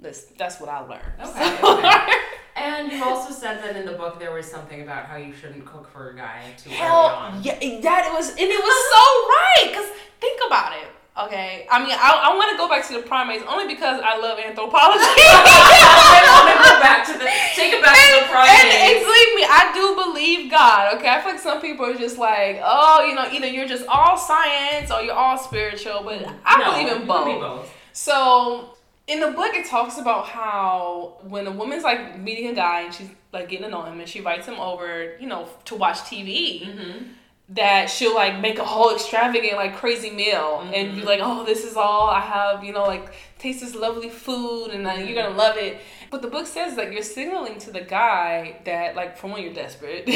[0.00, 1.12] That's that's what I learned.
[1.20, 1.92] Okay, So- okay.
[2.60, 5.64] And you also said that in the book there was something about how you shouldn't
[5.64, 7.40] cook for a guy too early Hell on.
[7.44, 7.54] yeah,
[7.86, 9.02] that it was and it was so
[9.38, 9.74] right.
[9.76, 9.88] Cause
[10.20, 10.88] think about it.
[11.26, 14.16] Okay, I mean, I, I want to go back to the primates only because I
[14.18, 15.02] love anthropology.
[15.02, 17.26] I want to go back to the
[17.58, 19.02] take it back to the And, and primates.
[19.02, 20.94] believe me, I do believe God.
[20.96, 23.84] Okay, I feel like some people are just like, oh, you know, either you're just
[23.88, 26.02] all science or you're all spiritual.
[26.04, 27.26] But I No, believe in both.
[27.26, 27.74] be both.
[27.92, 28.76] So
[29.08, 32.94] in the book, it talks about how when a woman's like meeting a guy and
[32.94, 35.98] she's like getting to know him and she invites him over, you know, to watch
[36.00, 36.62] TV.
[36.64, 37.04] Mm-hmm.
[37.50, 40.74] That she'll like make a whole extravagant like crazy meal mm-hmm.
[40.74, 44.10] and you're like oh this is all i have you know like taste this lovely
[44.10, 45.80] food and uh, you're gonna love it
[46.10, 49.54] but the book says that you're signaling to the guy that like for when you're
[49.54, 50.04] desperate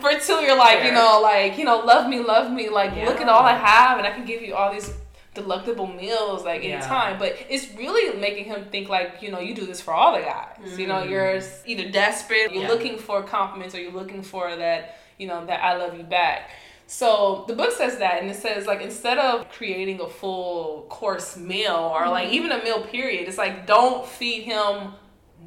[0.00, 0.88] for two you're like Fair.
[0.88, 3.06] you know like you know love me love me like yeah.
[3.06, 4.92] look at all i have and i can give you all these
[5.34, 6.76] delectable meals like yeah.
[6.76, 7.18] anytime.
[7.18, 10.20] But it's really making him think like, you know, you do this for all the
[10.20, 10.56] guys.
[10.60, 10.80] Mm-hmm.
[10.80, 12.68] You know, you're either desperate, you're yeah.
[12.68, 16.50] looking for compliments or you're looking for that, you know, that I love you back.
[16.88, 21.36] So the book says that, and it says like instead of creating a full course
[21.36, 22.34] meal or like mm-hmm.
[22.34, 24.92] even a meal period, it's like don't feed him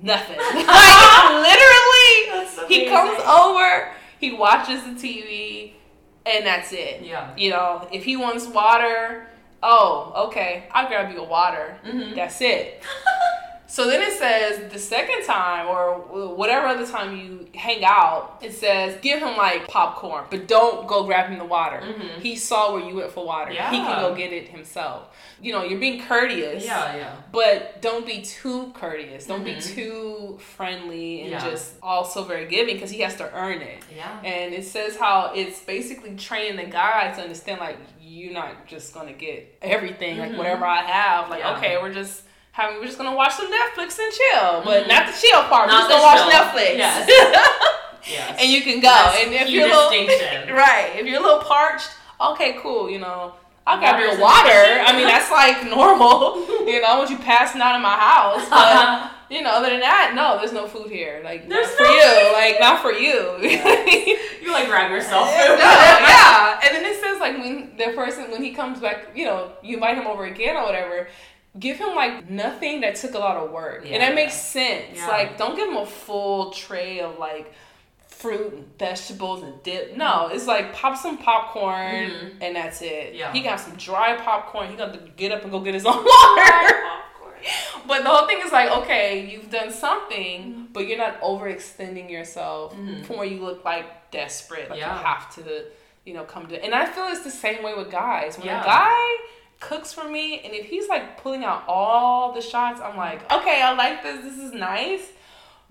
[0.02, 0.38] nothing.
[0.56, 5.74] like literally, he comes over, he watches the TV,
[6.26, 7.02] and that's it.
[7.04, 7.36] Yeah.
[7.36, 9.28] You know, if he wants water,
[9.62, 11.78] oh, okay, I'll grab you a water.
[11.86, 12.16] Mm-hmm.
[12.16, 12.82] That's it.
[13.76, 15.96] so then it says the second time or
[16.34, 21.04] whatever other time you hang out, it says give him like popcorn, but don't go
[21.04, 21.82] grab him the water.
[21.82, 22.22] Mm-hmm.
[22.22, 23.52] He saw where you went for water.
[23.52, 23.70] Yeah.
[23.72, 25.14] He can go get it himself.
[25.42, 26.64] You know, you're being courteous.
[26.64, 27.16] Yeah, yeah.
[27.34, 29.28] But don't be too courteous.
[29.28, 29.60] Don't mm-hmm.
[29.60, 31.44] be too friendly and yeah.
[31.44, 33.84] just also very giving because he has to earn it.
[33.94, 34.22] Yeah.
[34.22, 38.94] And it says how it's basically training the guy to understand like you're not just
[38.94, 40.38] gonna get everything like mm-hmm.
[40.38, 41.30] whatever I have.
[41.30, 41.58] Like yeah.
[41.58, 42.22] okay, we're just
[42.56, 44.90] having we're just gonna watch some Netflix and chill, but mm-hmm.
[44.90, 45.68] not the chill part.
[45.68, 46.78] Not we're just gonna watch Netflix.
[46.78, 47.10] Yes.
[48.10, 48.38] yes.
[48.40, 48.88] And you can go.
[48.88, 49.90] That's and if you're little,
[50.56, 52.90] right, if you're a little parched, okay, cool.
[52.90, 53.36] You know.
[53.68, 54.62] I'll grab you water.
[54.86, 56.46] I mean, that's like normal.
[56.70, 58.48] you know, once you passing out in my house.
[58.48, 61.22] But you know, other than that, no, there's no food here.
[61.24, 62.04] Like there's not for no you.
[62.04, 62.34] Food.
[62.34, 63.18] Like not for you.
[64.46, 66.60] you like grab yourself no, yeah.
[66.64, 69.78] And then it says like when the person when he comes back, you know, you
[69.78, 71.08] invite him over again or whatever.
[71.58, 74.98] Give him like nothing that took a lot of work, yeah, and that makes sense.
[74.98, 75.08] Yeah.
[75.08, 77.54] Like, don't give him a full tray of like
[78.08, 79.96] fruit and vegetables and dip.
[79.96, 82.42] No, it's like pop some popcorn mm-hmm.
[82.42, 83.14] and that's it.
[83.14, 83.32] Yeah.
[83.34, 84.70] He got some dry popcorn.
[84.70, 86.76] He got to get up and go get his own water
[87.88, 90.64] but the whole thing is like, okay, you've done something, mm-hmm.
[90.74, 93.04] but you're not overextending yourself mm-hmm.
[93.04, 94.98] from where you look like desperate, like yeah.
[94.98, 95.66] you have to,
[96.06, 96.64] you know, come to.
[96.64, 98.38] And I feel it's the same way with guys.
[98.38, 98.62] When yeah.
[98.62, 99.18] a guy
[99.60, 103.62] cooks for me, and if he's like pulling out all the shots, I'm like, okay,
[103.62, 104.24] I like this.
[104.24, 105.12] This is nice,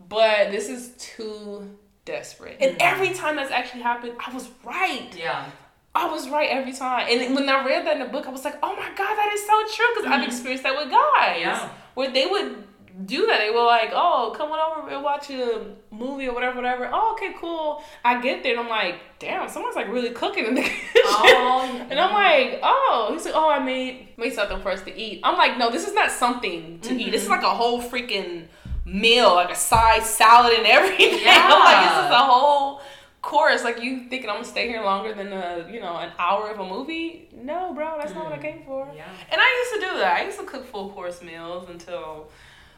[0.08, 2.60] but this is too desperate.
[2.60, 2.70] Mm-hmm.
[2.70, 5.10] And every time that's actually happened, I was right.
[5.16, 5.46] Yeah.
[5.94, 7.06] I was right every time.
[7.08, 9.30] And when I read that in the book, I was like, oh my God, that
[9.32, 9.86] is so true.
[9.94, 10.12] Because mm-hmm.
[10.12, 11.40] I've experienced that with guys.
[11.40, 11.68] Yeah.
[11.94, 12.64] Where they would
[13.06, 13.38] do that.
[13.38, 16.88] They were like, oh, come on over and watch a movie or whatever, whatever.
[16.92, 17.82] Oh, okay, cool.
[18.04, 21.02] I get there and I'm like, damn, someone's like really cooking in the kitchen.
[21.04, 24.96] Oh, and I'm like, oh, he's like, oh, I made made something for us to
[24.96, 25.20] eat.
[25.24, 27.00] I'm like, no, this is not something to mm-hmm.
[27.00, 27.10] eat.
[27.10, 28.46] This is like a whole freaking
[28.84, 31.20] meal, like a side salad and everything.
[31.20, 31.48] Yeah.
[31.50, 32.80] I'm like, this is a whole
[33.24, 36.50] course, like you thinking I'm gonna stay here longer than a you know an hour
[36.50, 37.28] of a movie?
[37.34, 38.16] No, bro, that's mm.
[38.16, 38.42] not what I mm.
[38.42, 38.88] came for.
[38.94, 39.08] Yeah.
[39.30, 40.18] And I used to do that.
[40.18, 42.28] I used to cook full course meals until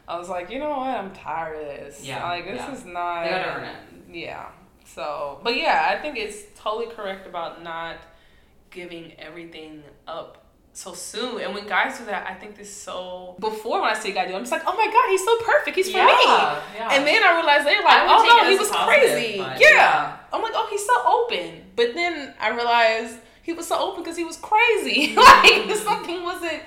[0.07, 2.03] I was like, you know what, I'm tired of this.
[2.03, 2.23] Yeah.
[2.23, 2.73] Like this yeah.
[2.73, 3.23] is not.
[3.23, 3.75] They gotta earn it.
[4.11, 4.47] Yeah.
[4.85, 7.97] So, but yeah, I think it's totally correct about not
[8.71, 11.41] giving everything up so soon.
[11.41, 13.35] And when guys do that, I think this so.
[13.39, 15.25] Before when I see a guy do, it, I'm just like, oh my god, he's
[15.25, 15.75] so perfect.
[15.75, 16.77] He's for yeah, me.
[16.77, 16.89] Yeah.
[16.93, 19.37] And then I realized they're like, oh no, he was crazy.
[19.37, 19.57] Yeah.
[19.59, 20.17] yeah.
[20.31, 21.63] I'm like, oh, he's so open.
[21.75, 25.15] But then I realized he was so open because he was crazy.
[25.27, 25.69] Mm-hmm.
[25.69, 26.61] like something wasn't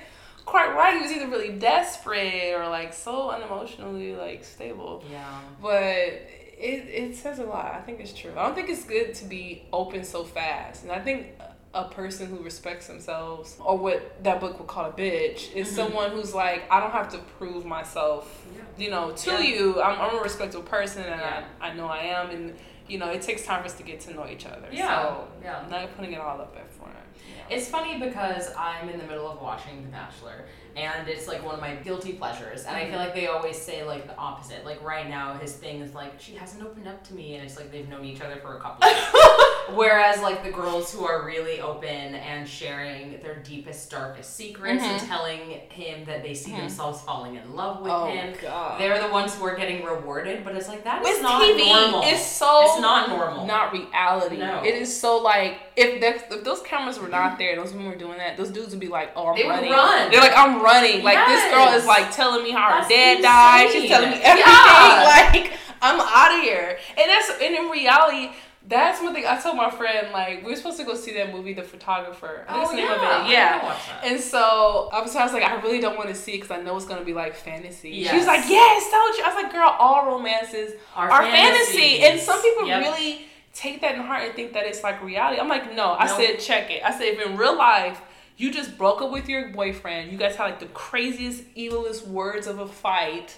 [0.45, 0.95] quite right.
[0.95, 5.03] He was either really desperate or like so unemotionally like stable.
[5.11, 5.41] Yeah.
[5.61, 7.73] But it it says a lot.
[7.73, 8.31] I think it's true.
[8.37, 10.83] I don't think it's good to be open so fast.
[10.83, 11.27] And I think
[11.73, 15.75] a person who respects themselves or what that book would call a bitch is mm-hmm.
[15.75, 18.61] someone who's like i don't have to prove myself yeah.
[18.77, 19.39] you know to yeah.
[19.39, 21.45] you I'm, I'm, a respectable person and yeah.
[21.61, 22.53] I, I know i am and
[22.89, 25.27] you know it takes time for us to get to know each other yeah so
[25.41, 26.91] yeah not putting it all up at front
[27.49, 30.45] it's funny because i'm in the middle of watching the bachelor
[30.75, 32.63] and it's like one of my guilty pleasures.
[32.63, 32.99] And I feel mm-hmm.
[32.99, 34.63] like they always say like the opposite.
[34.65, 37.57] Like right now, his thing is like she hasn't opened up to me, and it's
[37.57, 38.87] like they've known each other for a couple.
[39.73, 44.91] Whereas like the girls who are really open and sharing their deepest, darkest secrets mm-hmm.
[44.91, 45.39] and telling
[45.69, 46.61] him that they see mm-hmm.
[46.61, 48.79] themselves falling in love with oh, him, God.
[48.79, 50.43] they're the ones who are getting rewarded.
[50.43, 52.01] But it's like that is not TV, normal.
[52.03, 53.45] It's so it's not normal.
[53.45, 54.37] Not reality.
[54.37, 54.63] No.
[54.63, 58.17] It is so like if if those cameras were not there, those women were doing
[58.17, 59.69] that, those dudes would be like, oh, I'm they running.
[59.69, 60.11] Would run.
[60.11, 61.03] They're like, I'm running.
[61.03, 61.43] Like yes.
[61.43, 63.23] this girl is like telling me how that's her dad insane.
[63.23, 63.69] died.
[63.71, 64.53] She's telling me everything.
[64.53, 65.31] Yeah.
[65.31, 66.77] Like I'm out of here.
[66.97, 68.31] And that's and in reality,
[68.67, 70.07] that's one thing I told my friend.
[70.13, 72.45] Like we were supposed to go see that movie, The Photographer.
[72.47, 73.31] Oh, the name of it.
[73.31, 73.77] Yeah.
[74.03, 76.51] And so I was, I was like, I really don't want to see it because
[76.51, 77.89] I know it's gonna be like fantasy.
[77.89, 78.11] Yes.
[78.11, 79.23] She was like, Yes, told you.
[79.23, 81.99] I was like, Girl, all romances are, are fantasy.
[81.99, 82.81] And some people yep.
[82.81, 85.39] really take that in heart and think that it's like reality.
[85.39, 85.93] I'm like, no.
[85.93, 86.17] I No.
[86.17, 86.83] said, check it.
[86.83, 88.01] I said, if in real life
[88.37, 92.47] you just broke up with your boyfriend, you guys had like the craziest, evilest words
[92.47, 93.37] of a fight,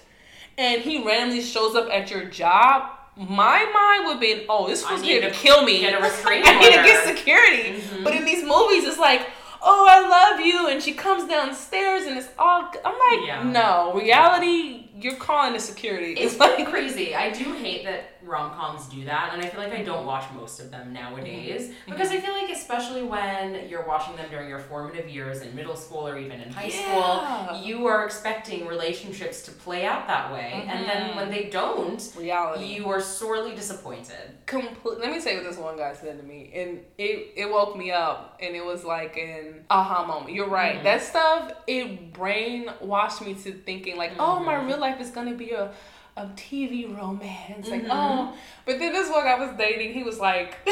[0.56, 2.90] and he randomly shows up at your job.
[3.16, 5.80] My mind would be, oh, this was here to to kill me.
[5.80, 7.80] get a restraining I need to get security.
[7.80, 8.02] Mhm.
[8.04, 9.28] But in these movies, it's like,
[9.62, 12.70] oh, I love you, and she comes downstairs, and it's all.
[12.84, 13.42] I'm like, Yeah.
[13.44, 14.88] no, reality.
[15.00, 16.14] You're calling the security.
[16.18, 17.14] It's like crazy.
[17.14, 20.24] I do hate that rom coms do that, and I feel like I don't watch
[20.34, 24.58] most of them nowadays because I feel like, especially when you're watching them during your
[24.60, 27.48] formative years in middle school or even in high Yeah.
[27.50, 31.16] school, you are expecting relationships to play out that way, and then Mhm.
[31.16, 32.64] when they don't, reality.
[32.66, 34.30] you are sorely disappointed.
[34.46, 34.98] complete.
[35.00, 37.76] Let me tell you what this one guy said to me, and it it woke
[37.76, 40.32] me up, and it was like an aha moment.
[40.34, 40.80] You're right.
[40.80, 40.84] Mhm.
[40.84, 44.66] That stuff it brainwashed me to thinking like, oh, my Mhm.
[44.66, 45.72] real life is gonna be a.
[46.16, 47.88] A TV romance, like Mhm.
[47.90, 48.34] oh,
[48.64, 50.56] but then this one I was dating, he was like,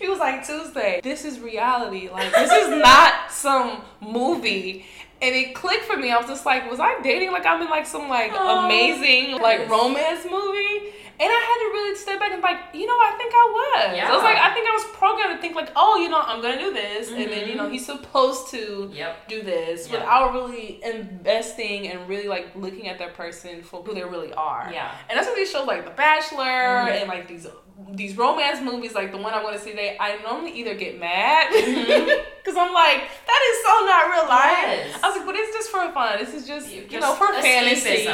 [0.00, 4.86] he was like Tuesday, this is reality, like this is not some movie,
[5.20, 6.10] and it clicked for me.
[6.10, 9.38] I was just like, was I dating like I'm in like some like Oh, amazing
[9.38, 10.94] like romance movie?
[11.20, 13.96] And I had to really step back and like, you know, I think I was.
[13.96, 14.08] Yeah.
[14.10, 16.40] I was like, I think I was programmed to think like, oh, you know, I'm
[16.40, 17.72] gonna do this, and then you know, Mhm.
[17.72, 19.28] he's supposed to Yep.
[19.28, 19.98] do this Yeah.
[19.98, 24.70] without really investing and really like looking at that person for who they really are.
[24.72, 24.90] Yeah.
[25.08, 26.44] And that's what these shows like The Bachelor
[26.88, 27.00] Mhm.
[27.02, 27.46] and like these
[27.92, 30.98] these romance movies, like the one I want to see today, I normally either get
[30.98, 32.06] mad mm-hmm.
[32.38, 34.56] because I'm like, that is so not real life.
[34.60, 35.00] Yes.
[35.02, 36.18] I was like, but it's just for fun.
[36.18, 38.04] This is just you, Just know for fantasy.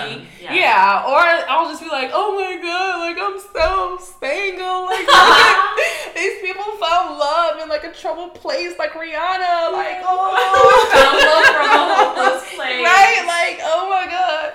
[0.40, 0.54] Yeah.
[0.54, 1.04] Yeah.
[1.06, 1.20] Or
[1.50, 4.86] I'll just be like, oh my god, like I'm so single.
[4.86, 5.06] Like
[6.14, 9.72] these people found love in like a troubled place, like Rihanna.
[9.72, 10.34] Like oh,
[10.92, 12.84] Found love from a hopeless place.
[12.84, 13.22] Right?
[13.26, 14.52] Like oh my god.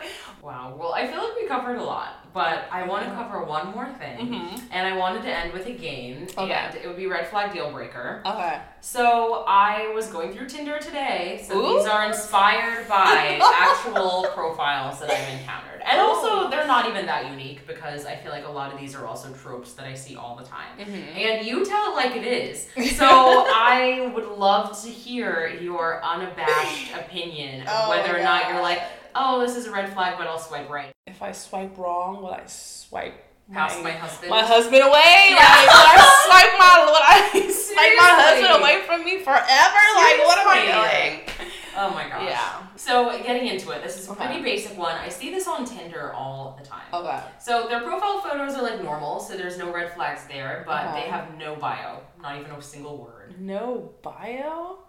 [0.51, 0.75] Wow.
[0.77, 3.87] Well, I feel like we covered a lot, but I want to cover one more
[3.87, 4.27] thing.
[4.27, 4.57] Mm-hmm.
[4.71, 6.51] And I wanted to end with a game, Okay.
[6.51, 8.21] and it would be red flag deal breaker.
[8.25, 8.59] Okay.
[8.81, 11.41] So I was going through Tinder today.
[11.47, 11.77] So Ooh.
[11.77, 17.29] these are inspired by actual profiles that I've encountered, and also they're not even that
[17.29, 20.17] unique because I feel like a lot of these are also tropes that I see
[20.17, 20.77] all the time.
[20.77, 21.17] Mm-hmm.
[21.17, 22.67] And you tell it like it is.
[23.01, 28.61] So I would love to hear your unabashed opinion of Oh whether or not you're
[28.61, 28.81] like,
[29.15, 32.33] oh, this is a red flag, but I'll swipe right If I swipe wrong, will
[32.33, 33.13] I swipe
[33.51, 34.29] past my husband.
[34.29, 35.27] my husband away?
[35.29, 35.35] Yeah.
[35.37, 35.97] Like, will I
[36.27, 36.71] swipe my
[37.03, 39.81] I swipe my husband away from me forever?
[39.95, 41.49] Like, what am I doing?
[41.77, 42.29] Oh my gosh.
[42.29, 42.63] Yeah.
[42.75, 44.25] So getting into it, this is a Okay.
[44.25, 44.95] pretty basic one.
[44.95, 46.83] I see this on Tinder all the time.
[46.93, 47.19] Okay.
[47.39, 51.01] So their profile photos are like normal, so there's no red flags there, but Okay.
[51.03, 53.35] they have no bio, not even a single word.
[53.39, 54.79] No bio.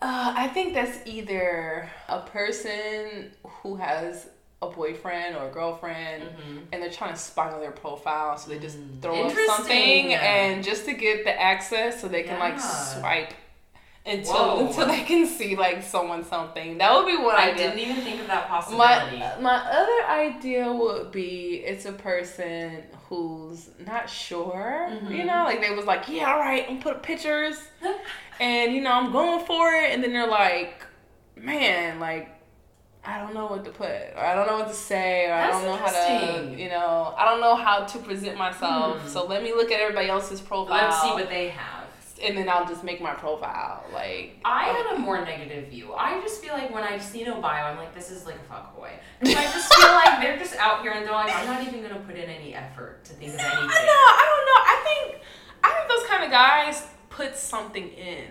[0.00, 4.28] Uh, I think that's either a person who has
[4.60, 6.58] a boyfriend or a girlfriend Mm-hmm.
[6.72, 9.00] and they're trying to spy on their profile, so they just Mm.
[9.02, 13.32] throw up something and just to get the access so they can like swipe
[14.06, 14.66] until Whoa.
[14.66, 16.76] until they can see like someone something.
[16.78, 17.70] That would be what I idea.
[17.70, 19.18] didn't even think of that possibility.
[19.18, 24.88] My my other idea would be it's a person who's not sure.
[24.90, 25.10] Mhm.
[25.16, 27.58] You know, like they was like, yeah, all right, I'm put pictures,
[28.40, 30.84] and you know I'm going for it, and then they're like,
[31.36, 32.30] man, like.
[33.06, 33.86] I don't know what to put,
[34.16, 37.14] or I don't know what to say, or I don't know how to, you know,
[37.18, 38.98] I don't know how to present myself.
[38.98, 39.08] Hmm.
[39.08, 41.83] So let me look at everybody else's profile, Let's see what they have.
[42.24, 43.84] And then I'll just make my profile.
[43.92, 45.92] Like I had a more negative view.
[45.94, 48.52] I just feel like when I see no bio, I'm like, this is like a
[48.52, 48.90] fuckboy.
[49.20, 51.82] And I just feel like they're just out here and they're like, I'm not even
[51.82, 53.68] gonna put in any effort to think of I anything.
[53.68, 53.72] know.
[53.72, 54.60] I don't know.
[54.66, 55.22] I think
[55.62, 58.26] I think those kind of guys put something in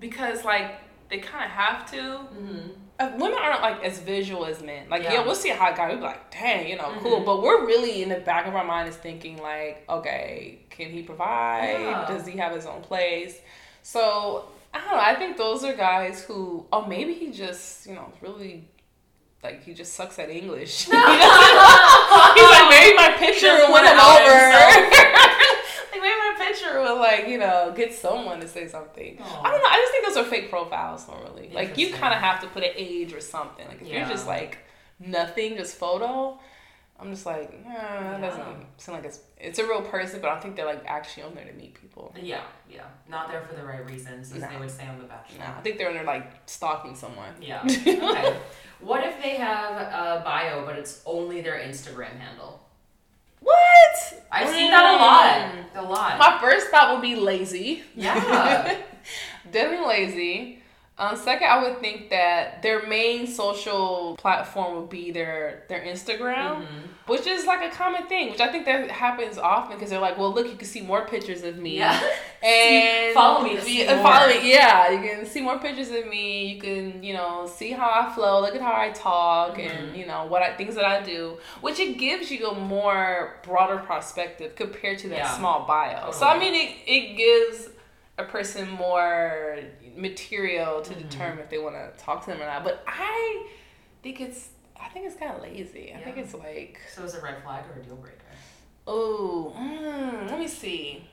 [0.00, 1.96] because like they kind of have to.
[1.96, 2.68] Mm-hmm.
[3.00, 4.86] Uh, women aren't like as visual as men.
[4.90, 5.24] Like yeah, Yeah.
[5.24, 7.20] we'll see a hot guy, we'll be like, dang, you know, cool.
[7.22, 7.24] Mhm.
[7.24, 11.02] But we're really in the back of our mind is thinking like, okay, can he
[11.02, 11.78] provide?
[11.80, 12.06] Yeah.
[12.06, 13.38] Does he have his own place?
[13.82, 14.44] So
[14.74, 14.98] I don't know.
[15.00, 18.68] I think those are guys who, oh, maybe he just, you know, really.
[19.42, 20.84] Like he just sucks at English.
[20.90, 24.36] He He's like maybe my picture won him over.
[26.78, 29.18] like maybe picture will like you know get someone to say something.
[29.20, 29.42] Aw.
[29.42, 29.68] I don't know.
[29.68, 31.50] I just think those are fake profiles normally.
[31.52, 33.66] Like you kind of have to put an age or something.
[33.68, 34.58] Like if you're just like
[34.98, 36.38] nothing, just photo.
[37.02, 38.28] I'm just like, nah, that Yeah.
[38.28, 41.34] doesn't seem like it's it's a real person, but I think they're like actually on
[41.34, 42.14] there to meet people.
[42.20, 42.82] Yeah, yeah.
[43.08, 44.48] Not there for the right reasons, as No.
[44.50, 45.38] they would say on The Bachelor.
[45.38, 47.32] Nah, I think they're on there like stalking someone.
[47.40, 47.62] Yeah.
[47.66, 48.36] Okay.
[48.80, 52.60] what if they have a bio, but it's only their Instagram handle?
[53.40, 54.22] What?
[54.30, 55.84] I've seen that a lot.
[55.84, 56.18] A lot.
[56.18, 57.82] My first thought would be lazy.
[57.94, 58.76] Yeah.
[59.50, 60.59] Definitely lazy.
[61.00, 66.56] Um, second, I would think that their main social platform would be their their Instagram,
[66.60, 66.66] Mhm.
[67.06, 68.30] which is like a common thing.
[68.30, 71.06] Which I think that happens often because they're like, "Well, look, you can see more
[71.06, 71.98] pictures of me." Yeah.
[72.42, 74.52] and follow me to see yeah, follow me.
[74.52, 76.44] Yeah, you can see more pictures of me.
[76.52, 78.42] You can, you know, see how I flow.
[78.42, 79.96] Look at how I talk, and Mhm.
[79.96, 81.38] you know what I things that I do.
[81.62, 85.36] Which it gives you a more broader perspective compared to that Yeah.
[85.38, 86.10] small bio.
[86.10, 87.70] So I mean, it it gives
[88.18, 89.56] a person more
[89.96, 91.08] material to Mhm.
[91.10, 92.64] determine if they want to talk to them or not.
[92.64, 93.46] But I
[94.02, 94.48] think it's.
[94.82, 95.94] I think it's kind of lazy.
[95.94, 98.16] I think it's like, So is a red flag or a deal breaker?
[98.86, 101.04] oh, mm, let me see.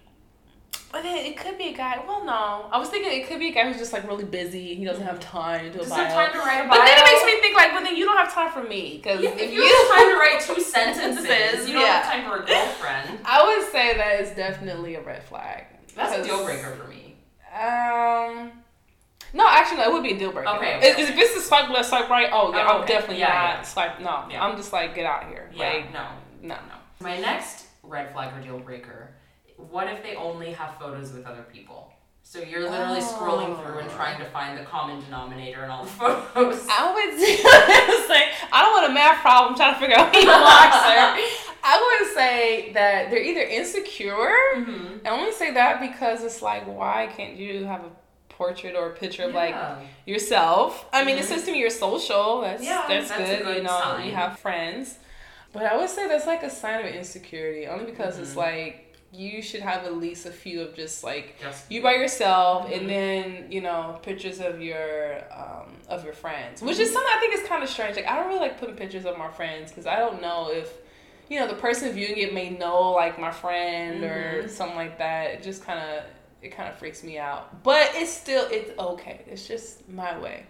[0.90, 2.02] But then it could be a guy.
[2.08, 4.74] Well, no, I was thinking it could be a guy who's just like really busy.
[4.74, 5.98] He doesn't have time to do a bio.
[5.98, 8.06] have time to write a but then it makes me think like, but then you
[8.06, 10.40] don't have time for me because Yeah, if if you, you have time to write
[10.42, 12.02] two sentences, you don't Yeah.
[12.02, 13.20] have time for a girlfriend.
[13.26, 15.66] I would say that is definitely a red flag.
[15.94, 17.07] That's a deal breaker for me.
[19.68, 20.50] Actually, no, it would be a deal breaker.
[20.58, 22.94] Okay, If, okay, if it's a swipe left, swipe right, oh yeah, Oh, I'm okay.
[22.94, 23.62] definitely Yeah, not yeah.
[23.64, 24.00] swipe.
[24.00, 24.44] No, Yeah.
[24.44, 25.50] I'm just like get out of here.
[25.54, 26.06] Yeah, Like no,
[26.42, 26.56] no.
[26.56, 26.76] no.
[27.02, 29.14] My next red flag or deal breaker.
[29.58, 31.92] What if they only have photos with other people?
[32.24, 33.96] So you're literally scrolling through and Oh.
[33.96, 36.68] trying to find the common denominator in all the photos.
[36.70, 37.20] I would
[38.08, 41.44] say I don't want a math problem trying to figure out who blocks her.
[41.70, 44.34] I would say that they're either insecure.
[44.56, 45.06] Mhm.
[45.06, 47.90] I only say that because it's like, why can't you have a
[48.38, 49.76] portrait or a picture of like Yeah.
[50.06, 50.86] yourself?
[50.94, 51.30] I mean, it Mhm.
[51.30, 52.42] says to me you're social.
[52.42, 53.44] That's Yeah, that's, that's good.
[53.44, 54.06] good You know, sign.
[54.08, 54.98] you have friends.
[55.54, 58.38] But I would say that's like a sign of insecurity, only because it's Mhm.
[58.50, 58.84] like
[59.14, 61.36] you should have at least a few of just like
[61.70, 62.76] you by yourself Mhm.
[62.78, 66.82] and then you know pictures of your um, of your friends which Mm-hmm.
[66.84, 69.06] is something i think is kind of strange like i don't really like putting pictures
[69.06, 70.68] of my friends because i don't know if
[71.30, 74.50] you know the person viewing it may know like my friend or Mhm.
[74.50, 76.04] something like that it just kind of
[76.42, 80.46] it kind of freaks me out but it's still it's okay it's just my way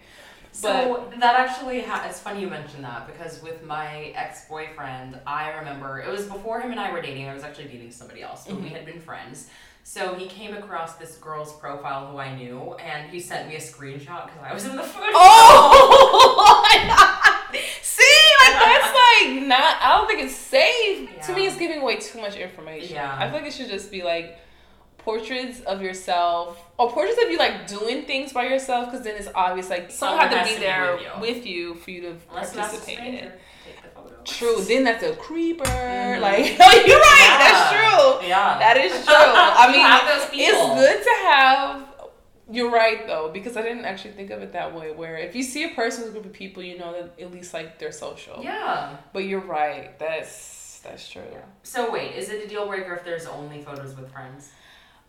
[0.52, 5.50] So that actually, ha- it's funny you mentioned that because with my ex boyfriend, I
[5.60, 7.28] remember it was before him and I were dating.
[7.30, 8.72] I was actually dating somebody else, but we Mhm.
[8.72, 9.50] had been friends.
[9.84, 13.60] So he came across this girl's profile who I knew, and he sent me a
[13.60, 15.12] screenshot because I was in the photo.
[15.16, 16.64] Oh.
[17.82, 19.78] See, like that's like not.
[19.82, 21.10] I don't think it's safe.
[21.28, 22.96] To me, it's giving away too much information.
[22.96, 23.16] Yeah.
[23.20, 24.38] I feel like it should just be like
[25.08, 29.30] portraits of yourself or portraits of you like doing things by yourself because then it's
[29.34, 31.22] obvious like someone had to to be there with you.
[31.22, 33.04] with you for you to Unless you ask a participate in.
[33.06, 34.16] stranger to take the photo.
[34.26, 34.58] True.
[34.70, 35.64] Then that's a creeper.
[35.64, 36.20] Mhm.
[36.20, 37.36] Like, no, you're right.
[37.44, 38.28] That's true.
[38.28, 38.60] Yeah.
[38.60, 39.16] That is true.
[39.16, 40.72] I mean, have those people.
[40.76, 41.84] it's good to have.
[42.50, 44.92] You're right though, because I didn't actually think of it that way.
[44.92, 47.32] Where if you see a person with a group of people, you know that at
[47.32, 48.42] least like they're social.
[48.44, 48.96] Yeah.
[49.14, 49.98] But you're right.
[50.00, 51.24] That's that's true.
[51.32, 51.40] Yeah.
[51.64, 54.52] So wait, is it a deal breaker if there's only photos with friends?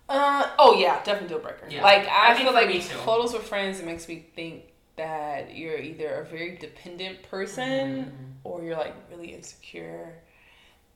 [0.08, 1.66] Uh oh yeah, definitely deal breaker.
[1.68, 1.82] Yeah.
[1.82, 4.64] Like I, I feel like photos with friends it makes me think
[4.96, 8.10] that you're either a very dependent person Mhm.
[8.44, 10.14] or you're like really insecure.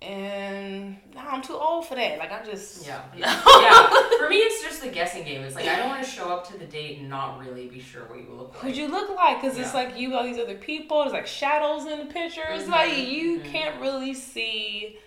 [0.00, 2.18] And no, I'm too old for that.
[2.18, 3.02] Like I'm just Yeah.
[3.46, 3.60] no.
[3.60, 3.88] yeah.
[4.18, 5.42] For me, it's just the guessing game.
[5.42, 7.80] It's like I don't want to show up to the date and not really be
[7.80, 8.62] sure what you look like.
[8.62, 9.40] Who'd you look like?
[9.40, 11.00] Because it's like you, all these other people.
[11.02, 12.64] There's like shadows in the pictures.
[12.64, 13.44] Mhm, Like you mhm.
[13.44, 14.98] can't really see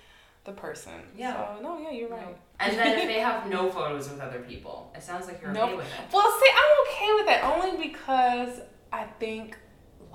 [0.45, 0.93] the person.
[1.17, 1.33] Yeah.
[1.57, 2.37] So no, yeah, you're right.
[2.59, 5.63] And then if they have no photos with other people, it sounds like you're No.
[5.65, 6.13] okay with it.
[6.13, 8.61] Well, see, I'm okay with that only because
[8.93, 9.57] I think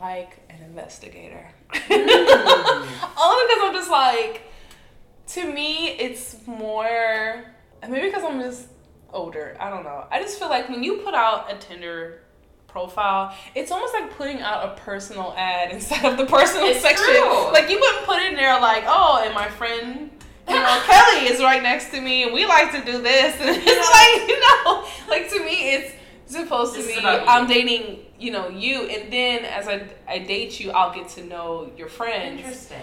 [0.01, 1.47] like an investigator.
[1.73, 1.81] Mm.
[1.91, 4.43] only because I'm just like,
[5.29, 7.45] to me, it's more.
[7.89, 8.69] Maybe because I'm just
[9.13, 9.57] older.
[9.61, 10.07] I don't know.
[10.11, 12.23] I just feel like when you put out a Tinder
[12.69, 17.05] profile, it's almost like putting out a personal ad instead of the personal It's section.
[17.05, 17.53] true.
[17.53, 20.11] Like you wouldn't put in there like, oh, and my friend.
[20.51, 23.51] You know, Kelly is right next to me, and we like to do this, and
[23.51, 25.93] it's like, you know, like to me, it's
[26.27, 26.97] supposed to be.
[27.05, 31.25] I'm dating, you know, you, and then as I I date you, I'll get to
[31.25, 32.41] know your friends.
[32.41, 32.79] Interesting.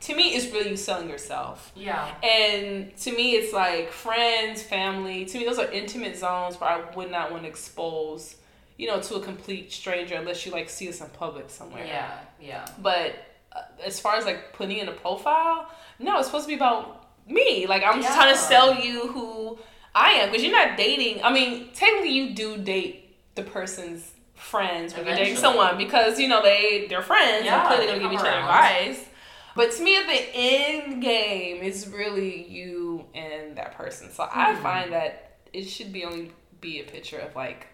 [0.00, 1.72] To me, it's really you selling yourself.
[1.76, 2.14] Yeah.
[2.22, 5.26] And to me, it's like friends, family.
[5.26, 8.36] To me, those are intimate zones where I would not want to expose,
[8.78, 11.84] you know, to a complete stranger unless you like see us in public somewhere.
[11.84, 12.18] Yeah.
[12.40, 12.66] Yeah.
[12.80, 13.14] But
[13.52, 16.99] uh, as far as like putting in a profile, no, it's supposed to be about
[17.26, 17.66] me.
[17.66, 19.58] Like I'm just trying to sell you who
[19.94, 21.22] I am because you're not dating.
[21.24, 26.26] I mean, technically, you do date the person's friends when you're dating someone because you
[26.28, 29.04] know they they're friends Yeah, and clearly gonna give each other advice.
[29.56, 34.10] But to me, at the end game, it's really you and that person.
[34.12, 34.62] So I Mhm.
[34.62, 36.30] find that it should be only
[36.60, 37.66] be a picture of like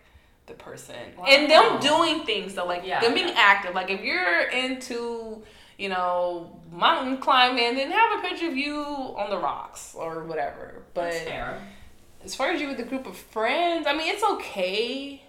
[0.46, 1.24] the person Wow.
[1.26, 3.34] and them doing things though, like Yeah, them being yeah.
[3.36, 3.74] active.
[3.74, 5.42] Like if you're into
[5.78, 10.82] you know mountain climbing, then have a picture of you on the rocks or whatever.
[10.94, 11.12] But
[12.24, 15.22] as far as you with a group of friends, I mean, it's okay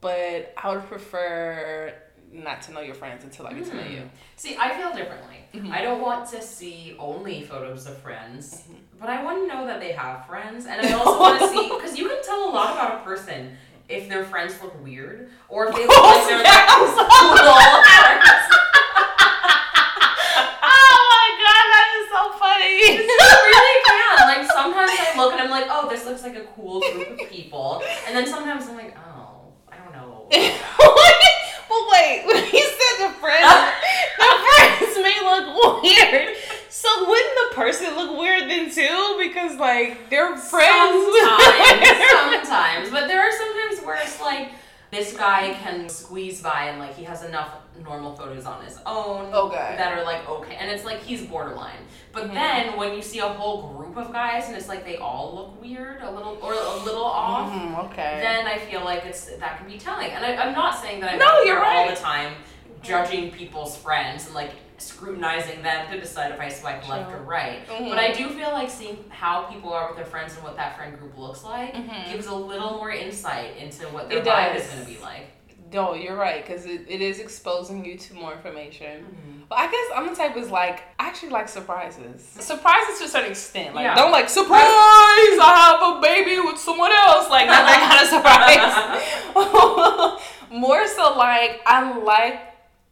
[0.00, 1.92] but I would prefer
[2.32, 3.90] not to know your friends until I get to know Mm.
[3.92, 4.10] you.
[4.36, 5.44] See, I feel differently.
[5.52, 5.70] Mhm.
[5.70, 8.76] I don't want to see only photos of friends, Mhm.
[8.98, 11.68] but I want to know that they have friends, and I also want to see
[11.68, 13.58] because you can tell a lot about a person
[13.90, 18.46] if their friends look weird or if they look like they're like cool friends.
[20.64, 23.04] oh my god, that is so funny.
[23.20, 24.16] I really can.
[24.32, 25.50] Like sometimes I look and I'm
[26.22, 29.92] looks like a cool group of people, and then sometimes I'm like, oh, I don't
[29.92, 30.26] know.
[30.30, 33.72] but wait, when he said the friends,
[34.18, 34.26] the
[34.58, 36.36] friends may look weird.
[36.68, 39.16] So wouldn't the person look weird then too?
[39.18, 41.16] Because like they're friends.
[41.20, 44.52] Sometimes, sometimes, but there are sometimes where it's like
[44.90, 47.54] this guy can squeeze by and like he has enough
[47.84, 49.74] normal photos on his own Okay.
[49.78, 51.78] that are like okay, and it's like he's borderline.
[52.12, 52.34] But Mhm.
[52.34, 55.62] then when you see a whole group of guys and it's like they all look
[55.62, 58.18] weird, a little or a little off, Mhm, okay.
[58.20, 60.10] then I feel like it's that can be telling.
[60.10, 61.94] And I, I'm not saying that I'm No, you're there all right.
[61.96, 62.34] the time
[62.82, 67.66] judging people's friends and like scrutinizing them to decide if I swipe left or right.
[67.68, 67.90] Mhm.
[67.90, 70.76] But I do feel like seeing how people are with their friends and what that
[70.76, 72.10] friend group looks like Mhm.
[72.12, 74.62] gives a little more insight into what their It vibe does.
[74.64, 75.26] is going to be like.
[75.72, 79.04] No, you're right, because it, it is exposing you to more information.
[79.04, 79.40] Mm-hmm.
[79.48, 82.22] But I guess I'm the type is like I actually like surprises.
[82.40, 83.74] Surprises to a certain extent.
[83.76, 83.94] Like Yeah.
[83.94, 84.58] don't like surprise.
[84.60, 87.28] I have a baby with someone else.
[87.30, 88.08] Like not that kind of
[89.36, 90.20] surprise.
[90.50, 92.49] more so like I like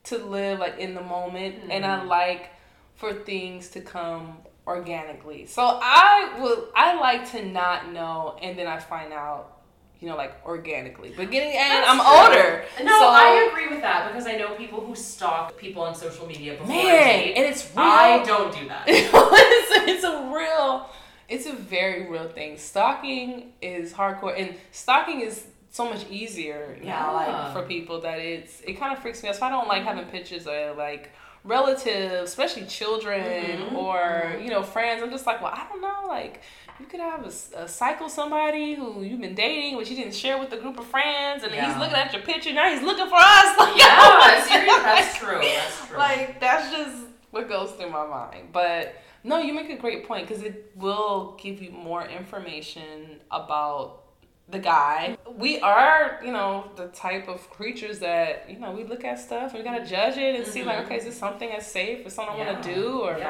[0.09, 2.09] to live like in the moment, and I Mhm.
[2.09, 2.51] like
[2.94, 5.47] for things to come organically.
[5.47, 6.68] So I will.
[6.74, 9.55] I like to not know, and then I find out.
[10.01, 11.12] You know, like organically.
[11.16, 12.06] But getting and That's I'm true.
[12.06, 12.64] older.
[12.85, 16.24] No, so, I agree with that because I know people who stalk people on social
[16.24, 16.85] media before Man,
[17.18, 17.35] date.
[17.35, 17.85] and it's real.
[17.85, 18.85] I don't do that.
[18.86, 20.89] it's, it's a real,
[21.28, 22.59] it's a very real thing.
[22.59, 25.47] Stalking is hardcore, and stalking is
[25.79, 26.87] so much easier now.
[26.89, 27.11] Yeah.
[27.21, 29.37] Like for people that it's, it kind of freaks me out.
[29.37, 31.05] So I don't like having pictures of like
[31.45, 34.45] relatives, especially children Mhm, or mhm.
[34.45, 35.03] you know friends.
[35.03, 36.35] I'm just like, well, I don't know, like.
[36.81, 40.53] You could have a cycle somebody who you've been dating, but you didn't share with
[40.53, 42.53] a group of friends, and then he's looking at your picture.
[42.53, 43.49] Now he's looking for us.
[43.63, 45.41] Like, yeah, that's true.
[45.43, 45.99] That's true.
[46.07, 46.97] like that's just
[47.33, 48.45] what goes through my mind.
[48.53, 48.95] But
[49.25, 54.05] no, you make a great point because it will give you more information about
[54.51, 55.16] the guy.
[55.37, 59.55] We are, you know, the type of creatures that you know we look at stuff
[59.55, 60.85] and we gotta judge it and see like, Mhm.
[60.87, 62.07] okay, is this something that's safe?
[62.07, 63.25] Is something I wanna do or Yeah.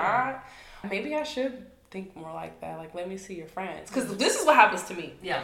[0.83, 0.91] not?
[0.91, 2.79] Maybe I should think more like that.
[2.79, 5.15] Like, let me see your friends because this is what happens to me.
[5.23, 5.41] yeah.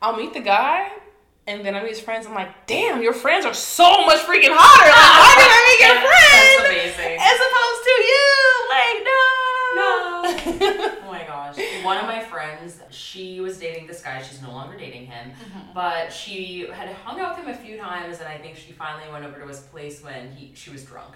[0.00, 0.90] I'll meet the guy.
[1.48, 2.26] And then I meet his friends.
[2.26, 4.90] I'm like, damn, your friends are so much freaking hotter.
[5.00, 6.60] Like, why did I meet your friends?
[6.60, 7.18] That's amazing.
[7.20, 8.28] as opposed to you.
[8.76, 10.98] Like, no.
[11.04, 11.56] Oh my gosh.
[11.84, 14.22] One of my friends, she was dating this guy.
[14.22, 15.32] She's no longer dating him.
[15.74, 19.10] But she had hung out with him a few times and I think she finally
[19.12, 21.14] went over to his place when he she was drunk.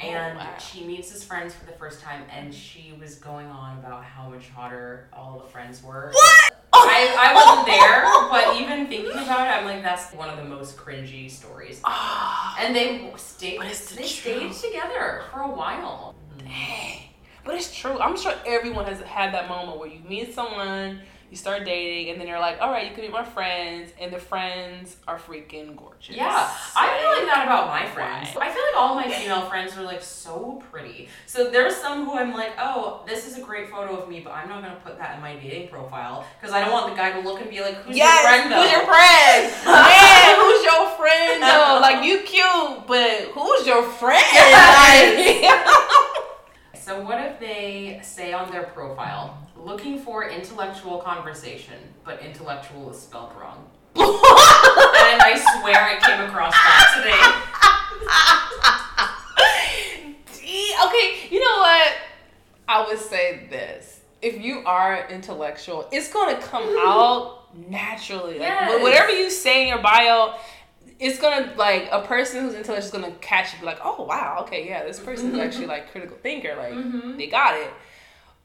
[0.00, 0.58] and Oh, wow.
[0.58, 4.28] she meets his friends for the first time and she was going on about how
[4.28, 6.10] much hotter all the friends were.
[6.12, 6.52] What?
[6.72, 10.44] I, I wasn't there, but even thinking about it, I'm like, that's one of the
[10.44, 11.80] most cringy stories.
[11.84, 13.64] Ah, And they stayed the
[13.96, 14.54] they truth.
[14.54, 16.14] stayed together for a while.
[16.38, 17.00] dang.
[17.44, 17.98] But it's true.
[17.98, 21.00] I'm sure everyone has had that moment where you meet someone,
[21.30, 24.12] you start dating, and then you're like, all right, you can meet my friends, and
[24.12, 26.16] the friends are freaking gorgeous.
[26.16, 28.30] Yeah, I feel like that about my friends.
[28.30, 31.08] I feel like all my female friends are like so pretty.
[31.26, 34.32] So there's some who I'm like, oh, this is a great photo of me, but
[34.32, 37.12] I'm not gonna put that in my dating profile because I don't want the guy
[37.12, 38.62] to look and be like, who's yes, your friend though?
[38.62, 39.52] who's your friend?
[39.70, 41.78] Man, who's your friend though?
[41.80, 44.18] Like you cute, but who's your friend?
[46.90, 52.98] So what if they say on their profile, looking for intellectual conversation, but intellectual is
[52.98, 53.64] spelled wrong?
[53.94, 57.14] and I swear I came across that today.
[60.88, 61.92] okay, you know what?
[62.66, 64.00] I would say this.
[64.20, 68.32] If you are intellectual, it's gonna come out naturally.
[68.40, 68.80] Like Yes.
[68.80, 70.34] wh- whatever you say in your bio,
[71.00, 74.38] it's gonna like a person who's intelligent is gonna catch it, be like, oh wow,
[74.42, 75.44] okay, yeah, this person's Mhm.
[75.46, 77.16] actually like critical thinker, like Mhm.
[77.16, 77.70] they got it.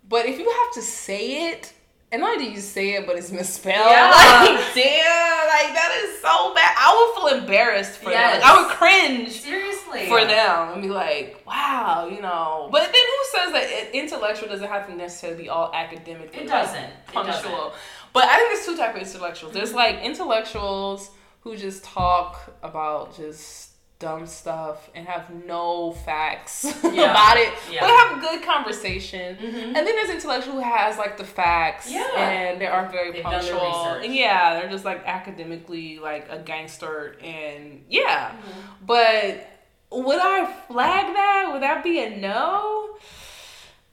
[0.07, 1.73] But if you have to say it,
[2.11, 4.09] and not only do you say it, but it's misspelled, Yeah.
[4.11, 6.73] like damn, like that is so bad.
[6.77, 8.31] I would feel embarrassed for them.
[8.31, 10.07] Like, I would cringe Seriously.
[10.07, 12.69] for them and be like, wow, you know.
[12.71, 16.29] But then who says that intellectual doesn't have to necessarily be all academic?
[16.37, 16.77] It doesn't.
[16.83, 17.33] It Punctual.
[17.51, 17.73] doesn't.
[18.13, 19.53] But I think there's two types of intellectuals.
[19.53, 21.09] There's like intellectuals
[21.45, 23.69] who just talk about just
[23.99, 27.11] dumb stuff and have no facts Yeah.
[27.11, 27.81] about it, Yeah.
[27.81, 29.37] but have a good conversation.
[29.37, 29.63] Mhm.
[29.67, 32.03] And then there's intellectual who has like the facts, Yeah.
[32.17, 37.15] and they are very They've punctual, and yeah, they're just like academically like a gangster,
[37.23, 38.31] and yeah.
[38.31, 38.85] Mm-hmm.
[38.87, 39.47] But
[39.91, 41.49] would I flag that?
[41.53, 42.97] Would that be a no?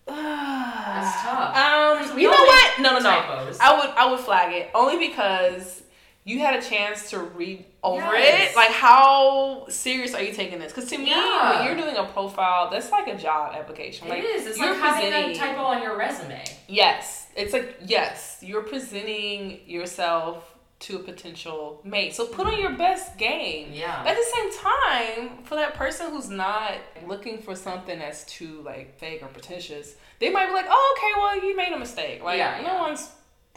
[0.06, 1.56] That's tough.
[1.56, 2.80] Um, you know what?
[2.80, 3.10] No, no, no.
[3.10, 3.58] typos.
[3.60, 5.81] I would, I would flag it only because
[6.24, 8.52] you had a chance to read over Yes.
[8.52, 8.56] it.
[8.56, 10.72] Like, how serious are you taking this?
[10.72, 11.58] Because to me, Yeah.
[11.58, 14.08] when you're doing a profile, that's like a job application.
[14.08, 14.46] Like, it is.
[14.46, 16.44] It's you're like having a typo on your resume.
[16.68, 20.48] Yes, it's like yes, you're presenting yourself
[20.80, 22.14] to a potential mate.
[22.14, 22.62] So put on mm-hmm.
[22.62, 23.70] your best game.
[23.72, 24.02] Yeah.
[24.02, 26.72] But At the same time, for that person who's not
[27.06, 31.12] looking for something that's too like fake or pretentious, they might be like, "Oh, okay,
[31.16, 32.80] well, you made a mistake." Like Yeah, no yeah.
[32.80, 33.08] one's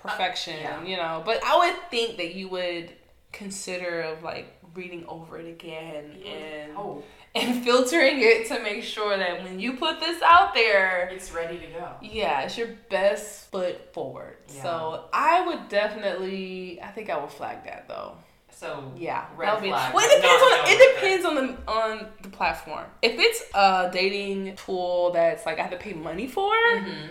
[0.07, 0.83] perfection, yeah.
[0.83, 1.21] you know.
[1.25, 2.91] But I would think that you would
[3.31, 7.03] consider of like reading over it again and Oh,
[7.33, 11.57] and filtering it to make sure that when you put this out there, it's ready
[11.59, 11.89] to go.
[12.01, 14.37] yeah, it's your best foot forward.
[14.53, 14.63] Yeah.
[14.63, 18.15] So I would definitely, I think I would flag that though.
[18.51, 19.67] So Yeah, Red be.
[19.67, 22.85] flag, Well, it depends on it depends on the on the platform.
[23.01, 27.09] If it's a dating tool that's like I have to pay money for, Mhm.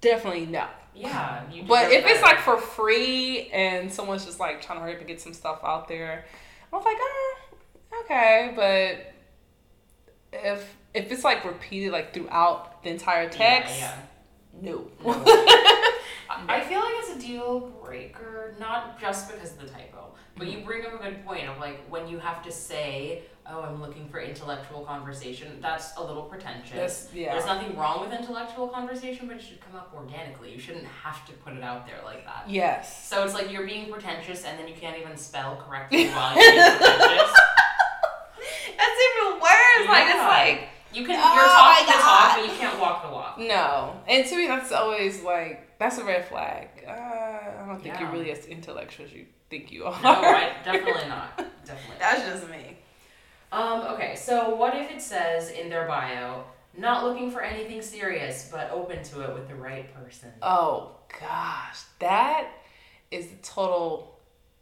[0.00, 0.66] definitely no.
[0.94, 1.42] Yeah.
[1.66, 5.08] But if it's like for free and someone's just like trying to hurry up and
[5.08, 6.24] get some stuff out there,
[6.72, 8.52] I was like, ah, okay.
[8.56, 9.14] But
[10.32, 13.94] if if it's like repeated like throughout the entire text, Yeah,
[14.60, 14.88] no.
[15.04, 15.14] yeah.
[16.48, 20.58] I feel like it's a deal breaker, not just because of the typo, but you
[20.58, 20.66] mm-hmm.
[20.66, 24.08] bring up a good point of like when you have to say, "Oh, I'm looking
[24.08, 26.70] for intellectual conversation." That's a little pretentious.
[26.70, 27.32] That's- yeah.
[27.32, 30.52] There's nothing wrong with intellectual conversation, but it should come up organically.
[30.52, 32.48] You shouldn't have to put it out there like that.
[32.48, 33.08] yes.
[33.08, 36.52] So it's like you're being pretentious, and then you can't even spell correctly while you're
[36.52, 37.32] being pretentious.
[38.78, 39.88] That's even worse.
[39.88, 43.10] Like it's like You can Oh you're talking the talk, but you can't walk the
[43.10, 43.38] walk.
[43.38, 44.00] no.
[44.06, 46.68] And to me, that's always like that's a red flag.
[46.86, 48.02] Uh, I don't think Yeah.
[48.02, 50.00] you're really as intellectual as you think you are.
[50.02, 51.36] No, I, definitely not.
[51.64, 51.90] Definitely.
[51.90, 51.98] Not.
[51.98, 52.76] That's just me.
[53.50, 56.44] Um, okay, so what if it says in their bio,
[56.78, 60.30] not looking for anything serious, but open to it with the right person?
[60.42, 62.46] Oh gosh, that
[63.10, 64.16] is the total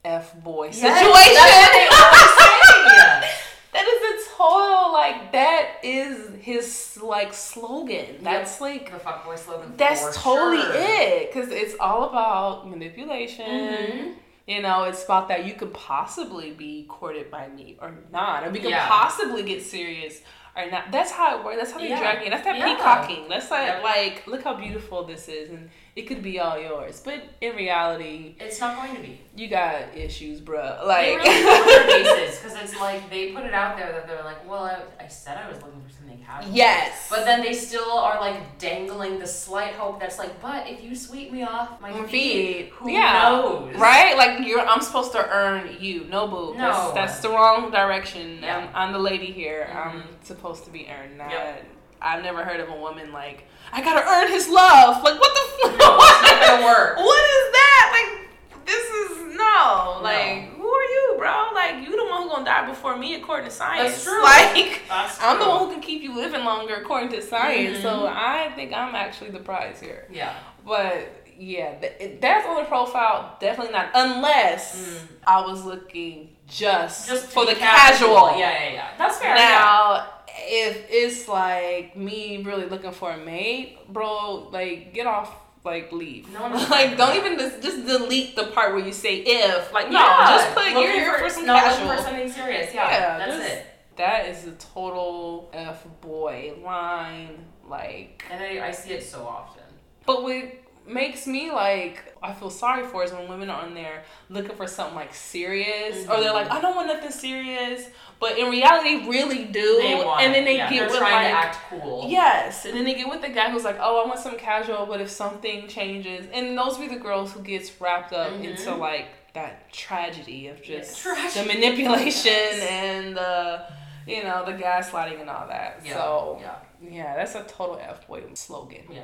[0.05, 0.95] f boy Yes, situation.
[1.03, 3.31] that's what they always say.
[3.75, 8.23] that is a total like that is his like slogan.
[8.23, 9.75] That's like the fuckboy slogan.
[9.77, 10.73] that's totally sure.
[10.75, 13.47] it because it's all about manipulation.
[13.47, 14.15] Mhm.
[14.47, 18.53] You know, it's about that you could possibly be courted by me or not, and
[18.53, 18.89] we could Yeah.
[18.89, 20.23] possibly get serious
[20.59, 20.91] or not.
[20.91, 21.59] That's how it works.
[21.59, 21.99] That's how they Yeah.
[22.01, 22.31] drag you.
[22.31, 22.75] That's that Yeah.
[22.75, 23.29] peacocking.
[23.29, 23.83] That's like, Yep.
[23.83, 27.01] like, look how beautiful this is, and it could be all yours.
[27.05, 29.21] But in reality, It's not going to be.
[29.37, 30.81] you got issues, bruh.
[30.81, 31.87] They Like, really cover their
[32.27, 35.09] bases because it's like they put it out there that they're like, well, I, I
[35.09, 36.53] said I was looking for something casual.
[36.53, 40.83] yes, But then they still are like dangling the slight hope that's like, but if
[40.83, 42.73] you sweep me off my feet, feet.
[42.75, 43.29] who Yeah.
[43.31, 43.75] knows?
[43.77, 44.17] right?
[44.17, 46.05] Like you're, I'm supposed to earn you.
[46.05, 46.55] No, boo.
[46.55, 46.59] No.
[46.59, 48.41] That's, that's the wrong direction.
[48.43, 48.59] Yeah.
[48.59, 49.69] I'm, I'm the lady here.
[49.73, 50.05] I'm Mhm.
[50.25, 51.19] supposed to be earned.
[51.19, 51.65] Not, Yep.
[52.01, 55.03] I've never heard of a woman like I gotta earn his love.
[55.03, 55.69] Like what the?
[55.69, 56.97] F- No, it's not gonna work.
[56.97, 57.91] What is that?
[57.93, 58.28] Like
[58.69, 60.01] this is no.
[60.03, 61.37] Like who are you, bro?
[61.55, 63.93] Like you the one who gonna die before me according to science.
[63.93, 64.23] That's true.
[64.23, 67.81] Like That's I'm the one who can keep you living longer according to science.
[67.83, 68.15] So Mhm.
[68.17, 70.07] I think I'm actually the prize here.
[70.11, 70.35] Yeah.
[70.67, 71.75] But yeah,
[72.21, 73.37] that's on the profile.
[73.41, 75.09] Definitely not, unless Mm.
[75.27, 78.37] I was looking just, Just for the casual.
[78.37, 78.89] Yeah, yeah, yeah.
[78.99, 79.37] That's fair.
[79.37, 79.49] yeah.
[79.49, 85.31] Now, if it's like me really looking for a mate, bro, like get off.
[85.69, 86.33] Like leave.
[86.33, 89.73] No like don't even just, just delete the part where you say if.
[89.73, 91.89] Like no, Yeah, just put looking you're here for some not casual.
[91.95, 92.75] for something serious.
[92.75, 93.67] Yeah, Yeah, that's just- it.
[93.97, 97.45] That is a total f boy line.
[97.69, 99.65] Like And I, I see it so often.
[100.07, 100.45] But what
[100.89, 104.67] makes me like I feel sorry for is when women are on there looking for
[104.67, 107.87] something like serious, or they're like, I don't want nothing serious,
[108.19, 111.43] but in reality, really do, They want and then they yeah, get with trying like.
[111.43, 112.07] to act cool.
[112.09, 114.87] Yes, and then they get with the guy who's like, "Oh, I want some casual,"
[114.87, 118.45] but if something changes, and those be the girls who gets wrapped up Mhm.
[118.57, 121.41] into like that tragedy of just tragedy.
[121.41, 122.63] the manipulation Yes.
[122.71, 123.63] and the,
[124.07, 125.81] you know, the gaslighting and all that.
[125.85, 125.95] Yeah.
[125.95, 126.55] So yeah.
[126.83, 128.85] yeah, that's a total f boy slogan.
[128.91, 129.03] Yeah.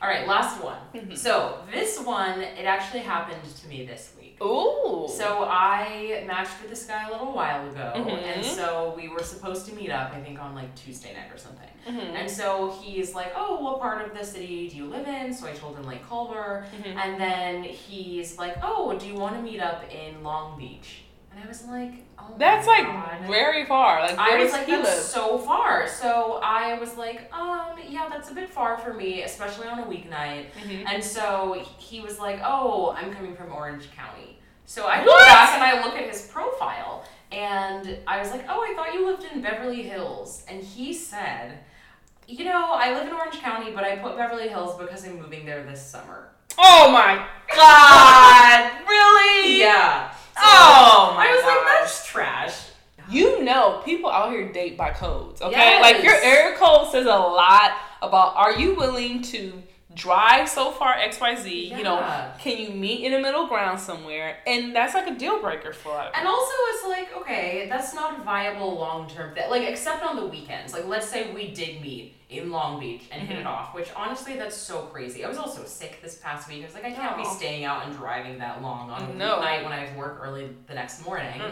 [0.00, 0.78] All right, last one.
[0.94, 1.16] Mhm.
[1.16, 4.38] So this one, it actually happened to me this week.
[4.40, 5.08] Ooh.
[5.12, 8.22] So I matched with this guy a little while ago, Mhm.
[8.22, 10.12] and so we were supposed to meet up.
[10.14, 11.66] I think on like Tuesday night or something.
[11.88, 12.14] Mhm.
[12.14, 15.48] And so he's like, "Oh, what part of the city do you live in?" So
[15.48, 16.94] I told him like Culver, Mhm.
[16.96, 21.44] and then he's like, "Oh, do you want to meet up in Long Beach?" And
[21.44, 23.20] I was like, oh That's like God.
[23.26, 24.00] very far.
[24.02, 24.98] Like I was like, he that's live?
[24.98, 25.86] so far.
[25.86, 29.84] So I was like, um, yeah, that's a bit far for me, especially on a
[29.84, 30.46] weeknight.
[30.60, 30.84] Mhm.
[30.86, 34.38] And so he was like, oh, I'm coming from Orange County.
[34.66, 37.02] So I go back and I look at his profile,
[37.32, 40.44] and I was like, oh, I thought you lived in Beverly Hills.
[40.46, 41.60] And he said,
[42.26, 45.46] you know, I live in Orange County, but I put Beverly Hills because I'm moving
[45.46, 46.32] there this summer.
[46.58, 47.24] Oh my
[47.56, 48.72] god!
[48.86, 49.58] really?
[49.60, 50.12] Yeah.
[50.40, 52.64] Oh my I was like, that's trash.
[53.10, 55.52] You know, people out here date by codes, okay?
[55.52, 55.82] Yes.
[55.82, 59.62] Like your area code says a lot about are you willing to
[59.98, 61.98] drive so far XYZ, you know,
[62.38, 64.38] can you meet in a middle ground somewhere?
[64.46, 66.32] And that's like a deal breaker for a lot of And people.
[66.32, 69.50] also, it's like, okay, that's not a viable long term thing.
[69.50, 70.72] Like, except on the weekends.
[70.72, 73.48] Like, let's say we did meet in Long Beach and hit it Mhm.
[73.48, 75.24] off, which honestly, that's so crazy.
[75.24, 76.62] I was also sick this past week.
[76.62, 79.40] I was like, I can't be staying out and driving that long on a No.
[79.40, 81.42] night when I have work early the next morning.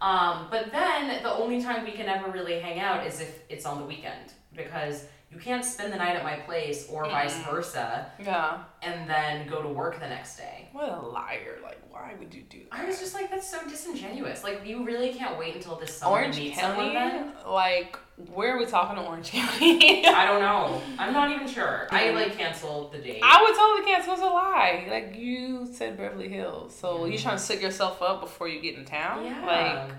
[0.00, 3.64] Um, but then the only time we can ever really hang out is if it's
[3.64, 5.06] on the weekend because
[5.36, 8.58] you can't spend the night at my place or vice versa Yeah.
[8.82, 10.68] and then go to work the next day.
[10.72, 11.58] What a liar.
[11.62, 12.78] Like, why would you do that?
[12.80, 14.42] I was just like, that's so disingenuous.
[14.44, 16.74] Like, you really can't wait until this summer Orange to meet County?
[16.76, 17.32] someone then?
[17.46, 17.98] Like,
[18.32, 20.06] where are we talking to Orange County?
[20.06, 20.80] I don't know.
[20.98, 21.86] I'm not even sure.
[21.90, 23.20] I like canceled the date.
[23.22, 24.14] I would totally cancel.
[24.14, 24.86] It's a lie.
[24.88, 26.74] Like you said, Beverly Hills.
[26.74, 27.22] So you Mhm.
[27.22, 29.24] trying to set yourself up before you get in town?
[29.24, 29.44] yeah.
[29.44, 29.90] Like,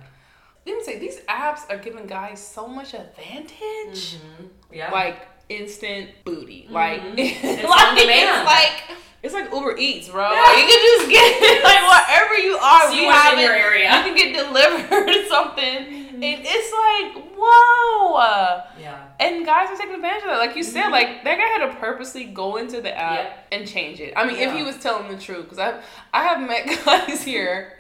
[0.68, 4.16] let me say, these apps are giving guys so much advantage.
[4.18, 4.50] Mhm.
[4.72, 4.92] Yeah.
[4.92, 6.68] Like instant booty.
[6.70, 7.14] Like Mhm.
[7.18, 10.30] it's like it's like it's like Uber Eats, bro.
[10.32, 10.58] Yeah.
[10.60, 12.92] You can just get like wherever you are.
[12.92, 13.44] We have in it.
[13.44, 13.98] your area.
[13.98, 16.24] You can get delivered something, Mm-hmm.
[16.24, 18.62] and it's like whoa.
[18.80, 19.06] yeah.
[19.20, 20.38] And guys are taking advantage of that.
[20.40, 20.92] Like you said, Mhm.
[20.92, 23.20] like that guy had to purposely go into the app
[23.52, 23.58] Yeah.
[23.58, 24.14] and change it.
[24.16, 25.80] I mean, if he was telling the truth, because I
[26.14, 27.78] I have met guys here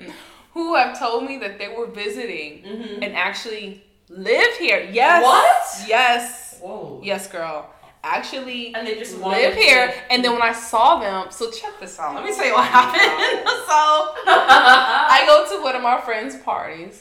[0.57, 3.03] who have told me that they were visiting Mm-hmm.
[3.03, 4.79] and actually live here.
[5.01, 5.23] Yes.
[5.23, 5.89] What?
[5.95, 6.59] Yes.
[6.61, 6.99] Whoa.
[7.03, 7.69] Yes, girl.
[8.03, 9.87] Actually And they just live here.
[9.87, 12.15] to- And then when I saw them, so check this out.
[12.15, 13.47] Let me tell you what happened.
[13.71, 13.79] so
[14.25, 16.95] I I go to one of my friends' parties,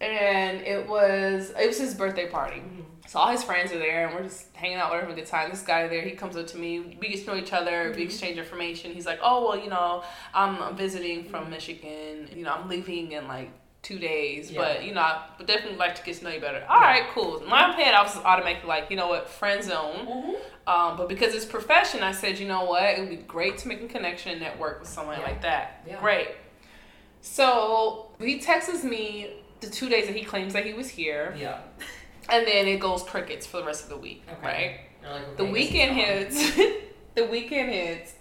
[0.00, 2.62] and it was it was his birthday party.
[3.10, 5.26] So all his friends are there, and we're just hanging out, we're having a good
[5.26, 5.50] time.
[5.50, 8.02] This guy there, he comes up to me, we get to know each other, we
[8.02, 8.04] Mhm.
[8.04, 8.92] exchange information.
[8.94, 12.28] He's like, "Oh well, you know, I'm visiting from Michigan.
[12.32, 13.50] You know, I'm leaving in like
[13.82, 14.60] two days, Yeah.
[14.60, 16.86] but you know, I would definitely like to get to know you better." All Yeah.
[16.86, 17.38] right, cool.
[17.42, 20.06] In my head, I was automatically like, you know what, friend zone.
[20.06, 20.36] Mhm.
[20.72, 23.66] Um, but because it's profession, I said, you know what, it would be great to
[23.66, 25.26] make a connection and network with someone Yeah.
[25.26, 25.98] like that.
[25.98, 26.28] Great.
[27.22, 31.58] So he texts me the two days that he claims that he was here, Yeah.
[32.28, 34.80] And then it goes crickets for the rest of the week, Okay.
[35.02, 35.12] right?
[35.12, 36.54] Like, The weekend hits.
[37.14, 38.14] the weekend hits.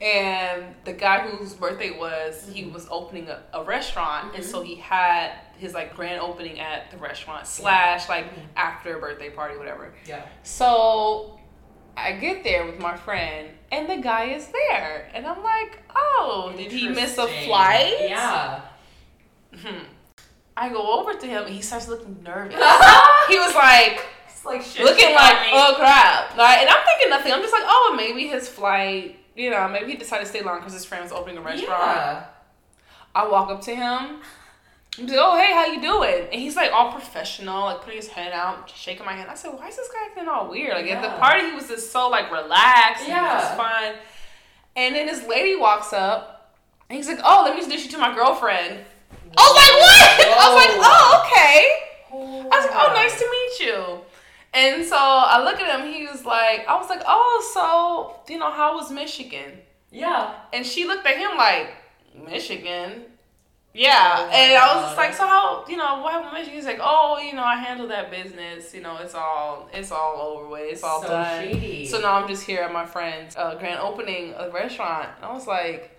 [0.00, 2.72] And the guy whose birthday was, he Mhm.
[2.74, 4.46] was opening a, a restaurant, and Mhm.
[4.50, 8.42] so he had his like grand opening at the restaurant slash like Mhm.
[8.56, 9.94] after a birthday party, whatever.
[10.04, 10.20] Yeah.
[10.42, 11.40] So
[11.96, 16.52] I get there with my friend, and the guy is there, and I'm like, "Oh,
[16.54, 18.60] did he miss a flight?" Yeah.
[19.62, 19.78] Hmm.
[20.56, 22.54] I go over to him, and he starts looking nervous.
[23.28, 24.04] he was like
[24.44, 24.84] like shit.
[24.84, 25.36] looking like.
[25.52, 27.32] "Oh crap!" Like, and I'm thinking nothing.
[27.32, 30.58] I'm just like, "Oh, maybe his flight." You know, maybe he decided to stay long
[30.60, 31.68] because his friend was opening a restaurant.
[31.82, 32.24] Yeah.
[33.14, 34.20] I walk up to him.
[34.98, 36.28] I'm like, oh, hey, how you doing?
[36.32, 39.28] And he's like all professional, like putting his hand out, shaking my hand.
[39.30, 40.72] I said, why is this guy acting all weird?
[40.74, 43.40] Like at the party, he was just so like relaxed and Yeah.
[43.40, 43.94] just fun.
[44.74, 46.54] And then this lady walks up,
[46.88, 48.80] and he's like, oh, let me introduce you to my girlfriend.
[49.38, 50.16] I was like, what?
[50.32, 51.86] I was like, oh, okay.
[52.12, 54.00] I was like, oh, nice to meet you.
[54.54, 55.92] And so I look at him.
[55.92, 59.52] He was like, I was like, oh, so you know, how was Michigan?
[59.90, 60.34] Yeah.
[60.52, 61.74] And she looked at him like,
[62.14, 63.02] Michigan?
[63.74, 64.16] Yeah.
[64.18, 66.54] Oh and I was just like, so how, you know, what happened Michigan?
[66.54, 68.72] He's like, oh, you know, I handle that business.
[68.72, 70.72] You know, it's all, it's all over with.
[70.72, 71.44] It's all so done.
[71.44, 71.86] shady.
[71.86, 75.08] So now I'm just here at my friend's uh, grand opening of restaurant.
[75.16, 75.95] And I was like,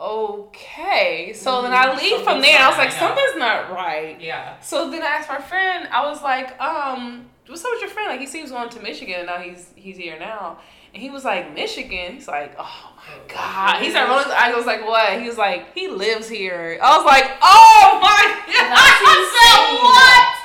[0.00, 1.32] okay.
[1.34, 2.54] So then I leave from there.
[2.54, 4.20] And I was like, something's not right.
[4.20, 4.58] yeah.
[4.60, 8.08] So then I asked my friend, I was like, um, what's up with your friend?
[8.08, 10.58] Like he seems going to Michigan and now he's he's here now.
[10.94, 12.14] And he was like, Michigan?
[12.14, 13.82] He's like, oh my God.
[13.82, 14.52] He started rolling his eyes.
[14.52, 15.20] I was like, what?
[15.20, 16.78] He was like, he lives here.
[16.82, 18.72] I was like, oh my God.
[18.76, 20.36] I said, what?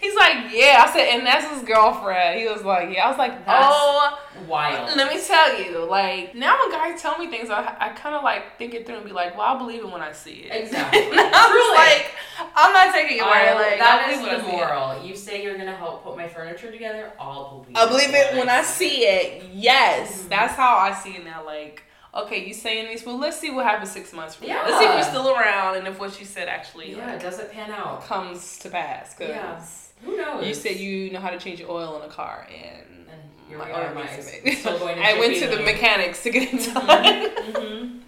[0.00, 0.84] He's like, yeah.
[0.86, 2.40] I said, and that's his girlfriend.
[2.40, 3.06] He was like, yeah.
[3.06, 4.18] I was like, That's oh.
[4.48, 4.96] Wild.
[4.96, 8.24] Let me tell you, like, now when guys tell me things, I, I kind of
[8.24, 10.62] like think it through and be like, well, I'll believe it when I see it.
[10.64, 11.00] Exactly.
[11.14, 11.76] I Truly.
[11.78, 13.30] like, I'm not taking it word.
[13.30, 14.52] I- Like, that I is the when I see it.
[14.56, 15.06] moral.
[15.06, 17.12] You say you're gonna help put my furniture together.
[17.20, 17.76] I'll believe.
[17.76, 19.44] I believe it when I see it.
[19.52, 20.28] Yes, Mhm.
[20.30, 21.44] that's how I see it now.
[21.46, 21.84] Like,
[22.14, 24.54] okay, you saying this, well, let's see what happens six months from now.
[24.54, 24.62] Yeah.
[24.66, 27.38] Let's see if we're still around and if what you said actually Yeah, like, does
[27.38, 28.04] it pan out?
[28.04, 29.14] comes to pass.
[29.14, 29.62] Cause Yeah.
[30.04, 30.46] Who knows?
[30.46, 33.56] you said you know how to change your oil in a car, and, And here
[33.58, 36.52] my we are, oil my needs still going I went to the mechanics to get
[36.52, 37.30] it done.
[37.52, 37.98] Mhm.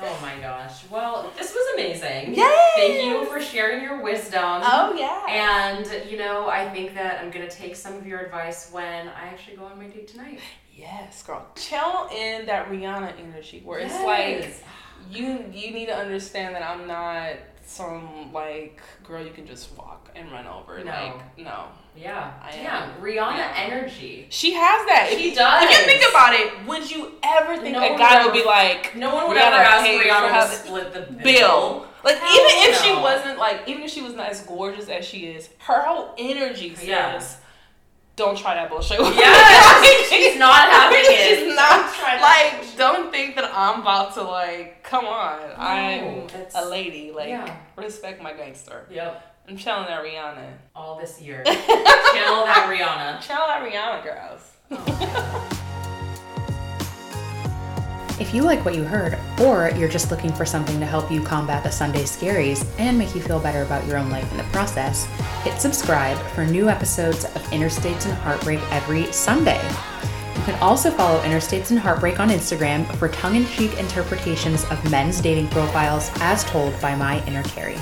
[0.00, 0.84] Oh my gosh.
[0.90, 2.34] Well, this was amazing.
[2.34, 2.72] Yes!
[2.76, 4.62] Thank you for sharing your wisdom.
[4.64, 5.24] Oh yeah.
[5.28, 9.08] And, you know, I think that I'm going to take some of your advice when
[9.08, 10.38] I actually go on my date tonight.
[10.78, 11.46] Yes, girl.
[11.56, 14.62] Channel in that Rihanna energy where it's like
[15.10, 17.32] you you need to understand that I'm not
[17.64, 20.82] some like girl you can just walk and run over.
[20.82, 20.90] No.
[20.90, 21.64] Like no.
[21.96, 22.32] Yeah.
[22.42, 22.90] I Damn.
[22.90, 23.02] am.
[23.02, 23.54] Rihanna Yeah.
[23.56, 24.26] energy.
[24.30, 25.08] She has that.
[25.10, 25.64] She if, does.
[25.64, 28.44] If you think about it, would you ever think No a guy would would be
[28.44, 31.22] like No one would Rihanna ever ask Rihanna to split the bill.
[31.24, 31.86] Bill?
[32.04, 35.04] Like Hell even if she wasn't like even if she was not as gorgeous as
[35.04, 37.22] she is, her whole energy says, Yeah.
[38.18, 41.38] "Don't try that bullshit." Yeah, she's not having it.
[41.38, 42.60] She's not that like.
[42.60, 42.76] bullshit.
[42.78, 44.82] Don't think that I'm about to like.
[44.82, 47.12] Come on, I'm a lady.
[47.12, 47.56] Like Yeah.
[47.76, 48.86] respect my gangster.
[48.90, 49.24] Yep.
[49.48, 50.46] I'm chilling at Rihanna.
[50.76, 51.42] All this year.
[51.44, 53.20] Channel that Rihanna.
[53.26, 54.52] Chilling at Rihanna, girls.
[54.70, 55.47] Oh
[58.20, 61.22] If you like what you heard, or you're just looking for something to help you
[61.22, 64.44] combat the Sunday scaries and make you feel better about your own life in the
[64.44, 65.06] process,
[65.44, 69.62] hit subscribe for new episodes of Interstates and Heartbreak every Sunday.
[70.34, 74.90] You can also follow Interstates and Heartbreak on Instagram for tongue in cheek interpretations of
[74.90, 77.78] men's dating profiles as told by my inner Carrie.